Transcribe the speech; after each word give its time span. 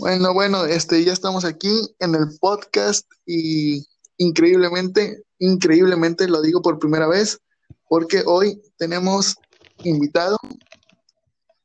Bueno, 0.00 0.32
bueno, 0.32 0.64
este, 0.64 1.04
ya 1.04 1.12
estamos 1.12 1.44
aquí 1.44 1.68
en 1.98 2.14
el 2.14 2.38
podcast 2.40 3.06
y 3.26 3.86
increíblemente, 4.16 5.24
increíblemente 5.38 6.26
lo 6.26 6.40
digo 6.40 6.62
por 6.62 6.78
primera 6.78 7.06
vez, 7.06 7.38
porque 7.86 8.22
hoy 8.24 8.62
tenemos 8.78 9.36
invitado, 9.84 10.38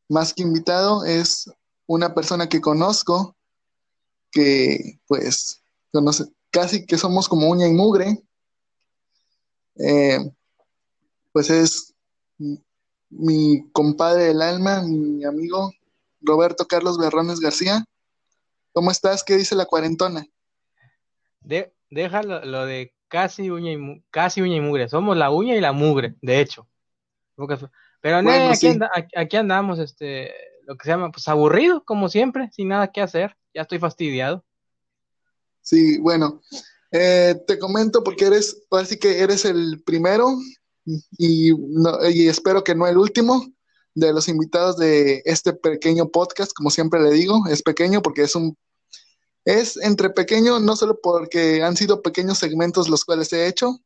más 0.10 0.34
que 0.34 0.44
invitado, 0.44 1.06
es 1.06 1.50
una 1.88 2.14
persona 2.14 2.50
que 2.50 2.60
conozco, 2.60 3.38
que 4.32 5.00
pues 5.08 5.62
casi 6.52 6.86
que 6.86 6.98
somos 6.98 7.30
como 7.30 7.50
uña 7.50 7.70
y 7.70 7.72
mugre. 7.72 8.22
Eh, 9.78 10.30
pues 11.32 11.50
es 11.50 11.94
mi 13.10 13.72
compadre 13.72 14.26
del 14.26 14.42
alma, 14.42 14.82
mi 14.82 15.24
amigo 15.24 15.72
Roberto 16.20 16.68
Carlos 16.68 16.98
Berrones 16.98 17.40
García. 17.40 17.86
¿Cómo 18.76 18.92
estás? 18.92 19.24
¿Qué 19.24 19.38
dice 19.38 19.56
la 19.56 19.66
cuarentona? 19.66 20.28
De, 21.40 21.74
deja 21.90 22.22
lo, 22.24 22.66
de 22.66 22.94
casi 23.08 23.50
uña, 23.50 23.72
y, 23.72 24.04
casi 24.12 24.42
uña 24.42 24.58
y 24.58 24.60
mugre. 24.60 24.90
Somos 24.90 25.16
la 25.16 25.32
uña 25.32 25.56
y 25.56 25.62
la 25.62 25.72
mugre, 25.72 26.18
de 26.22 26.42
hecho. 26.42 26.68
Pero 28.02 28.22
aquí, 29.16 29.38
andamos, 29.38 29.80
este, 29.80 30.34
lo 30.68 30.76
que 30.76 30.84
se 30.84 30.90
llama, 30.90 31.10
pues 31.10 31.26
aburrido, 31.30 31.86
como 31.86 32.10
siempre, 32.10 32.50
sin 32.52 32.68
nada 32.68 32.92
que 32.92 33.00
hacer. 33.00 33.38
Ya 33.54 33.62
estoy 33.62 33.80
fastidiado. 33.80 34.44
Sí, 35.62 35.98
bueno, 36.00 36.42
eh, 36.92 37.34
te 37.48 37.58
comento 37.58 38.04
porque 38.04 38.26
eres, 38.26 38.66
así 38.72 39.00
que 39.00 39.22
eres 39.22 39.46
el 39.46 39.84
primero 39.86 40.36
y, 40.84 41.54
y 42.12 42.28
espero 42.28 42.62
que 42.62 42.76
no 42.76 42.88
el 42.88 42.98
último 42.98 43.42
de 43.94 44.12
los 44.12 44.28
invitados 44.28 44.76
de 44.76 45.22
este 45.24 45.54
pequeño 45.54 46.10
podcast, 46.10 46.52
como 46.52 46.70
siempre 46.70 47.02
le 47.02 47.12
digo, 47.12 47.48
es 47.50 47.64
pequeño 47.64 48.02
porque 48.02 48.24
es 48.24 48.36
un 48.36 48.58
es 49.46 49.78
entre 49.78 50.10
pequeño, 50.10 50.60
no 50.60 50.76
solo 50.76 51.00
porque 51.02 51.64
han 51.64 51.78
sido 51.78 52.02
pequeños 52.02 52.40
segmentos 52.40 52.90
los 52.90 53.06
cuales 53.06 53.32
he 53.32 53.48
hecho, 53.48 53.80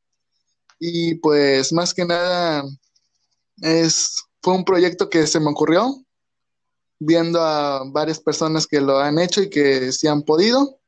y 0.80 1.16
pues 1.16 1.74
más 1.74 1.94
que 1.94 2.06
nada 2.06 2.64
es, 3.62 4.24
fue 4.42 4.54
un 4.56 4.64
proyecto 4.64 5.10
que 5.10 5.28
se 5.28 5.40
me 5.40 5.50
ocurrió 5.50 5.94
viendo 7.00 7.42
a 7.42 7.84
varias 7.86 8.20
personas 8.20 8.66
que 8.66 8.82
lo 8.82 9.00
han 9.00 9.20
hecho 9.20 9.42
y 9.42 9.50
que 9.50 9.92
sí 9.92 10.08
han 10.08 10.24
podido. 10.24 10.80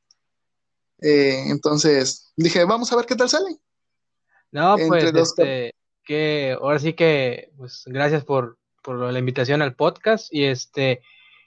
Eh, 1.02 1.44
entonces 1.48 2.32
dije, 2.36 2.64
vamos 2.64 2.92
a 2.92 2.96
ver 2.96 3.06
qué 3.06 3.16
tal 3.16 3.30
sale. 3.30 3.58
No, 4.52 4.76
pues 4.88 5.14
este, 5.14 5.74
que 6.04 6.58
ahora 6.60 6.80
sí 6.80 6.94
que, 6.94 7.52
pues 7.58 7.84
gracias 7.86 8.24
por, 8.26 8.58
por 8.84 8.98
la 8.98 9.20
invitación 9.20 9.62
al 9.62 9.76
podcast 9.76 10.28
y 10.34 10.44
este 10.44 11.02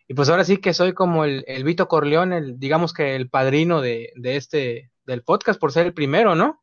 y 0.07 0.15
pues 0.15 0.29
ahora 0.29 0.45
sí 0.45 0.59
que 0.59 0.75
soy 0.75 0.93
como 0.93 1.25
el, 1.25 1.45
el 1.47 1.65
Vito 1.65 1.89
Corleón, 1.89 2.33
el, 2.33 2.59
digamos 2.59 2.93
que 2.93 3.17
el 3.17 3.31
padrino 3.31 3.81
de, 3.81 4.13
de, 4.17 4.37
este, 4.37 4.91
del 5.07 5.23
podcast 5.23 5.59
por 5.59 5.73
ser 5.73 5.87
el 5.87 5.95
primero, 5.95 6.35
¿no? 6.35 6.63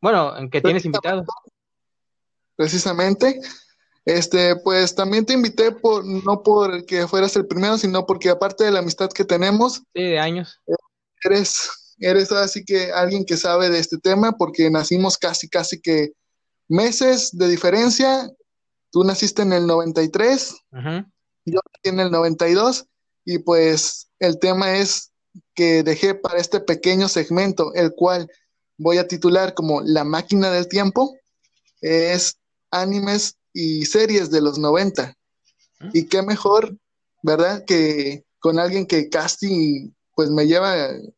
Bueno, 0.00 0.36
en 0.36 0.50
que 0.50 0.60
tienes 0.60 0.84
invitado. 0.84 1.24
Precisamente. 2.54 3.40
Este, 4.04 4.56
pues 4.56 4.94
también 4.94 5.26
te 5.26 5.32
invité 5.32 5.72
por, 5.72 6.04
no 6.04 6.42
por 6.42 6.86
que 6.86 7.06
fueras 7.06 7.36
el 7.36 7.46
primero, 7.46 7.76
sino 7.76 8.06
porque 8.06 8.30
aparte 8.30 8.64
de 8.64 8.70
la 8.70 8.78
amistad 8.78 9.10
que 9.10 9.24
tenemos. 9.24 9.82
Sí, 9.94 10.02
de 10.02 10.18
años. 10.18 10.58
Eres, 11.24 11.96
eres 11.98 12.32
así 12.32 12.64
que 12.64 12.92
alguien 12.92 13.24
que 13.24 13.36
sabe 13.36 13.68
de 13.68 13.78
este 13.78 13.98
tema, 13.98 14.32
porque 14.32 14.70
nacimos 14.70 15.18
casi, 15.18 15.48
casi 15.48 15.80
que 15.80 16.12
meses 16.68 17.36
de 17.36 17.48
diferencia. 17.48 18.30
Tú 18.92 19.04
naciste 19.04 19.42
en 19.42 19.52
el 19.52 19.66
93. 19.66 20.54
Ajá 20.72 21.06
yo 21.50 21.60
en 21.82 22.00
el 22.00 22.10
92 22.10 22.86
y 23.24 23.38
pues 23.38 24.08
el 24.18 24.38
tema 24.38 24.76
es 24.76 25.12
que 25.54 25.82
dejé 25.82 26.14
para 26.14 26.38
este 26.38 26.60
pequeño 26.60 27.08
segmento, 27.08 27.72
el 27.74 27.94
cual 27.94 28.30
voy 28.78 28.98
a 28.98 29.06
titular 29.06 29.54
como 29.54 29.82
La 29.82 30.04
máquina 30.04 30.50
del 30.50 30.68
tiempo, 30.68 31.16
es 31.80 32.36
animes 32.70 33.36
y 33.52 33.84
series 33.86 34.30
de 34.30 34.40
los 34.40 34.58
90. 34.58 35.14
¿Mm? 35.80 35.90
Y 35.92 36.06
qué 36.06 36.22
mejor, 36.22 36.76
¿verdad? 37.22 37.64
Que 37.64 38.24
con 38.38 38.58
alguien 38.58 38.86
que 38.86 39.08
casi, 39.08 39.94
pues 40.14 40.30
me 40.30 40.46
lleva, 40.46 40.74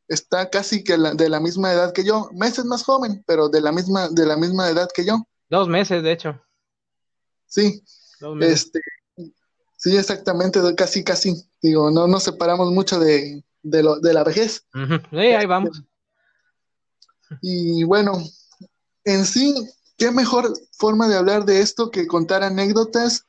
está 0.09 0.50
casi 0.50 0.82
que 0.82 0.97
de 0.97 1.28
la 1.28 1.41
misma 1.41 1.72
edad 1.72 1.92
que 1.92 2.04
yo, 2.04 2.28
meses 2.32 2.65
más 2.65 2.82
joven, 2.82 3.22
pero 3.26 3.48
de 3.48 3.60
la 3.60 3.72
misma, 3.72 4.09
de 4.09 4.26
la 4.26 4.37
misma 4.37 4.69
edad 4.69 4.88
que 4.94 5.04
yo. 5.04 5.25
Dos 5.48 5.69
meses, 5.69 6.03
de 6.03 6.12
hecho. 6.12 6.41
Sí. 7.47 7.82
Este, 8.41 8.81
Sí, 9.82 9.97
exactamente, 9.97 10.60
casi, 10.76 11.03
casi. 11.03 11.34
Digo, 11.60 11.91
no 11.91 12.06
nos 12.06 12.22
separamos 12.22 12.70
mucho 12.70 13.00
de, 13.00 13.43
lo, 13.65 13.98
de 13.98 14.15
la 14.15 14.22
vejez. 14.22 14.65
Sí, 15.10 15.16
ahí 15.16 15.44
vamos. 15.44 15.82
Y 17.41 17.82
bueno, 17.82 18.12
en 19.03 19.25
sí, 19.25 19.53
qué 19.98 20.12
mejor 20.12 20.53
forma 20.71 21.09
de 21.09 21.16
hablar 21.16 21.44
de 21.44 21.62
esto 21.62 21.91
que 21.91 22.06
contar 22.06 22.44
anécdotas 22.44 23.26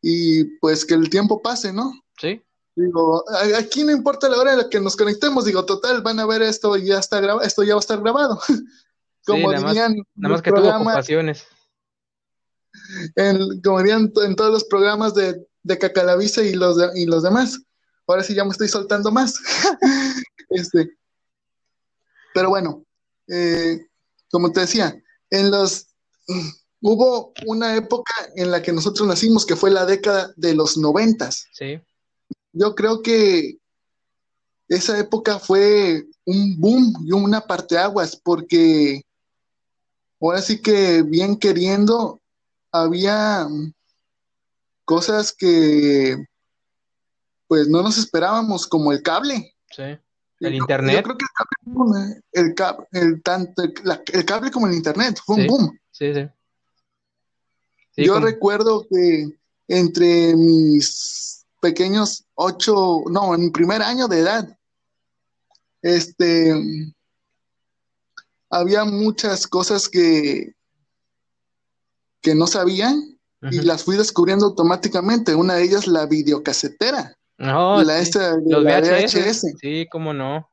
y 0.00 0.44
pues 0.60 0.86
que 0.86 0.94
el 0.94 1.10
tiempo 1.10 1.42
pase, 1.42 1.74
¿no? 1.74 1.92
Sí. 2.16 2.42
Digo, 2.74 3.22
aquí 3.58 3.84
no 3.84 3.92
importa 3.92 4.30
la 4.30 4.38
hora 4.38 4.52
en 4.52 4.58
la 4.60 4.70
que 4.70 4.80
nos 4.80 4.96
conectemos, 4.96 5.44
digo, 5.44 5.66
total, 5.66 6.00
van 6.00 6.18
a 6.20 6.26
ver 6.26 6.40
esto 6.40 6.74
y 6.78 6.86
ya 6.86 7.00
está 7.00 7.20
grabado, 7.20 7.46
esto 7.46 7.64
ya 7.64 7.74
va 7.74 7.80
a 7.80 7.84
estar 7.84 8.00
grabado. 8.00 8.40
Como 9.26 9.52
dirían. 9.52 9.94
nada 10.14 10.32
más 10.32 10.42
que 10.42 10.52
tuvo 10.52 10.74
ocupaciones. 10.74 11.46
como 13.62 13.78
dirían 13.78 14.10
en 14.24 14.34
todos 14.34 14.50
los 14.50 14.64
programas 14.64 15.14
de 15.14 15.46
de 15.62 15.78
Cacalavice 15.78 16.46
y 16.46 16.54
los, 16.54 16.76
y 16.94 17.06
los 17.06 17.22
demás. 17.22 17.60
Ahora 18.06 18.22
sí 18.22 18.34
ya 18.34 18.44
me 18.44 18.50
estoy 18.50 18.68
soltando 18.68 19.10
más. 19.10 19.34
este, 20.50 20.90
pero 22.34 22.48
bueno, 22.48 22.84
eh, 23.28 23.86
como 24.30 24.52
te 24.52 24.60
decía, 24.60 24.94
en 25.30 25.50
los 25.50 25.88
hubo 26.80 27.32
una 27.46 27.76
época 27.76 28.12
en 28.34 28.50
la 28.50 28.60
que 28.60 28.72
nosotros 28.72 29.06
nacimos 29.06 29.46
que 29.46 29.56
fue 29.56 29.70
la 29.70 29.86
década 29.86 30.32
de 30.36 30.54
los 30.54 30.76
noventas. 30.76 31.46
Sí. 31.52 31.80
Yo 32.52 32.74
creo 32.74 33.02
que 33.02 33.58
esa 34.68 34.98
época 34.98 35.38
fue 35.38 36.06
un 36.24 36.60
boom 36.60 36.94
y 37.06 37.12
una 37.12 37.42
parteaguas 37.42 38.16
porque 38.16 39.02
ahora 40.20 40.42
sí 40.42 40.60
que 40.60 41.02
bien 41.02 41.36
queriendo 41.36 42.20
había 42.70 43.46
cosas 44.84 45.32
que 45.32 46.16
pues 47.46 47.68
no 47.68 47.82
nos 47.82 47.98
esperábamos, 47.98 48.66
como 48.66 48.92
el 48.92 49.02
cable. 49.02 49.54
Sí. 49.70 49.82
El 50.40 50.54
internet. 50.54 50.96
Yo 50.96 51.02
creo 51.02 51.18
que 51.18 51.26
el 52.32 52.54
cable, 52.54 52.86
el, 52.92 53.22
tanto, 53.22 53.62
el, 53.62 54.24
cable 54.24 54.50
como 54.50 54.66
el 54.66 54.74
internet 54.74 55.20
fue 55.24 55.36
un 55.36 55.46
boom. 55.46 55.78
Sí, 55.90 56.12
sí. 56.14 56.28
yo 57.96 58.18
recuerdo 58.18 58.86
que 58.88 59.38
entre 59.68 60.34
mis 60.34 61.44
pequeños 61.60 62.24
ocho, 62.34 63.04
no, 63.10 63.34
en 63.34 63.42
mi 63.42 63.50
primer 63.50 63.82
año 63.82 64.08
de 64.08 64.20
edad, 64.20 64.58
este, 65.82 66.54
había 68.48 68.84
muchas 68.84 69.46
cosas 69.46 69.88
que, 69.88 70.54
que 72.20 72.34
no 72.34 72.46
sabían 72.46 73.11
y 73.50 73.60
las 73.62 73.82
fui 73.84 73.96
descubriendo 73.96 74.46
automáticamente. 74.46 75.34
Una 75.34 75.54
de 75.54 75.64
ellas, 75.64 75.86
la 75.86 76.06
videocasetera. 76.06 77.16
No, 77.38 77.82
la, 77.82 77.98
Los 77.98 78.64
VHS. 78.64 79.54
Sí, 79.60 79.86
cómo 79.90 80.12
no. 80.12 80.48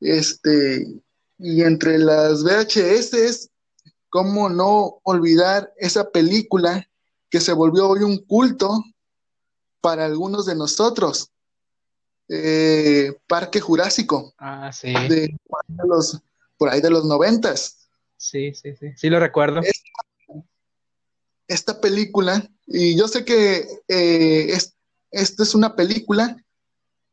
Este, 0.00 0.86
y 1.38 1.62
entre 1.62 1.98
las 1.98 2.44
VHS, 2.44 3.50
cómo 4.10 4.48
no 4.48 5.00
olvidar 5.02 5.72
esa 5.76 6.10
película 6.10 6.88
que 7.28 7.40
se 7.40 7.52
volvió 7.52 7.88
hoy 7.88 8.04
un 8.04 8.18
culto 8.18 8.84
para 9.80 10.04
algunos 10.04 10.46
de 10.46 10.54
nosotros. 10.54 11.32
Eh, 12.28 13.12
Parque 13.26 13.60
Jurásico. 13.60 14.34
Ah, 14.38 14.70
sí. 14.72 14.92
De, 14.92 15.36
los, 15.84 16.22
por 16.56 16.68
ahí 16.68 16.80
de 16.80 16.90
los 16.90 17.04
noventas. 17.04 17.88
Sí, 18.16 18.54
sí, 18.54 18.76
sí. 18.76 18.92
Sí 18.96 19.10
lo 19.10 19.18
recuerdo 19.18 19.60
esta 19.60 20.03
película, 21.80 22.48
y 22.66 22.96
yo 22.96 23.08
sé 23.08 23.24
que 23.24 23.66
eh, 23.88 24.56
esta 25.10 25.42
es 25.42 25.54
una 25.54 25.76
película 25.76 26.36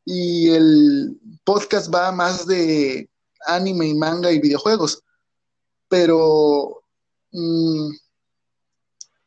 y 0.06 0.50
el 0.50 1.19
podcast 1.44 1.94
va 1.94 2.12
más 2.12 2.48
de 2.48 3.10
anime 3.48 3.88
y 3.88 3.94
manga 3.94 4.31
y 4.31 4.39
videojuegos, 4.39 5.04
pero 5.88 6.83
mm, 7.31 7.89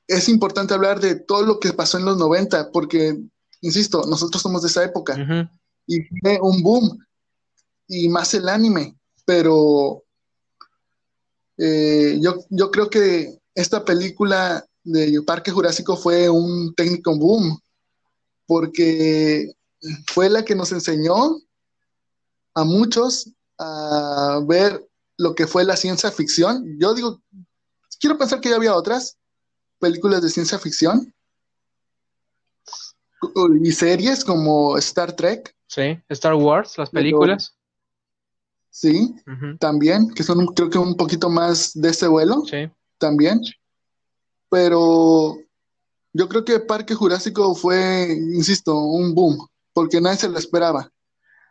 es 0.09 0.29
importante 0.29 0.75
hablar 0.75 1.01
de 1.01 1.17
todo 1.17 1.43
lo 1.43 1.61
que 1.61 1.73
pasó 1.73 1.99
en 1.99 2.05
los 2.05 2.17
90, 2.17 2.71
porque, 2.73 3.19
insisto, 3.61 4.05
nosotros 4.07 4.43
somos 4.43 4.63
de 4.63 4.69
esa 4.69 4.85
época 4.85 5.51
y 5.87 6.01
fue 6.21 6.39
un 6.41 6.63
boom, 6.63 6.99
y 7.87 8.09
más 8.09 8.33
el 8.35 8.49
anime, 8.49 8.97
pero 9.25 10.03
eh, 11.59 12.19
yo, 12.21 12.45
yo 12.49 12.71
creo 12.71 12.91
que 12.91 13.39
esta 13.55 13.85
película 13.85 14.67
de 14.85 15.21
Parque 15.23 15.51
Jurásico 15.51 15.97
fue 15.97 16.29
un 16.29 16.75
técnico 16.75 17.17
boom, 17.17 17.59
porque 18.47 19.53
fue 20.07 20.31
la 20.31 20.45
que 20.45 20.55
nos 20.55 20.73
enseñó 20.73 21.41
a 22.55 22.65
muchos 22.65 23.31
a 23.59 24.41
ver 24.47 24.87
lo 25.17 25.35
que 25.35 25.47
fue 25.47 25.65
la 25.65 25.77
ciencia 25.77 26.11
ficción. 26.11 26.65
Yo 26.79 26.95
digo, 26.95 27.21
quiero 28.01 28.19
pensar 28.19 28.41
que 28.41 28.51
ya 28.51 28.57
había 28.57 28.75
otras 28.75 29.17
películas 29.79 30.23
de 30.23 30.31
ciencia 30.31 30.59
ficción 30.59 31.13
y 33.63 33.73
series 33.73 34.25
como 34.25 34.77
Star 34.79 35.15
Trek. 35.15 35.55
Sí, 35.67 35.99
Star 36.09 36.35
Wars, 36.35 36.77
las 36.79 36.91
películas. 36.91 37.57
sí, 38.71 39.15
también, 39.59 40.11
que 40.11 40.23
son 40.23 40.47
creo 40.47 40.71
que 40.71 40.79
un 40.79 40.97
poquito 40.97 41.29
más 41.29 41.73
de 41.75 41.89
ese 41.89 42.07
vuelo. 42.07 42.43
Sí. 42.47 42.71
También. 42.99 43.41
Pero 44.55 45.37
yo 46.13 46.29
creo 46.29 46.45
que 46.45 46.61
Parque 46.61 46.95
Jurásico 46.95 47.57
fue, 47.57 48.07
insisto, 48.13 48.79
un 48.79 49.13
boom, 49.13 49.49
porque 49.73 50.01
nadie 50.01 50.19
se 50.19 50.29
lo 50.29 50.39
esperaba. 50.39 50.93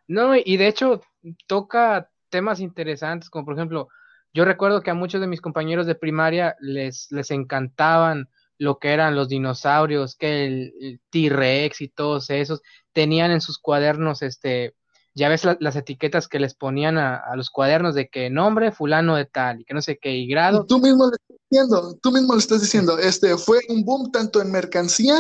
No, 0.07 0.38
y 0.38 0.55
de 0.55 0.69
hecho 0.69 1.01
toca 1.45 2.09
temas 2.29 2.61
interesantes, 2.61 3.29
como 3.29 3.44
por 3.44 3.55
ejemplo, 3.55 3.89
yo 4.33 4.45
recuerdo 4.45 4.81
que 4.81 4.89
a 4.89 4.94
muchos 4.94 5.19
de 5.19 5.27
mis 5.27 5.41
compañeros 5.41 5.85
de 5.85 5.95
primaria 5.95 6.55
les, 6.61 7.11
les 7.11 7.29
encantaban 7.31 8.29
lo 8.57 8.79
que 8.79 8.94
eran 8.94 9.17
los 9.17 9.27
dinosaurios, 9.27 10.15
que 10.15 10.45
el, 10.45 11.01
T-Rex 11.09 11.81
y 11.81 11.89
todos 11.89 12.29
esos, 12.29 12.61
tenían 12.94 13.31
en 13.31 13.41
sus 13.41 13.59
cuadernos, 13.59 14.21
este, 14.21 14.75
ya 15.15 15.30
ves 15.30 15.44
las 15.60 15.75
etiquetas 15.75 16.27
que 16.27 16.39
les 16.39 16.56
ponían 16.56 16.98
a, 16.98 17.36
los 17.36 17.50
cuadernos 17.50 17.94
de 17.94 18.10
que 18.10 18.30
nombre 18.30 18.71
fulano 18.71 19.15
de 19.15 19.25
tal 19.25 19.62
y 19.62 19.65
que 19.65 19.74
no 19.74 19.81
sé 19.81 20.00
qué 20.01 20.12
y 20.12 20.27
grado. 20.27 20.65
tú 20.65 20.80
mismo 20.80 21.10
le 21.10 21.15
estás 21.15 21.38
diciendo, 21.50 22.00
tú 22.01 22.12
mismo 22.12 22.33
le 22.33 22.39
estás 22.39 22.62
diciendo, 22.62 22.98
este 22.98 23.38
fue 23.38 23.60
un 23.69 23.83
boom 23.83 24.12
tanto 24.12 24.42
en 24.42 24.51
mercancía 24.51 25.15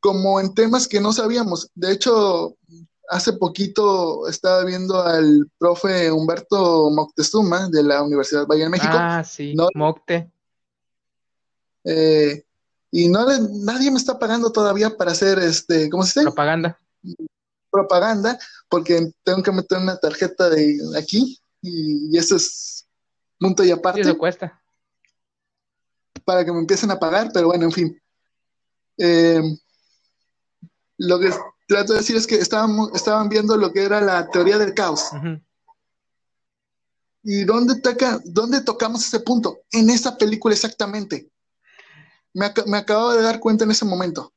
como 0.00 0.40
en 0.40 0.54
temas 0.54 0.88
que 0.88 1.00
no 1.00 1.12
sabíamos. 1.12 1.70
De 1.74 1.92
hecho, 1.92 2.56
hace 3.08 3.34
poquito 3.34 4.26
estaba 4.28 4.64
viendo 4.64 5.02
al 5.02 5.50
profe 5.58 6.10
Humberto 6.10 6.90
Moctezuma 6.90 7.68
de 7.68 7.82
la 7.82 8.02
Universidad 8.02 8.46
Valle 8.46 8.64
de 8.64 8.70
México. 8.70 8.92
Ah, 8.94 9.22
sí, 9.24 9.54
Mocte. 9.74 10.30
Eh, 11.84 12.44
y 12.90 13.08
no 13.08 13.26
nadie 13.64 13.90
me 13.90 13.98
está 13.98 14.18
pagando 14.18 14.50
todavía 14.50 14.96
para 14.96 15.12
hacer 15.12 15.38
este, 15.38 15.90
¿cómo 15.90 16.04
se 16.04 16.20
dice? 16.20 16.22
Propaganda. 16.22 16.78
Propaganda, 17.74 18.38
porque 18.68 19.10
tengo 19.24 19.42
que 19.42 19.50
meter 19.50 19.78
una 19.78 19.96
tarjeta 19.96 20.48
de 20.48 20.78
aquí 20.96 21.40
y, 21.60 22.16
eso 22.16 22.36
es 22.36 22.86
punto 23.38 23.64
y 23.64 23.72
aparte. 23.72 24.02
eso 24.02 24.16
cuesta. 24.16 24.62
Para 26.24 26.44
que 26.44 26.52
me 26.52 26.60
empiecen 26.60 26.92
a 26.92 26.98
pagar, 26.98 27.30
pero 27.34 27.48
bueno, 27.48 27.64
en 27.64 27.72
fin. 27.72 28.02
Eh, 28.96 29.42
lo 30.98 31.18
que 31.18 31.32
trato 31.66 31.94
de 31.94 31.98
decir 31.98 32.14
es 32.14 32.28
que 32.28 32.36
estaban, 32.36 32.76
estaban 32.94 33.28
viendo 33.28 33.56
lo 33.56 33.72
que 33.72 33.82
era 33.82 34.00
la 34.00 34.28
teoría 34.28 34.56
del 34.56 34.72
caos. 34.72 35.10
¿Y 37.24 37.44
dónde, 37.44 37.80
toca, 37.80 38.20
dónde 38.24 38.60
tocamos 38.60 39.04
ese 39.04 39.18
punto? 39.18 39.62
En 39.72 39.90
esa 39.90 40.16
película 40.16 40.54
exactamente. 40.54 41.28
Me, 42.34 42.52
me 42.66 42.78
acabo 42.78 43.12
de 43.14 43.22
dar 43.22 43.40
cuenta 43.40 43.64
en 43.64 43.72
ese 43.72 43.84
momento. 43.84 44.32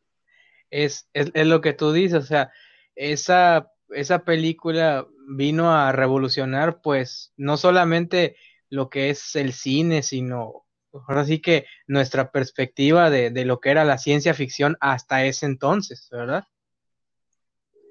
Es, 0.72 1.08
es, 1.14 1.30
es, 1.34 1.48
lo 1.48 1.62
que 1.62 1.74
tú 1.74 1.92
dices, 1.92 2.24
o 2.24 2.26
sea, 2.26 2.52
esa, 2.98 3.72
esa 3.90 4.20
película 4.26 5.08
vino 5.30 5.72
a 5.72 5.92
revolucionar, 5.92 6.82
pues, 6.82 7.34
no 7.38 7.58
solamente 7.58 8.36
lo 8.70 8.90
que 8.90 9.10
es 9.10 9.36
el 9.36 9.54
cine, 9.54 10.04
sino 10.04 10.66
ahora 11.08 11.26
sí 11.26 11.40
que 11.40 11.66
nuestra 11.86 12.32
perspectiva 12.32 13.10
de, 13.10 13.30
de 13.30 13.46
lo 13.46 13.60
que 13.60 13.70
era 13.70 13.86
la 13.86 13.98
ciencia 13.98 14.34
ficción 14.34 14.78
hasta 14.82 15.26
ese 15.26 15.46
entonces, 15.46 16.08
¿verdad? 16.12 16.44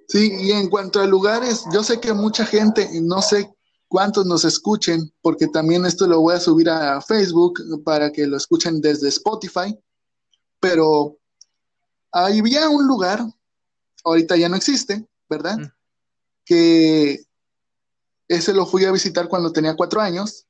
Sí, 0.08 0.32
y 0.40 0.52
en 0.52 0.68
cuanto 0.68 1.00
a 1.00 1.06
lugares, 1.06 1.64
yo 1.72 1.82
sé 1.82 2.00
que 2.00 2.12
mucha 2.12 2.46
gente, 2.46 2.88
no 3.02 3.22
sé 3.22 3.52
cuántos 3.88 4.26
nos 4.26 4.44
escuchen, 4.44 5.12
porque 5.20 5.48
también 5.48 5.84
esto 5.84 6.06
lo 6.06 6.20
voy 6.20 6.34
a 6.34 6.40
subir 6.40 6.68
a 6.70 7.00
Facebook 7.00 7.60
para 7.84 8.12
que 8.12 8.26
lo 8.26 8.36
escuchen 8.36 8.80
desde 8.80 9.08
Spotify, 9.08 9.76
pero 10.60 11.18
había 12.12 12.68
un 12.68 12.86
lugar, 12.86 13.20
ahorita 14.06 14.36
ya 14.36 14.48
no 14.48 14.56
existe, 14.56 15.06
¿verdad? 15.28 15.58
Mm. 15.58 15.72
Que 16.44 17.24
ese 18.28 18.54
lo 18.54 18.66
fui 18.66 18.84
a 18.84 18.92
visitar 18.92 19.28
cuando 19.28 19.52
tenía 19.52 19.76
cuatro 19.76 20.00
años, 20.00 20.46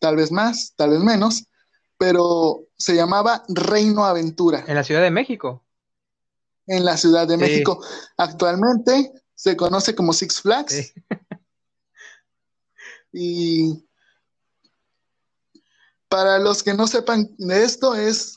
tal 0.00 0.16
vez 0.16 0.32
más, 0.32 0.74
tal 0.76 0.90
vez 0.90 1.00
menos, 1.00 1.44
pero 1.96 2.66
se 2.76 2.96
llamaba 2.96 3.44
Reino 3.48 4.04
Aventura. 4.04 4.64
En 4.66 4.74
la 4.74 4.84
Ciudad 4.84 5.02
de 5.02 5.10
México 5.10 5.64
en 6.66 6.84
la 6.84 6.96
Ciudad 6.96 7.26
de 7.26 7.36
México. 7.36 7.84
Actualmente 8.16 9.12
se 9.34 9.56
conoce 9.56 9.94
como 9.94 10.12
Six 10.12 10.40
Flags. 10.40 10.92
Y 13.16 13.86
para 16.08 16.40
los 16.40 16.64
que 16.64 16.74
no 16.74 16.88
sepan 16.88 17.32
de 17.38 17.62
esto, 17.62 17.94
es 17.94 18.34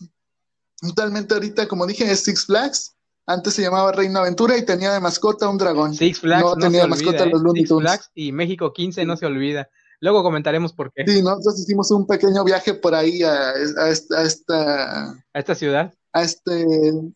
totalmente 0.79 1.33
ahorita, 1.33 1.67
como 1.67 1.87
dije, 1.87 2.11
es 2.11 2.23
Six 2.23 2.45
Flags. 2.45 2.95
Antes 3.27 3.53
se 3.53 3.61
llamaba 3.61 3.91
Reino 3.91 4.19
Aventura 4.19 4.57
y 4.57 4.65
tenía 4.65 4.93
de 4.93 4.99
mascota 4.99 5.49
un 5.49 5.57
dragón. 5.57 5.93
Six 5.93 6.19
Flags 6.19 6.43
no, 6.43 6.55
tenía 6.55 6.81
de 6.83 6.87
mascota 6.87 7.25
los 7.25 7.41
¿eh? 7.41 7.43
Looney 7.43 7.65
Six 7.65 7.77
Flags 7.77 8.11
y 8.15 8.31
México 8.31 8.73
15 8.73 9.05
no 9.05 9.17
se 9.17 9.25
olvida. 9.25 9.69
Luego 9.99 10.23
comentaremos 10.23 10.73
por 10.73 10.91
qué. 10.93 11.03
Sí, 11.05 11.21
nosotros 11.21 11.59
hicimos 11.59 11.91
un 11.91 12.07
pequeño 12.07 12.43
viaje 12.43 12.73
por 12.73 12.95
ahí 12.95 13.23
a, 13.23 13.51
esta, 13.89 15.11
a 15.33 15.39
esta 15.39 15.55
ciudad 15.55 15.93
a, 16.17 16.23
este, 16.23 16.65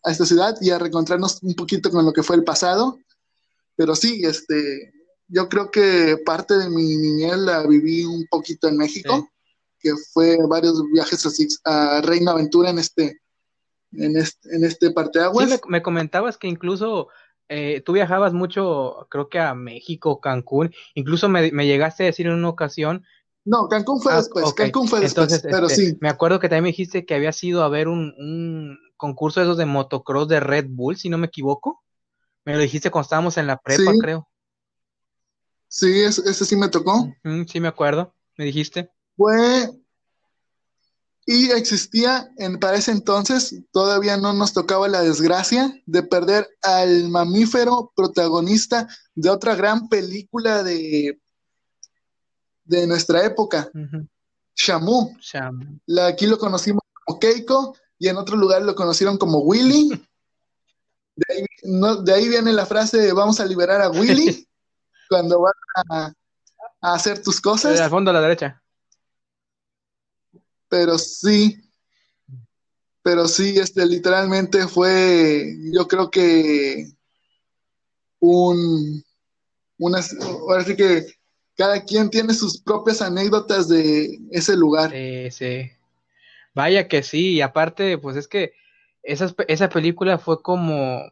a 0.04 0.10
esta 0.10 0.26
ciudad 0.26 0.56
y 0.60 0.70
a 0.70 0.78
reencontrarnos 0.78 1.42
un 1.42 1.54
poquito 1.54 1.90
con 1.90 2.04
lo 2.04 2.12
que 2.12 2.22
fue 2.22 2.36
el 2.36 2.44
pasado. 2.44 2.98
Pero 3.74 3.96
sí, 3.96 4.22
este, 4.24 4.92
yo 5.28 5.48
creo 5.48 5.70
que 5.70 6.18
parte 6.24 6.56
de 6.56 6.68
mi 6.68 6.96
niñez 6.96 7.38
la 7.38 7.66
viví 7.66 8.04
un 8.04 8.26
poquito 8.30 8.68
en 8.68 8.76
México, 8.76 9.28
que 9.80 9.92
fue 10.12 10.36
varios 10.48 10.80
viajes 10.92 11.24
así 11.26 11.48
a 11.64 12.00
Reina 12.02 12.32
Aventura 12.32 12.70
en 12.70 12.78
este, 12.78 13.20
en 13.92 14.16
este, 14.16 14.54
en 14.54 14.64
este 14.64 14.90
parteaguas. 14.90 15.50
Sí, 15.50 15.56
me, 15.68 15.82
comentabas 15.82 16.38
que 16.38 16.48
incluso 16.48 17.08
eh, 17.48 17.82
tú 17.84 17.92
viajabas 17.92 18.32
mucho, 18.32 19.06
creo 19.10 19.28
que 19.28 19.38
a 19.38 19.54
México, 19.54 20.20
Cancún, 20.20 20.72
incluso 20.94 21.28
me, 21.28 21.52
me 21.52 21.66
llegaste 21.66 22.04
a 22.04 22.06
decir 22.06 22.26
en 22.26 22.34
una 22.34 22.48
ocasión 22.48 23.04
no, 23.44 23.68
Cancún 23.68 24.00
fue 24.00 24.12
ah, 24.12 24.16
después, 24.16 24.52
Cancún 24.54 24.86
fue 24.86 25.00
después, 25.00 25.40
pero 25.42 25.66
este, 25.66 25.90
sí. 25.90 25.98
Me 26.00 26.08
acuerdo 26.08 26.38
que 26.38 26.48
también 26.48 26.64
me 26.64 26.68
dijiste 26.68 27.04
que 27.04 27.14
había 27.14 27.32
ido 27.42 27.64
a 27.64 27.68
ver 27.68 27.88
un, 27.88 28.14
un 28.16 28.78
concurso 28.96 29.40
de 29.40 29.46
esos 29.46 29.56
de 29.56 29.66
motocross 29.66 30.28
de 30.28 30.38
Red 30.38 30.66
Bull, 30.68 30.96
si 30.96 31.08
no 31.08 31.18
me 31.18 31.26
equivoco. 31.26 31.82
Me 32.44 32.54
lo 32.54 32.60
dijiste 32.60 32.90
cuando 32.90 33.06
estábamos 33.06 33.36
en 33.38 33.48
la 33.48 33.56
prepa, 33.56 33.92
creo. 34.00 34.28
Sí, 35.66 36.02
ese, 36.02 36.32
sí 36.32 36.56
me 36.56 36.68
tocó. 36.68 37.12
sí, 37.48 37.60
me 37.60 37.68
acuerdo, 37.68 38.14
me 38.36 38.44
dijiste. 38.44 38.92
Fue. 39.16 39.70
Y 41.24 41.50
existía, 41.52 42.30
en, 42.38 42.58
para 42.58 42.76
ese 42.76 42.90
entonces, 42.90 43.62
todavía 43.70 44.16
no 44.16 44.32
nos 44.32 44.52
tocaba 44.52 44.88
la 44.88 45.02
desgracia 45.02 45.72
de 45.86 46.02
perder 46.02 46.48
al 46.62 47.08
mamífero 47.08 47.92
protagonista 47.94 48.88
de 49.14 49.30
otra 49.30 49.54
gran 49.54 49.88
película 49.88 50.62
de 50.62 51.22
de 52.64 52.86
nuestra 52.86 53.24
época, 53.24 53.70
Shamu. 54.54 55.16
La, 55.86 56.06
aquí 56.06 56.26
lo 56.26 56.38
conocimos 56.38 56.82
como 57.04 57.18
Keiko 57.18 57.76
y 57.98 58.08
en 58.08 58.16
otro 58.16 58.36
lugar 58.36 58.62
lo 58.62 58.74
conocieron 58.74 59.18
como 59.18 59.40
Willy. 59.40 59.90
De 61.14 62.14
ahí, 62.14 62.26
viene 62.26 62.54
la 62.54 62.64
frase 62.64 63.12
vamos 63.12 63.38
a 63.38 63.44
liberar 63.44 63.82
a 63.82 63.90
Willy 63.90 64.48
cuando 65.10 65.42
van 65.42 65.52
a, 65.90 66.12
hacer 66.80 67.22
tus 67.22 67.38
cosas. 67.38 67.78
al 67.78 67.90
fondo 67.90 68.10
a 68.10 68.14
la 68.14 68.22
derecha. 68.22 68.61
Pero 70.72 70.96
sí, 70.96 71.60
pero 73.02 73.28
sí, 73.28 73.58
este 73.58 73.84
literalmente 73.84 74.66
fue, 74.66 75.54
yo 75.70 75.86
creo 75.86 76.10
que 76.10 76.86
un, 78.18 79.04
una, 79.76 80.00
ahora 80.22 80.64
sí 80.64 80.74
que 80.74 81.04
cada 81.58 81.84
quien 81.84 82.08
tiene 82.08 82.32
sus 82.32 82.58
propias 82.62 83.02
anécdotas 83.02 83.68
de 83.68 84.18
ese 84.30 84.56
lugar. 84.56 84.92
Sí. 85.30 85.70
Vaya 86.54 86.88
que 86.88 87.02
sí, 87.02 87.34
y 87.34 87.42
aparte, 87.42 87.98
pues 87.98 88.16
es 88.16 88.26
que 88.26 88.54
esa, 89.02 89.30
esa 89.48 89.68
película 89.68 90.16
fue 90.16 90.40
como, 90.40 91.02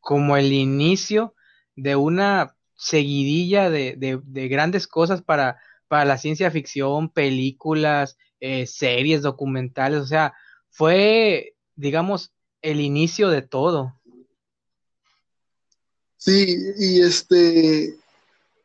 como 0.00 0.34
el 0.38 0.50
inicio 0.50 1.34
de 1.76 1.94
una 1.94 2.56
seguidilla 2.74 3.68
de, 3.68 3.96
de, 3.98 4.48
grandes 4.48 4.86
cosas 4.86 5.20
para, 5.20 5.60
para 5.88 6.06
la 6.06 6.16
ciencia 6.16 6.50
ficción, 6.50 7.10
películas, 7.10 8.16
eh, 8.40 8.66
series, 8.66 9.22
documentales, 9.22 10.00
o 10.00 10.06
sea, 10.06 10.34
fue, 10.70 11.54
digamos, 11.76 12.32
el 12.62 12.80
inicio 12.80 13.28
de 13.28 13.42
todo. 13.42 13.94
Sí, 16.16 16.56
y 16.78 17.00
este, 17.00 17.96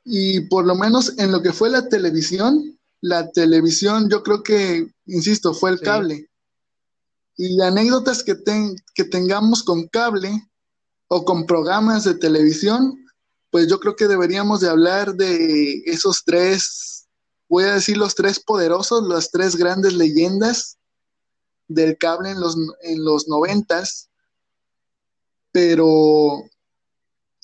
y 0.03 0.42
por 0.42 0.65
lo 0.65 0.75
menos 0.75 1.18
en 1.20 1.32
lo 1.32 1.42
que 1.42 1.53
fue 1.53 1.70
la 1.70 1.88
televisión, 1.88 2.80
la 3.01 3.32
televisión 3.32 4.10
yo 4.10 4.24
creo 4.24 4.44
que, 4.44 4.88
insisto, 5.06 5.53
fue 5.53 5.72
el 5.72 5.82
cable. 5.82 6.30
Y 7.38 7.62
anécdotas 7.62 8.24
que, 8.24 8.36
ten, 8.36 8.75
que 8.96 9.03
tengamos 9.03 9.63
con 9.63 9.88
cable, 9.88 10.30
o 11.13 11.25
con 11.25 11.46
programas 11.46 12.03
de 12.06 12.15
televisión, 12.15 13.06
pues 13.51 13.68
yo 13.68 13.80
creo 13.80 13.96
que 13.96 14.08
deberíamos 14.08 14.62
de 14.62 14.70
hablar 14.70 15.13
de 15.13 15.84
esos 15.86 16.24
tres, 16.25 16.92
voy 17.50 17.65
a 17.65 17.75
decir 17.75 17.97
los 17.97 18.15
tres 18.15 18.39
poderosos, 18.39 19.07
las 19.07 19.31
tres 19.31 19.55
grandes 19.55 19.93
leyendas 19.93 20.77
del 21.67 21.97
cable 21.97 22.31
en 22.31 22.39
los, 22.39 22.55
en 22.81 23.03
los 23.03 23.27
noventas, 23.27 24.09
pero 25.51 26.43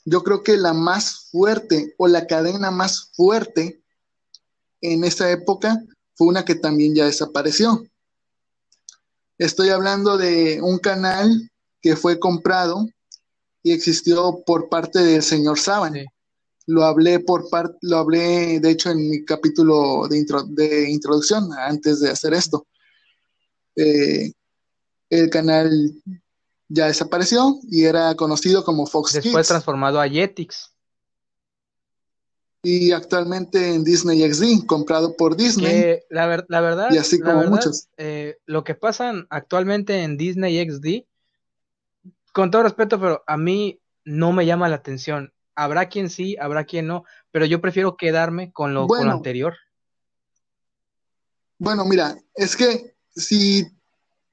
yo 0.05 0.23
creo 0.23 0.43
que 0.43 0.57
la 0.57 0.73
más 0.73 1.29
fuerte 1.31 1.93
o 1.97 2.07
la 2.07 2.25
cadena 2.25 2.71
más 2.71 3.11
fuerte 3.13 3.81
en 4.81 5.03
esa 5.03 5.29
época 5.29 5.83
fue 6.15 6.27
una 6.27 6.45
que 6.45 6.55
también 6.55 6.95
ya 6.95 7.05
desapareció. 7.05 7.83
Estoy 9.37 9.69
hablando 9.69 10.17
de 10.17 10.59
un 10.61 10.79
canal 10.79 11.49
que 11.81 11.95
fue 11.95 12.19
comprado 12.19 12.87
y 13.63 13.71
existió 13.71 14.43
por 14.45 14.69
parte 14.69 14.99
del 14.99 15.23
señor 15.23 15.59
Saban. 15.59 15.93
Lo 16.69 16.83
hablé 16.83 17.19
por 17.19 17.49
parte, 17.49 17.75
lo 17.81 17.97
hablé 17.97 18.59
de 18.59 18.69
hecho 18.69 18.91
en 18.91 19.09
mi 19.09 19.25
capítulo 19.25 20.07
de, 20.07 20.23
de 20.49 20.89
introducción 20.91 21.49
antes 21.57 21.99
de 21.99 22.11
hacer 22.11 22.35
esto. 22.35 22.67
Eh, 23.75 24.31
el 25.09 25.29
canal 25.31 25.71
ya 26.67 26.85
desapareció 26.85 27.55
y 27.71 27.85
era 27.85 28.13
conocido 28.13 28.63
como 28.63 28.85
Fox 28.85 29.13
Después 29.13 29.47
transformado 29.47 29.99
a 29.99 30.07
Jetix. 30.07 30.71
Y 32.61 32.91
actualmente 32.91 33.73
en 33.73 33.83
Disney 33.83 34.21
XD, 34.31 34.67
comprado 34.67 35.17
por 35.17 35.35
Disney. 35.35 36.01
la, 36.11 36.27
verdad. 36.27 36.89
Y 36.91 36.97
así 36.97 37.19
como 37.19 37.45
muchos. 37.45 37.87
Eh, 37.97 38.37
lo 38.45 38.63
que 38.63 38.75
pasa 38.75 39.11
actualmente 39.31 40.03
en 40.03 40.17
Disney 40.17 40.69
XD, 40.69 41.07
con 42.31 42.51
todo 42.51 42.61
respeto, 42.61 42.99
pero 42.99 43.23
a 43.25 43.37
mí 43.37 43.81
no 44.03 44.33
me 44.33 44.45
llama 44.45 44.69
la 44.69 44.75
atención. 44.75 45.33
Habrá 45.59 45.89
quien 45.89 46.09
sí, 46.09 46.37
habrá 46.39 46.63
quien 46.63 46.87
no, 46.87 47.03
pero 47.31 47.45
yo 47.45 47.59
prefiero 47.59 47.97
quedarme 47.97 48.53
con 48.53 48.73
lo, 48.73 48.87
con 48.87 49.05
lo 49.05 49.11
anterior. 49.11 49.57
Bueno, 51.57 51.83
mira, 51.83 52.17
es 52.33 52.55
que 52.55 52.95
si 53.13 53.67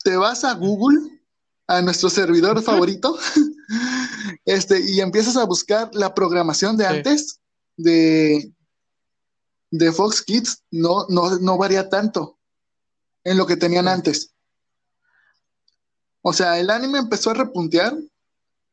te 0.04 0.16
vas 0.16 0.45
a 0.45 0.54
Google, 0.54 1.00
a 1.66 1.83
nuestro 1.83 2.09
servidor 2.09 2.62
favorito, 2.62 3.18
este, 4.45 4.80
y 4.88 5.00
empiezas 5.00 5.37
a 5.37 5.45
buscar 5.45 5.90
la 5.95 6.14
programación 6.14 6.76
de 6.76 6.87
antes 6.87 7.40
de, 7.76 8.52
de 9.73 9.92
Fox 9.92 10.23
Kids, 10.23 10.62
no, 10.71 11.06
no, 11.09 11.40
no 11.40 11.59
varía 11.59 11.88
tanto 11.88 12.38
en 13.25 13.37
lo 13.37 13.47
que 13.47 13.56
tenían 13.56 13.88
antes. 13.88 14.33
O 16.23 16.33
sea, 16.33 16.61
el 16.61 16.71
anime 16.71 16.99
empezó 16.99 17.30
a 17.30 17.35
repuntear, 17.35 17.97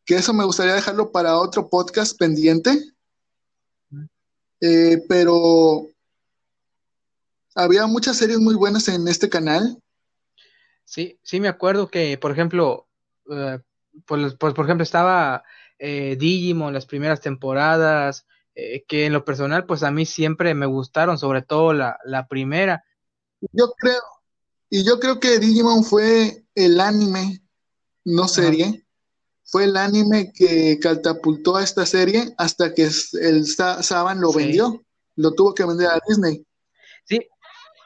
que 0.05 0.15
eso 0.15 0.33
me 0.33 0.43
gustaría 0.43 0.74
dejarlo 0.74 1.12
para 1.12 1.38
otro 1.38 1.69
podcast 1.69 2.17
pendiente, 2.17 2.77
eh, 4.62 5.03
pero 5.07 5.88
había 7.55 7.86
muchas 7.88 8.17
series 8.17 8.39
muy 8.39 8.55
buenas 8.55 8.88
en 8.88 9.07
este 9.07 9.29
canal. 9.29 9.77
Sí, 10.86 11.19
sí 11.24 11.39
me 11.39 11.48
acuerdo 11.48 11.88
que, 11.88 12.17
por 12.17 12.31
ejemplo, 12.31 12.88
eh, 13.29 13.60
pues, 14.05 14.36
pues, 14.36 14.53
por 14.53 14.65
ejemplo 14.65 14.83
estaba 14.83 15.43
eh, 15.79 16.15
Digimon 16.19 16.74
las 16.74 16.86
primeras 16.86 17.22
temporadas, 17.22 18.25
eh, 18.55 18.83
que 18.88 19.05
en 19.05 19.13
lo 19.13 19.25
personal, 19.25 19.65
pues 19.65 19.83
a 19.83 19.91
mí 19.91 20.05
siempre 20.05 20.53
me 20.53 20.65
gustaron, 20.65 21.17
sobre 21.17 21.41
todo 21.41 21.74
la, 21.74 21.98
la 22.05 22.27
primera. 22.27 22.83
Yo 23.51 23.74
creo, 23.77 24.01
y 24.69 24.83
yo 24.83 25.00
creo 25.00 25.19
que 25.19 25.39
Digimon 25.39 25.83
fue 25.83 26.45
el 26.55 26.79
anime, 26.79 27.41
no 28.05 28.27
serie, 28.27 28.83
fue 29.53 29.65
el 29.65 29.77
anime 29.77 30.33
que 30.33 30.79
catapultó 30.81 31.57
a 31.57 31.63
esta 31.63 31.86
serie 31.86 32.33
hasta 32.39 32.74
que 32.74 32.89
el 33.22 33.45
Saban 33.45 34.19
lo 34.19 34.33
vendió, 34.33 34.83
lo 35.15 35.31
tuvo 35.33 35.53
que 35.53 35.63
vender 35.63 35.89
a 35.89 36.00
Disney. 36.07 36.43
Sí. 37.05 37.27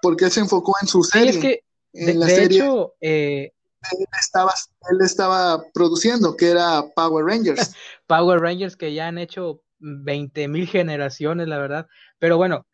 Porque 0.02 0.24
él 0.24 0.32
se 0.32 0.40
enfocó 0.40 0.72
en 0.82 0.88
su 0.88 1.04
serie. 1.04 1.34
Sí, 1.34 1.38
es 1.40 1.44
que 1.44 1.64
de, 1.92 2.44
hecho, 2.46 2.94
eh, 3.02 3.52
él, 3.92 4.06
estaba, 4.18 4.54
él 4.92 5.00
estaba 5.02 5.62
produciendo, 5.74 6.38
que 6.38 6.52
era 6.52 6.86
Power 6.96 7.26
Rangers. 7.26 7.74
Power 8.08 8.40
Rangers 8.40 8.78
que 8.78 8.94
ya 8.94 9.10
han 9.10 9.18
hecho 9.18 9.62
20 9.80 10.48
mil 10.48 10.70
generaciones, 10.70 11.50
la 11.50 11.58
verdad. 11.58 11.88
Pero 12.18 12.38
bueno. 12.38 12.66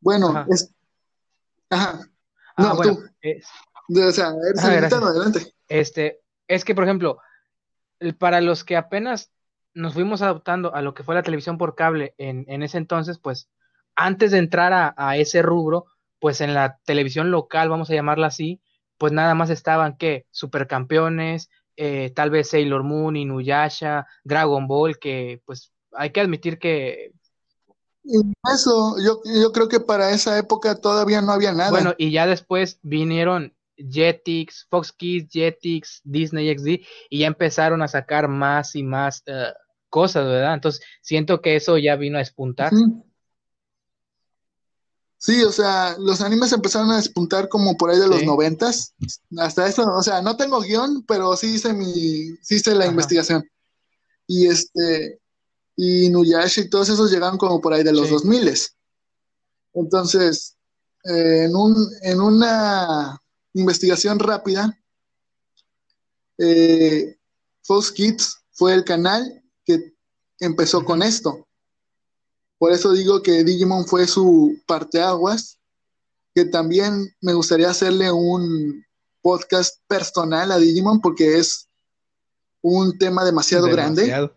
Bueno, 0.00 0.46
es. 0.48 0.72
Ajá. 1.68 2.00
Ah, 2.56 2.74
no, 2.74 2.80
tú. 2.80 3.04
o 4.02 4.12
sea, 4.12 4.32
eres 4.48 4.94
adelante. 4.94 5.54
Este, 5.68 6.22
es 6.48 6.64
que, 6.64 6.74
por 6.74 6.84
ejemplo, 6.84 7.18
para 8.18 8.40
los 8.40 8.64
que 8.64 8.76
apenas 8.76 9.32
nos 9.74 9.94
fuimos 9.94 10.22
adaptando 10.22 10.74
a 10.74 10.82
lo 10.82 10.94
que 10.94 11.02
fue 11.02 11.14
la 11.14 11.22
televisión 11.22 11.58
por 11.58 11.74
cable 11.74 12.14
en, 12.18 12.44
en 12.48 12.62
ese 12.62 12.78
entonces, 12.78 13.18
pues 13.18 13.48
antes 13.96 14.30
de 14.30 14.38
entrar 14.38 14.72
a, 14.72 14.94
a, 14.96 15.16
ese 15.16 15.42
rubro, 15.42 15.86
pues 16.20 16.40
en 16.40 16.54
la 16.54 16.78
televisión 16.84 17.30
local, 17.30 17.68
vamos 17.68 17.90
a 17.90 17.94
llamarla 17.94 18.28
así, 18.28 18.60
pues 18.98 19.12
nada 19.12 19.34
más 19.34 19.50
estaban 19.50 19.96
que 19.96 20.26
supercampeones, 20.30 21.50
eh, 21.76 22.12
tal 22.14 22.30
vez 22.30 22.50
Sailor 22.50 22.84
Moon, 22.84 23.16
Inuyasha, 23.16 24.06
Dragon 24.22 24.66
Ball, 24.66 24.98
que 24.98 25.42
pues 25.44 25.72
hay 25.92 26.10
que 26.10 26.20
admitir 26.20 26.58
que... 26.58 27.12
Eso, 28.52 28.96
yo, 29.02 29.20
yo 29.24 29.50
creo 29.52 29.68
que 29.68 29.80
para 29.80 30.10
esa 30.10 30.38
época 30.38 30.76
todavía 30.76 31.22
no 31.22 31.32
había 31.32 31.52
nada. 31.52 31.70
Bueno, 31.70 31.94
y 31.96 32.10
ya 32.10 32.26
después 32.26 32.78
vinieron 32.82 33.53
Jetix, 33.76 34.66
Fox 34.68 34.92
Kids, 34.92 35.32
Jetix, 35.32 36.00
Disney 36.04 36.56
XD, 36.56 36.86
y 37.10 37.18
ya 37.20 37.26
empezaron 37.26 37.82
a 37.82 37.88
sacar 37.88 38.28
más 38.28 38.74
y 38.76 38.82
más 38.82 39.22
eh, 39.26 39.52
cosas, 39.88 40.26
¿verdad? 40.26 40.54
Entonces 40.54 40.84
siento 41.02 41.40
que 41.40 41.56
eso 41.56 41.78
ya 41.78 41.96
vino 41.96 42.18
a 42.18 42.22
espuntar. 42.22 42.72
Sí, 45.16 45.42
o 45.42 45.52
sea, 45.52 45.96
los 45.98 46.20
animes 46.20 46.52
empezaron 46.52 46.90
a 46.90 46.96
despuntar 46.96 47.48
como 47.48 47.76
por 47.76 47.90
ahí 47.90 47.98
de 47.98 48.08
los 48.08 48.24
noventas. 48.24 48.92
Hasta 49.38 49.66
eso, 49.66 49.86
o 49.90 50.02
sea, 50.02 50.20
no 50.20 50.36
tengo 50.36 50.60
guion, 50.60 51.02
pero 51.04 51.34
sí 51.34 51.54
hice 51.54 51.72
mi, 51.72 52.36
sí 52.42 52.56
hice 52.56 52.74
la 52.74 52.86
investigación. 52.86 53.42
Y 54.26 54.48
este, 54.48 55.20
y 55.76 56.10
Nuyashi 56.10 56.62
y 56.62 56.68
todos 56.68 56.88
esos 56.90 57.10
llegaron 57.10 57.38
como 57.38 57.60
por 57.60 57.72
ahí 57.72 57.82
de 57.82 57.92
los 57.92 58.10
dos 58.10 58.24
miles. 58.24 58.76
Entonces, 59.72 60.56
eh, 61.04 61.44
en, 61.44 61.56
un, 61.56 61.74
en 62.02 62.20
una 62.20 63.20
investigación 63.54 64.18
rápida, 64.18 64.78
eh, 66.38 67.16
Fox 67.62 67.92
Kids 67.92 68.44
fue 68.52 68.74
el 68.74 68.84
canal 68.84 69.42
que 69.64 69.94
empezó 70.40 70.84
con 70.84 71.02
esto. 71.02 71.46
Por 72.58 72.72
eso 72.72 72.92
digo 72.92 73.22
que 73.22 73.44
Digimon 73.44 73.86
fue 73.86 74.06
su 74.06 74.56
parteaguas, 74.66 75.58
que 76.34 76.44
también 76.44 77.14
me 77.20 77.32
gustaría 77.32 77.70
hacerle 77.70 78.10
un 78.10 78.84
podcast 79.22 79.78
personal 79.86 80.52
a 80.52 80.58
Digimon 80.58 81.00
porque 81.00 81.38
es 81.38 81.68
un 82.60 82.98
tema 82.98 83.24
demasiado, 83.24 83.66
grande 83.66 84.30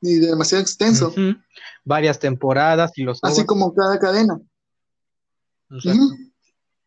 y 0.00 0.14
demasiado 0.18 0.62
extenso. 0.62 1.14
Varias 1.84 2.18
temporadas 2.18 2.92
y 2.96 3.02
los 3.02 3.22
así 3.22 3.44
como 3.44 3.74
cada 3.74 3.98
cadena. 3.98 4.40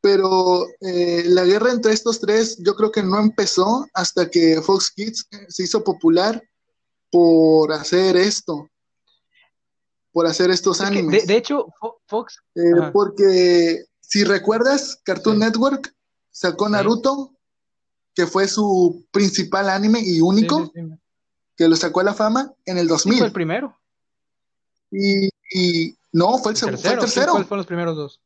Pero 0.02 0.68
eh, 0.82 1.24
la 1.26 1.44
guerra 1.46 1.72
entre 1.72 1.92
estos 1.92 2.20
tres 2.20 2.58
yo 2.60 2.76
creo 2.76 2.92
que 2.92 3.02
no 3.02 3.20
empezó 3.20 3.88
hasta 3.94 4.30
que 4.30 4.62
Fox 4.62 4.92
Kids 4.92 5.28
se 5.48 5.64
hizo 5.64 5.84
popular 5.84 6.44
por 7.10 7.72
hacer 7.74 8.16
esto, 8.16 8.70
por 10.12 10.28
hacer 10.28 10.52
estos 10.52 10.82
animes. 10.82 11.26
De, 11.26 11.38
hecho, 11.38 11.68
Fox. 12.06 12.40
Eh, 12.54 12.62
porque 12.94 13.86
si 14.02 14.24
recuerdas, 14.24 15.00
Cartoon 15.04 15.40
Network 15.40 15.94
sacó 16.30 16.70
Naruto, 16.70 17.32
que 18.14 18.28
fue 18.28 18.48
su 18.48 19.06
principal 19.12 19.70
anime 19.70 20.02
y 20.04 20.22
único, 20.22 20.72
que 21.56 21.68
lo 21.68 21.76
sacó 21.76 22.02
a 22.02 22.04
la 22.04 22.14
fama 22.14 22.54
en 22.66 22.78
el 22.78 22.88
2000. 22.88 23.18
fue 23.18 23.28
el 23.28 23.34
primero. 23.34 23.76
Y, 24.92 25.96
no, 26.12 26.38
fue 26.38 26.52
el, 26.52 26.60
tercero. 26.60 26.78
Fue 26.78 26.92
el 26.92 27.00
tercero. 27.00 27.32
¿Cuáles 27.32 27.48
fueron 27.48 27.60
los 27.60 27.68
primeros 27.68 27.96
dos? 27.96 28.22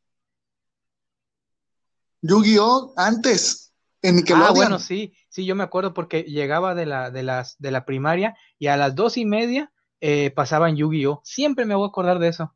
Yu-Gi-Oh! 2.22 2.94
antes, 2.98 3.74
en 4.02 4.18
Nickelodeon. 4.18 4.50
Ah, 4.50 4.54
bueno, 4.54 4.80
sí. 4.80 5.14
Sí, 5.30 5.46
yo 5.46 5.56
me 5.56 5.64
acuerdo 5.64 5.94
porque 5.94 6.24
llegaba 6.24 6.76
de 6.76 6.86
la, 6.86 7.12
de 7.12 7.24
las, 7.24 7.56
de 7.60 7.72
la 7.72 7.86
primaria 7.86 8.36
y 8.58 8.68
a 8.68 8.78
las 8.78 8.96
dos 8.96 9.18
y 9.18 9.26
media 9.26 9.72
eh, 10.02 10.32
pasaban 10.32 10.76
Yu-Gi-Oh! 10.76 11.22
Siempre 11.24 11.66
me 11.66 11.76
voy 11.76 11.86
a 11.86 11.90
acordar 11.90 12.20
de 12.20 12.30
eso. 12.30 12.56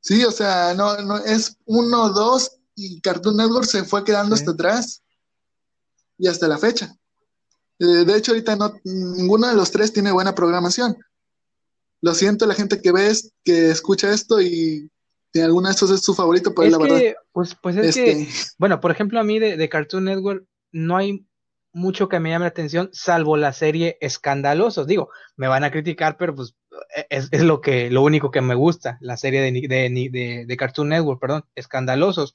Sí, 0.00 0.24
o 0.24 0.30
sea, 0.30 0.74
no, 0.74 0.96
no 0.98 1.18
es 1.18 1.58
uno, 1.66 2.10
dos 2.10 2.58
y 2.74 3.00
Cartoon 3.00 3.36
Network 3.36 3.66
se 3.66 3.84
fue 3.84 4.04
quedando 4.04 4.34
hasta 4.34 4.52
atrás 4.52 5.02
y 6.16 6.28
hasta 6.28 6.48
la 6.48 6.58
fecha. 6.58 6.94
Eh, 7.78 7.84
de 7.84 8.16
hecho, 8.16 8.32
ahorita 8.32 8.56
no, 8.56 8.74
ninguno 8.84 9.48
de 9.48 9.54
los 9.54 9.70
tres 9.70 9.92
tiene 9.92 10.12
buena 10.12 10.34
programación. 10.34 10.96
Lo 12.00 12.14
siento 12.14 12.46
la 12.46 12.54
gente 12.54 12.80
que 12.80 12.92
ves, 12.92 13.32
que 13.44 13.70
escucha 13.70 14.12
esto 14.12 14.40
y 14.40 14.90
si 15.32 15.40
alguno 15.40 15.68
de 15.68 15.72
estos 15.72 15.90
es 15.90 16.02
su 16.02 16.14
favorito, 16.14 16.54
pues 16.54 16.70
la 16.70 16.78
verdad. 16.78 17.00
Pues, 17.32 17.54
pues 17.54 17.76
es 17.76 17.94
que, 17.94 18.10
este 18.10 18.54
bueno, 18.58 18.80
por 18.80 18.90
ejemplo, 18.90 19.20
a 19.20 19.24
mí 19.24 19.38
de, 19.38 19.68
Cartoon 19.68 20.04
Network 20.04 20.44
no 20.72 20.96
hay 20.96 21.26
mucho 21.72 22.08
que 22.08 22.18
me 22.18 22.30
llame 22.30 22.44
la 22.44 22.50
atención, 22.50 22.88
salvo 22.92 23.36
la 23.36 23.52
serie 23.52 23.98
Escandalosos. 24.00 24.86
Digo, 24.86 25.10
me 25.36 25.48
van 25.48 25.64
a 25.64 25.70
criticar, 25.70 26.16
pero 26.16 26.34
pues 26.34 26.54
e, 26.96 27.06
es, 27.10 27.28
es 27.30 27.42
lo 27.42 27.60
que, 27.60 27.90
lo 27.90 28.02
único 28.02 28.30
que 28.30 28.40
me 28.40 28.54
gusta, 28.54 28.98
la 29.00 29.16
serie 29.16 29.40
de, 29.40 29.52
de, 29.52 30.10
de, 30.10 30.44
de 30.46 30.56
Cartoon 30.56 30.88
Network, 30.88 31.20
perdón, 31.20 31.44
Escandalosos. 31.54 32.34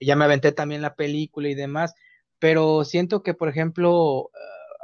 Ya 0.00 0.16
me 0.16 0.24
aventé 0.24 0.52
también 0.52 0.80
la 0.80 0.94
película 0.94 1.48
y 1.48 1.54
demás, 1.54 1.94
pero 2.38 2.84
siento 2.84 3.22
que, 3.22 3.34
por 3.34 3.48
ejemplo, 3.48 4.30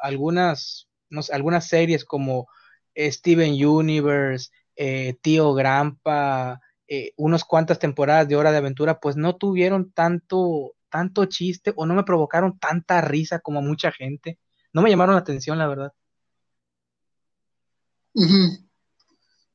algunas, 0.02 0.88
no 1.08 1.22
sé, 1.22 1.34
algunas 1.34 1.66
series 1.66 2.04
como 2.04 2.48
Steven 2.94 3.52
Universe, 3.66 4.50
eh, 4.76 5.16
Tío 5.22 5.54
Grampa, 5.54 6.60
eh, 6.88 7.12
unas 7.16 7.44
cuantas 7.44 7.78
temporadas 7.78 8.28
de 8.28 8.36
Hora 8.36 8.52
de 8.52 8.58
Aventura, 8.58 9.00
pues 9.00 9.16
no 9.16 9.36
tuvieron 9.36 9.92
tanto, 9.92 10.74
tanto 10.88 11.24
chiste 11.26 11.72
o 11.76 11.86
no 11.86 11.94
me 11.94 12.04
provocaron 12.04 12.58
tanta 12.58 13.00
risa 13.00 13.40
como 13.40 13.62
mucha 13.62 13.90
gente. 13.92 14.38
No 14.72 14.82
me 14.82 14.90
llamaron 14.90 15.14
la 15.14 15.20
atención, 15.20 15.58
la 15.58 15.66
verdad. 15.66 15.92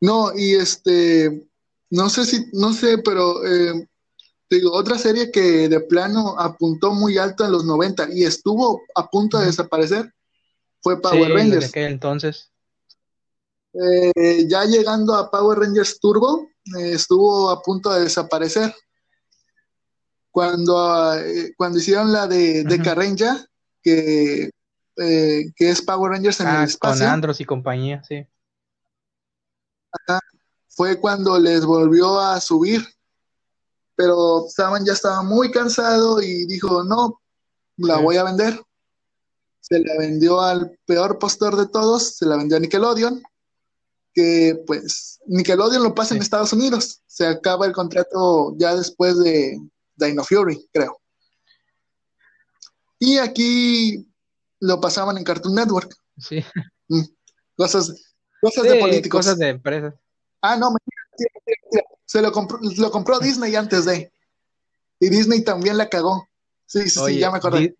No, 0.01 0.35
y 0.35 0.55
este, 0.55 1.47
no 1.89 2.09
sé 2.09 2.25
si, 2.25 2.47
no 2.53 2.73
sé, 2.73 2.97
pero 2.97 3.45
eh, 3.45 3.87
digo, 4.49 4.73
otra 4.73 4.97
serie 4.97 5.31
que 5.31 5.69
de 5.69 5.79
plano 5.79 6.39
apuntó 6.39 6.91
muy 6.91 7.17
alto 7.17 7.45
en 7.45 7.51
los 7.51 7.65
90 7.65 8.09
y 8.13 8.23
estuvo 8.23 8.81
a 8.95 9.09
punto 9.09 9.39
de 9.39 9.45
desaparecer 9.45 10.11
fue 10.81 10.99
Power 10.99 11.31
Rangers. 11.31 11.71
entonces. 11.75 12.50
Eh, 13.73 14.45
ya 14.47 14.65
llegando 14.65 15.15
a 15.15 15.31
Power 15.31 15.59
Rangers 15.59 15.99
Turbo, 15.99 16.49
eh, 16.77 16.93
estuvo 16.93 17.49
a 17.49 17.61
punto 17.61 17.91
de 17.93 18.01
desaparecer. 18.01 18.73
Cuando, 20.29 21.13
eh, 21.15 21.53
cuando 21.57 21.79
hicieron 21.79 22.11
la 22.11 22.27
de, 22.27 22.63
de 22.63 22.81
Carrenja, 22.81 23.45
que, 23.81 24.51
que 24.95 25.51
es 25.57 25.81
Power 25.81 26.11
Rangers 26.11 26.39
en 26.39 26.47
el 26.47 26.55
ah, 26.55 26.63
espacio. 26.63 27.05
Con 27.05 27.13
Andros 27.13 27.41
y 27.41 27.45
compañía, 27.45 28.03
sí. 28.03 28.25
fue 30.69 30.99
cuando 30.99 31.39
les 31.39 31.65
volvió 31.65 32.19
a 32.19 32.39
subir. 32.39 32.85
Pero 33.95 34.45
Saban 34.47 34.85
ya 34.85 34.93
estaba 34.93 35.21
muy 35.21 35.51
cansado 35.51 36.21
y 36.21 36.45
dijo, 36.45 36.83
no, 36.83 37.21
la 37.77 37.97
voy 37.97 38.17
a 38.17 38.23
vender 38.23 38.59
se 39.71 39.79
la 39.79 39.93
vendió 39.97 40.41
al 40.41 40.77
peor 40.85 41.17
postor 41.17 41.55
de 41.55 41.67
todos, 41.67 42.17
se 42.17 42.25
la 42.25 42.35
vendió 42.35 42.57
a 42.57 42.59
Nickelodeon, 42.59 43.23
que 44.13 44.61
pues 44.67 45.19
Nickelodeon 45.25 45.83
lo 45.83 45.95
pasa 45.95 46.15
en 46.15 46.21
Estados 46.21 46.53
Unidos, 46.53 47.01
se 47.07 47.25
acaba 47.25 47.65
el 47.65 47.73
contrato 47.73 48.55
ya 48.57 48.75
después 48.75 49.17
de 49.19 49.59
Dino 49.95 50.23
Fury, 50.23 50.69
creo. 50.73 50.99
Y 52.99 53.17
aquí 53.17 54.07
lo 54.59 54.79
pasaban 54.79 55.17
en 55.17 55.23
Cartoon 55.23 55.55
Network. 55.55 55.95
Sí. 56.17 56.43
Mm. 56.87 57.01
Cosas, 57.55 58.15
cosas 58.41 58.63
de 58.63 58.75
políticos. 58.75 59.19
Cosas 59.19 59.37
de 59.37 59.49
empresas. 59.49 59.93
Ah, 60.41 60.55
no, 60.57 60.73
se 62.05 62.21
lo 62.21 62.31
compró, 62.31 62.59
lo 62.61 62.91
compró 62.91 63.19
Disney 63.19 63.55
antes 63.55 63.85
de. 63.85 64.11
Y 64.99 65.09
Disney 65.09 65.43
también 65.43 65.77
la 65.77 65.89
cagó. 65.89 66.27
Sí, 66.65 66.89
sí, 66.89 66.99
sí, 67.05 67.19
ya 67.19 67.31
me 67.31 67.37
acordé. 67.37 67.75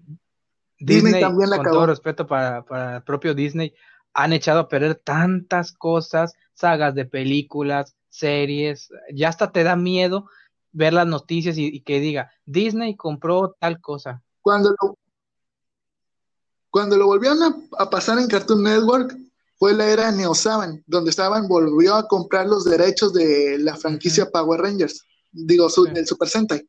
Disney, 0.79 1.21
también 1.21 1.49
la 1.49 1.57
con 1.57 1.67
todo 1.67 1.85
respeto 1.85 2.25
para, 2.25 2.95
el 2.95 3.03
propio 3.03 3.35
Disney, 3.35 3.73
han 4.13 4.33
echado 4.33 4.59
a 4.59 4.69
perder 4.69 4.95
tantas 4.95 5.71
cosas, 5.71 6.33
sagas 6.53 6.95
de 6.95 7.05
películas, 7.05 7.95
series, 8.09 8.89
ya 9.13 9.29
hasta 9.29 9.51
te 9.51 9.63
da 9.63 9.75
miedo 9.75 10.25
ver 10.71 10.93
las 10.93 11.07
noticias 11.07 11.57
y, 11.57 11.81
que 11.81 11.99
diga, 11.99 12.31
Disney 12.45 12.95
compró 12.95 13.55
tal 13.59 13.81
cosa. 13.81 14.21
Cuando 14.41 14.69
lo, 14.81 14.97
cuando 16.69 16.97
lo 16.97 17.07
volvieron 17.07 17.67
a, 17.77 17.89
pasar 17.89 18.17
en 18.19 18.27
Cartoon 18.27 18.63
Network, 18.63 19.17
fue 19.57 19.73
la 19.73 19.87
era 19.87 20.11
Neo 20.11 20.33
Saban, 20.33 20.83
donde 20.87 21.11
estaban 21.11 21.47
volvió 21.47 21.95
a 21.95 22.07
comprar 22.07 22.47
los 22.47 22.65
derechos 22.65 23.13
de 23.13 23.57
la 23.59 23.75
franquicia 23.75 24.29
Power 24.29 24.61
Rangers, 24.61 25.05
digo, 25.31 25.67
del 25.93 26.07
Super 26.07 26.27
Sentai, 26.27 26.67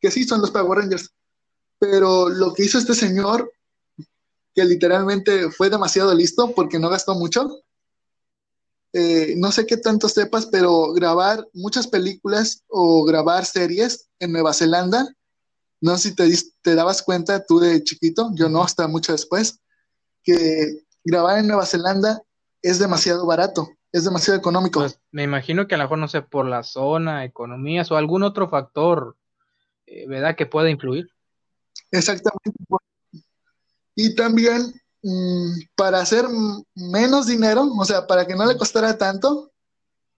que 0.00 0.10
sí 0.10 0.24
son 0.24 0.40
los 0.40 0.50
Power 0.50 0.78
Rangers. 0.78 1.10
Pero 1.78 2.28
lo 2.28 2.52
que 2.52 2.64
hizo 2.64 2.78
este 2.78 2.94
señor, 2.94 3.50
que 4.60 4.66
literalmente 4.66 5.50
fue 5.50 5.70
demasiado 5.70 6.14
listo 6.14 6.52
porque 6.54 6.78
no 6.78 6.90
gastó 6.90 7.14
mucho, 7.14 7.48
eh, 8.92 9.34
no 9.38 9.50
sé 9.52 9.64
qué 9.64 9.78
tanto 9.78 10.06
sepas, 10.06 10.46
pero 10.46 10.92
grabar 10.92 11.48
muchas 11.54 11.86
películas 11.86 12.62
o 12.68 13.02
grabar 13.04 13.46
series 13.46 14.10
en 14.18 14.32
Nueva 14.32 14.52
Zelanda, 14.52 15.08
no 15.80 15.96
sé 15.96 16.10
si 16.10 16.14
te, 16.14 16.28
te 16.60 16.74
dabas 16.74 17.02
cuenta 17.02 17.46
tú 17.46 17.58
de 17.58 17.82
chiquito, 17.82 18.32
yo 18.34 18.50
no, 18.50 18.62
hasta 18.62 18.86
mucho 18.86 19.12
después, 19.12 19.60
que 20.22 20.82
grabar 21.04 21.38
en 21.38 21.46
Nueva 21.46 21.64
Zelanda 21.64 22.20
es 22.60 22.78
demasiado 22.78 23.24
barato, 23.24 23.66
es 23.92 24.04
demasiado 24.04 24.38
económico. 24.38 24.80
Pues 24.80 25.00
me 25.10 25.22
imagino 25.22 25.68
que 25.68 25.74
a 25.74 25.78
lo 25.78 25.84
mejor, 25.84 25.98
no 25.98 26.08
sé, 26.08 26.20
por 26.20 26.44
la 26.44 26.64
zona, 26.64 27.24
economías 27.24 27.90
o 27.90 27.96
algún 27.96 28.24
otro 28.24 28.50
factor, 28.50 29.16
eh, 29.86 30.06
¿verdad?, 30.06 30.36
que 30.36 30.44
pueda 30.44 30.68
influir. 30.68 31.08
Exactamente. 31.90 32.52
Y 34.02 34.14
también 34.14 34.72
mm, 35.02 35.52
para 35.76 36.00
hacer 36.00 36.26
menos 36.74 37.26
dinero, 37.26 37.64
o 37.78 37.84
sea, 37.84 38.06
para 38.06 38.26
que 38.26 38.34
no 38.34 38.46
le 38.46 38.56
costara 38.56 38.96
tanto, 38.96 39.52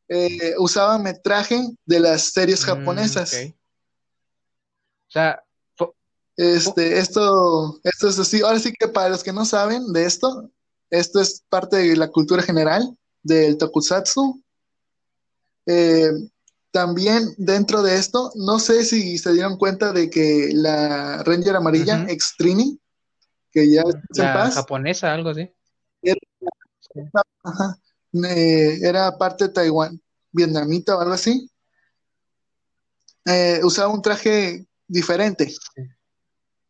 eh, 0.07 0.55
usaba 0.59 0.99
metraje 0.99 1.61
de 1.85 1.99
las 1.99 2.31
series 2.31 2.63
mm, 2.63 2.67
japonesas. 2.67 3.35
O 5.09 5.11
sea, 5.11 5.43
este, 6.37 6.99
esto, 6.99 7.81
esto 7.83 8.09
es 8.09 8.19
así. 8.21 8.41
Ahora 8.41 8.61
sí 8.61 8.73
que 8.73 8.87
para 8.87 9.09
los 9.09 9.25
que 9.25 9.33
no 9.33 9.45
saben 9.45 9.93
de 9.93 10.05
esto, 10.05 10.49
esto 10.91 11.21
es 11.21 11.43
parte 11.49 11.79
de 11.79 11.97
la 11.97 12.09
cultura 12.09 12.43
general 12.43 12.97
del 13.25 13.59
tokusatsu. 13.59 14.43
Eh, 15.67 16.13
también 16.71 17.35
dentro 17.37 17.83
de 17.83 17.97
esto, 17.97 18.31
no 18.37 18.61
sé 18.61 18.85
si 18.85 19.19
se 19.19 19.33
dieron 19.33 19.59
cuenta 19.59 19.93
de 19.93 20.09
que 20.09 20.51
la 20.55 21.25
Ranger 21.25 21.57
amarilla, 21.57 22.07
Extrini, 22.09 22.79
que 23.53 23.71
ya 23.71 23.83
en 23.83 24.33
paz, 24.33 24.55
japonesa, 24.55 25.13
algo 25.13 25.31
así. 25.31 25.53
Era, 28.13 29.17
parte 29.19 29.45
de 29.45 29.53
Taiwán, 29.53 30.01
vietnamita 30.33 30.97
o 30.97 31.01
algo 31.01 31.13
así. 31.13 31.49
Eh, 33.25 33.61
usaba 33.63 33.93
un 33.93 34.03
traje 34.03 34.67
diferente. 34.89 35.55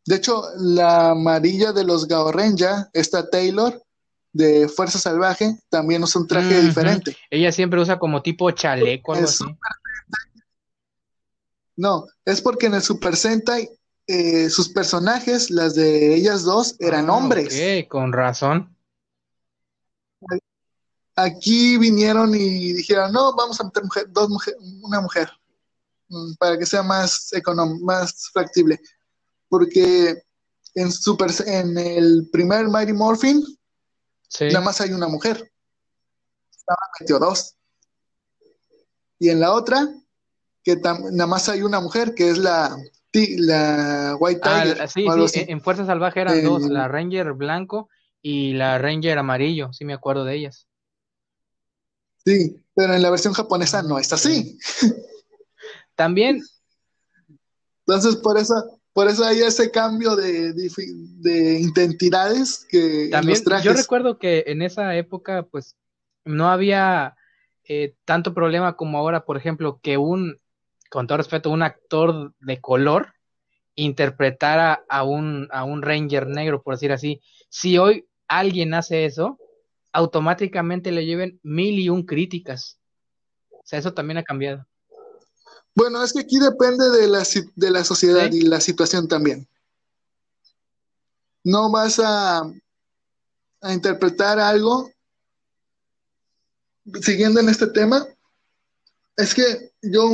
De 0.05 0.17
hecho, 0.17 0.43
la 0.59 1.11
amarilla 1.11 1.73
de 1.73 1.85
los 1.85 2.07
Gao 2.07 2.33
Ranger, 2.33 2.89
esta 2.93 3.31
Taylor, 3.31 3.81
de 4.33 4.69
Fuerza 4.69 4.99
Salvaje, 4.99 5.57
también 5.69 6.03
usa 6.03 6.21
un 6.21 6.27
traje 6.27 6.61
diferente. 6.61 7.17
Ella 7.31 7.53
siempre 7.53 7.81
usa 7.81 7.99
como 7.99 8.23
tipo 8.23 8.51
chaleco, 8.51 9.13
algo 9.13 9.27
así. 9.27 9.45
No, 11.77 12.07
es 12.25 12.41
porque 12.41 12.67
en 12.67 12.75
el 12.75 12.83
Super 12.83 13.17
Sentai 13.17 13.69
eh, 14.07 14.51
sus 14.51 14.69
personajes, 14.69 15.51
las 15.51 15.75
de 15.75 16.15
ellas 16.15 16.43
dos, 16.43 16.77
eran 16.81 17.09
ah, 17.09 17.15
hombres. 17.15 17.55
Ok, 17.55 17.89
con 17.89 18.13
razón. 18.13 18.77
Aquí 21.15 21.77
vinieron 21.79 22.35
y 22.35 22.73
dijeron, 22.73 23.13
no, 23.13 23.35
vamos 23.35 23.61
a 23.61 23.65
meter 23.65 23.85
dos 24.09 24.29
mujer, 24.29 24.57
una 24.83 25.01
mujer, 25.01 25.31
mm, 26.09 26.35
para 26.35 26.59
que 26.59 26.67
sea 26.67 26.83
más 26.83 27.31
más 27.81 28.31
factible. 28.33 28.81
Porque 29.49 30.23
en, 30.75 30.91
super, 30.91 31.31
en 31.47 31.77
el 31.79 32.29
primer 32.33 32.69
Mighty 32.69 32.95
Morphin, 32.95 33.45
nada 34.41 34.61
más 34.63 34.81
hay 34.81 34.93
una 34.93 35.07
mujer. 35.07 35.53
Estaba 36.51 36.81
metió 36.99 37.19
dos. 37.19 37.55
Y 39.19 39.29
en 39.29 39.39
la 39.39 39.53
otra, 39.53 39.89
que 40.65 40.77
nada 40.77 41.27
más 41.27 41.49
hay 41.49 41.63
una 41.63 41.81
mujer, 41.81 42.15
que 42.15 42.31
es 42.31 42.39
la, 42.39 42.77
la 43.13 44.17
White 44.19 44.41
ah, 44.45 44.63
Tiger. 44.63 44.89
sí, 44.89 45.07
sí, 45.29 45.45
en 45.49 45.61
Fuerza 45.61 45.85
Salvaje 45.85 46.21
eran 46.21 46.43
dos, 46.43 46.63
la 46.63 46.89
Ranger 46.89 47.33
blanco 47.35 47.89
y 48.23 48.55
la 48.55 48.79
Ranger 48.79 49.19
amarillo, 49.19 49.73
sí 49.73 49.85
me 49.85 49.93
acuerdo 49.93 50.25
de 50.25 50.37
ellas. 50.37 50.67
Sí, 52.25 52.57
pero 52.75 52.95
en 52.95 53.03
la 53.03 53.11
versión 53.11 53.35
japonesa 53.35 53.83
no 53.83 53.99
es 53.99 54.13
así. 54.13 54.59
También. 55.95 56.41
Entonces, 57.87 58.17
por 58.17 58.39
eso, 58.39 58.81
por 58.93 59.09
eso 59.09 59.25
hay 59.25 59.41
ese 59.41 59.71
cambio 59.71 60.15
de, 60.17 60.53
de, 60.53 61.61
identidades 61.61 62.65
que 62.69 63.09
También, 63.11 63.43
Yo 63.63 63.73
recuerdo 63.73 64.19
que 64.19 64.45
en 64.47 64.63
esa 64.63 64.95
época, 64.97 65.47
pues, 65.51 65.77
no 66.25 66.49
había 66.49 67.17
eh, 67.65 67.95
tanto 68.05 68.35
problema 68.35 68.77
como 68.77 68.99
ahora, 68.99 69.25
por 69.25 69.37
ejemplo, 69.37 69.81
que 69.83 69.99
un 69.99 70.39
con 70.93 71.07
todo 71.07 71.17
respeto, 71.17 71.49
un 71.49 71.63
actor 71.63 72.35
de 72.41 72.61
color 72.61 73.15
interpretara 73.77 74.85
a 74.91 75.05
un, 75.05 75.49
a 75.51 75.65
un 75.65 75.81
Ranger 75.81 76.27
negro, 76.27 76.63
por 76.63 76.75
decir 76.75 76.93
así. 76.93 77.23
Si 77.49 77.79
hoy 77.79 78.07
alguien 78.29 78.75
hace 78.75 79.07
eso, 79.07 79.39
automáticamente 79.91 80.93
le 80.93 81.07
lleven 81.07 81.41
mil 81.43 81.79
y 81.79 81.89
un 81.89 82.05
críticas. 82.05 82.79
O 83.51 83.63
sea, 83.65 83.79
eso 83.79 83.95
también 83.95 84.19
ha 84.19 84.23
cambiado. 84.23 84.67
Bueno, 85.75 86.05
es 86.05 86.13
que 86.13 86.21
aquí 86.21 86.39
depende 86.39 86.91
de 86.91 87.09
la, 87.09 87.23
de 87.57 87.71
la 87.71 87.85
sociedad 87.85 88.31
y 88.31 88.43
la 88.43 88.61
situación 88.61 89.09
también. 89.09 89.49
no 91.43 91.71
vas 91.71 91.99
a, 92.01 92.43
a 93.63 93.73
interpretar 93.73 94.39
algo 94.39 94.91
siguiendo 97.01 97.41
en 97.41 97.49
este 97.49 97.69
tema, 97.69 98.07
es 99.17 99.35
que 99.35 99.73
yo 99.83 100.09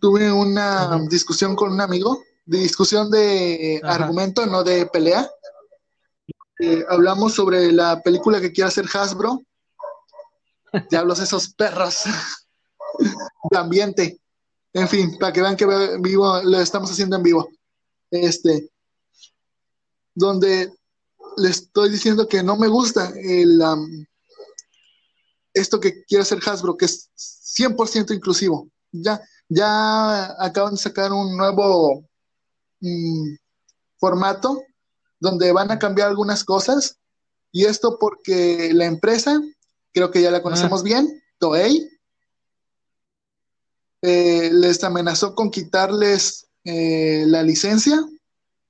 tuve 0.00 0.30
una 0.30 0.98
discusión 1.08 1.56
con 1.56 1.72
un 1.72 1.80
amigo, 1.80 2.22
de 2.44 2.58
discusión 2.58 3.10
de 3.10 3.80
argumento, 3.82 4.46
no 4.46 4.62
de 4.62 4.86
pelea. 4.86 5.30
Eh, 6.60 6.84
hablamos 6.88 7.34
sobre 7.34 7.72
la 7.72 8.00
película 8.02 8.40
que 8.40 8.52
quiere 8.52 8.68
hacer 8.68 8.86
Hasbro. 8.92 9.42
Diablos, 10.90 11.20
esos 11.20 11.48
perros 11.54 12.04
de 13.50 13.58
ambiente. 13.58 14.20
En 14.72 14.88
fin, 14.88 15.16
para 15.18 15.32
que 15.32 15.40
vean 15.40 15.56
que 15.56 15.66
vivo, 16.00 16.42
lo 16.42 16.60
estamos 16.60 16.90
haciendo 16.90 17.16
en 17.16 17.22
vivo. 17.22 17.48
Este, 18.10 18.70
donde 20.14 20.72
le 21.36 21.48
estoy 21.48 21.90
diciendo 21.90 22.28
que 22.28 22.42
no 22.42 22.56
me 22.56 22.68
gusta 22.68 23.12
el, 23.16 23.60
esto 25.54 25.80
que 25.80 26.04
quiere 26.04 26.22
hacer 26.22 26.40
Hasbro, 26.44 26.76
que 26.76 26.86
es 26.86 27.10
100% 27.56 28.14
inclusivo. 28.14 28.68
Ya, 28.90 29.20
ya 29.48 30.34
acaban 30.42 30.74
de 30.74 30.80
sacar 30.80 31.12
un 31.12 31.36
nuevo 31.36 32.04
mm, 32.80 33.36
formato 33.98 34.62
donde 35.20 35.52
van 35.52 35.70
a 35.70 35.78
cambiar 35.78 36.08
algunas 36.08 36.44
cosas. 36.44 36.98
Y 37.52 37.64
esto 37.64 37.98
porque 37.98 38.72
la 38.74 38.84
empresa, 38.84 39.40
creo 39.92 40.10
que 40.10 40.20
ya 40.20 40.30
la 40.30 40.42
conocemos 40.42 40.80
ah. 40.80 40.84
bien, 40.84 41.22
Toei, 41.38 41.88
eh, 44.02 44.50
les 44.52 44.82
amenazó 44.82 45.34
con 45.34 45.50
quitarles 45.50 46.48
eh, 46.64 47.24
la 47.26 47.42
licencia, 47.42 48.04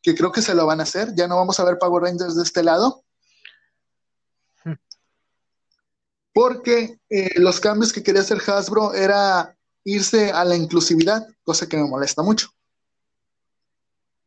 que 0.02 0.14
creo 0.14 0.30
que 0.30 0.42
se 0.42 0.54
lo 0.54 0.66
van 0.66 0.80
a 0.80 0.84
hacer. 0.84 1.14
Ya 1.16 1.26
no 1.26 1.36
vamos 1.36 1.58
a 1.58 1.64
ver 1.64 1.78
Power 1.78 2.02
Rangers 2.02 2.36
de 2.36 2.42
este 2.42 2.62
lado. 2.62 3.04
Porque 6.34 6.98
eh, 7.08 7.30
los 7.36 7.60
cambios 7.60 7.92
que 7.92 8.02
quería 8.02 8.20
hacer 8.20 8.42
Hasbro 8.44 8.92
era 8.92 9.56
irse 9.84 10.32
a 10.32 10.44
la 10.44 10.56
inclusividad, 10.56 11.26
cosa 11.44 11.68
que 11.68 11.76
me 11.76 11.88
molesta 11.88 12.22
mucho. 12.22 12.48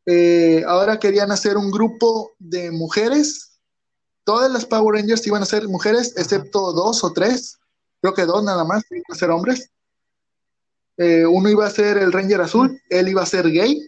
Eh, 0.05 0.63
ahora 0.65 0.99
querían 0.99 1.31
hacer 1.33 1.57
un 1.57 1.69
grupo 1.69 2.31
de 2.39 2.71
mujeres. 2.71 3.59
Todas 4.23 4.49
las 4.49 4.65
Power 4.65 4.95
Rangers 4.95 5.27
iban 5.27 5.43
a 5.43 5.45
ser 5.45 5.67
mujeres, 5.67 6.13
excepto 6.15 6.71
dos 6.71 7.03
o 7.03 7.11
tres. 7.11 7.59
Creo 8.01 8.13
que 8.13 8.25
dos 8.25 8.41
nada 8.41 8.63
más, 8.63 8.83
iban 8.89 9.03
a 9.09 9.15
ser 9.15 9.29
hombres. 9.29 9.69
Eh, 10.95 11.25
uno 11.25 11.49
iba 11.49 11.67
a 11.67 11.69
ser 11.69 11.97
el 11.97 12.13
Ranger 12.13 12.39
azul, 12.39 12.81
él 12.89 13.09
iba 13.09 13.21
a 13.21 13.25
ser 13.25 13.51
gay. 13.51 13.85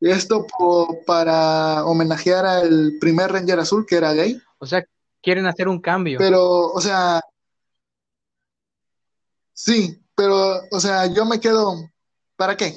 Esto 0.00 0.46
para 1.06 1.84
homenajear 1.86 2.44
al 2.44 2.92
primer 3.00 3.32
Ranger 3.32 3.60
azul 3.60 3.86
que 3.86 3.96
era 3.96 4.12
gay. 4.12 4.40
O 4.58 4.66
sea, 4.66 4.84
quieren 5.22 5.46
hacer 5.46 5.68
un 5.68 5.80
cambio. 5.80 6.18
Pero, 6.18 6.72
o 6.72 6.80
sea, 6.80 7.20
sí, 9.52 10.00
pero, 10.14 10.62
o 10.70 10.80
sea, 10.80 11.06
yo 11.06 11.24
me 11.24 11.40
quedo, 11.40 11.74
¿para 12.36 12.56
qué? 12.56 12.74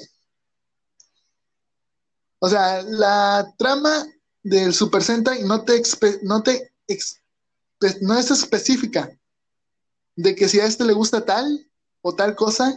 O 2.39 2.49
sea, 2.49 2.81
la 2.81 3.53
trama 3.57 4.05
del 4.43 4.73
Super 4.73 5.03
Sentai 5.03 5.43
no 5.43 5.63
te, 5.63 5.81
no 6.23 6.41
te 6.41 6.71
no 8.01 8.17
es 8.17 8.31
específica 8.31 9.09
de 10.15 10.35
que 10.35 10.47
si 10.47 10.59
a 10.59 10.65
este 10.65 10.83
le 10.83 10.93
gusta 10.93 11.25
tal 11.25 11.67
o 12.01 12.13
tal 12.13 12.35
cosa, 12.35 12.75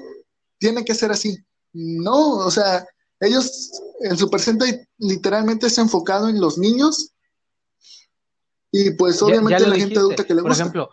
tiene 0.58 0.84
que 0.84 0.94
ser 0.94 1.10
así. 1.10 1.36
No, 1.72 2.36
o 2.36 2.50
sea, 2.50 2.86
ellos, 3.20 3.70
el 4.00 4.16
Super 4.18 4.40
Sentai 4.40 4.86
literalmente 4.98 5.66
es 5.66 5.78
enfocado 5.78 6.28
en 6.28 6.40
los 6.40 6.58
niños 6.58 7.13
y 8.76 8.90
pues 8.90 9.22
obviamente 9.22 9.68
la 9.68 9.76
gente 9.76 10.00
adulta 10.00 10.24
que 10.24 10.34
le 10.34 10.42
gusta. 10.42 10.48
Por 10.48 10.60
ejemplo, 10.60 10.90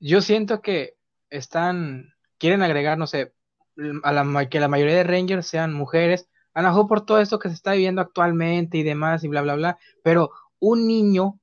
yo 0.00 0.20
siento 0.20 0.60
que 0.60 0.96
están, 1.30 2.12
quieren 2.38 2.60
agregar, 2.60 2.98
no 2.98 3.06
sé, 3.06 3.34
a 4.02 4.12
la, 4.12 4.48
que 4.48 4.58
la 4.58 4.66
mayoría 4.66 4.96
de 4.96 5.04
Rangers 5.04 5.46
sean 5.46 5.72
mujeres, 5.72 6.28
a 6.54 6.62
lo 6.62 6.68
mejor 6.68 6.88
por 6.88 7.06
todo 7.06 7.20
esto 7.20 7.38
que 7.38 7.50
se 7.50 7.54
está 7.54 7.74
viviendo 7.74 8.02
actualmente 8.02 8.78
y 8.78 8.82
demás 8.82 9.22
y 9.22 9.28
bla, 9.28 9.42
bla, 9.42 9.54
bla, 9.54 9.78
pero 10.02 10.32
un 10.58 10.88
niño 10.88 11.38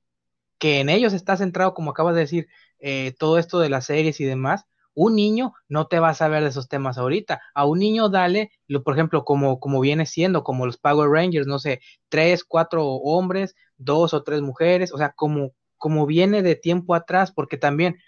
que 0.58 0.80
en 0.80 0.90
ellos 0.90 1.14
está 1.14 1.38
centrado, 1.38 1.72
como 1.72 1.92
acabas 1.92 2.16
de 2.16 2.20
decir, 2.20 2.48
eh, 2.78 3.14
todo 3.18 3.38
esto 3.38 3.58
de 3.58 3.70
las 3.70 3.86
series 3.86 4.20
y 4.20 4.24
demás, 4.24 4.66
un 4.92 5.14
niño 5.16 5.54
no 5.68 5.86
te 5.86 6.00
va 6.00 6.10
a 6.10 6.14
saber 6.14 6.42
de 6.42 6.50
esos 6.50 6.68
temas 6.68 6.98
ahorita. 6.98 7.40
A 7.54 7.64
un 7.64 7.78
niño 7.78 8.10
dale, 8.10 8.52
lo, 8.66 8.82
por 8.82 8.92
ejemplo, 8.92 9.24
como, 9.24 9.58
como 9.58 9.80
viene 9.80 10.04
siendo, 10.04 10.44
como 10.44 10.66
los 10.66 10.76
Power 10.76 11.08
Rangers, 11.08 11.46
no 11.46 11.58
sé, 11.58 11.80
tres, 12.10 12.44
cuatro 12.44 12.86
hombres, 12.86 13.54
dos 13.78 14.12
o 14.12 14.22
tres 14.22 14.42
mujeres, 14.42 14.92
o 14.92 14.98
sea, 14.98 15.12
como, 15.12 15.52
como 15.82 16.06
viene 16.06 16.42
de 16.42 16.54
tiempo 16.54 16.94
atrás, 16.94 17.32
porque 17.34 17.56
también... 17.56 17.98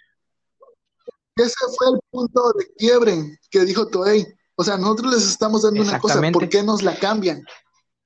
Ese 1.35 1.57
fue 1.77 1.89
el 1.89 2.01
punto 2.09 2.53
de 2.57 2.73
quiebre 2.77 3.41
que 3.51 3.65
dijo 3.65 3.89
Toei. 3.89 4.25
O 4.55 4.63
sea, 4.63 4.77
nosotros 4.77 5.15
les 5.15 5.27
estamos 5.27 5.63
dando 5.63 5.83
una 5.83 5.99
cosa, 5.99 6.23
¿por 6.31 6.49
qué 6.49 6.63
nos 6.63 6.85
la 6.85 6.97
cambian? 6.97 7.43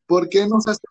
¿Por 0.06 0.30
qué 0.30 0.46
nos 0.46 0.66
hacen 0.66 0.88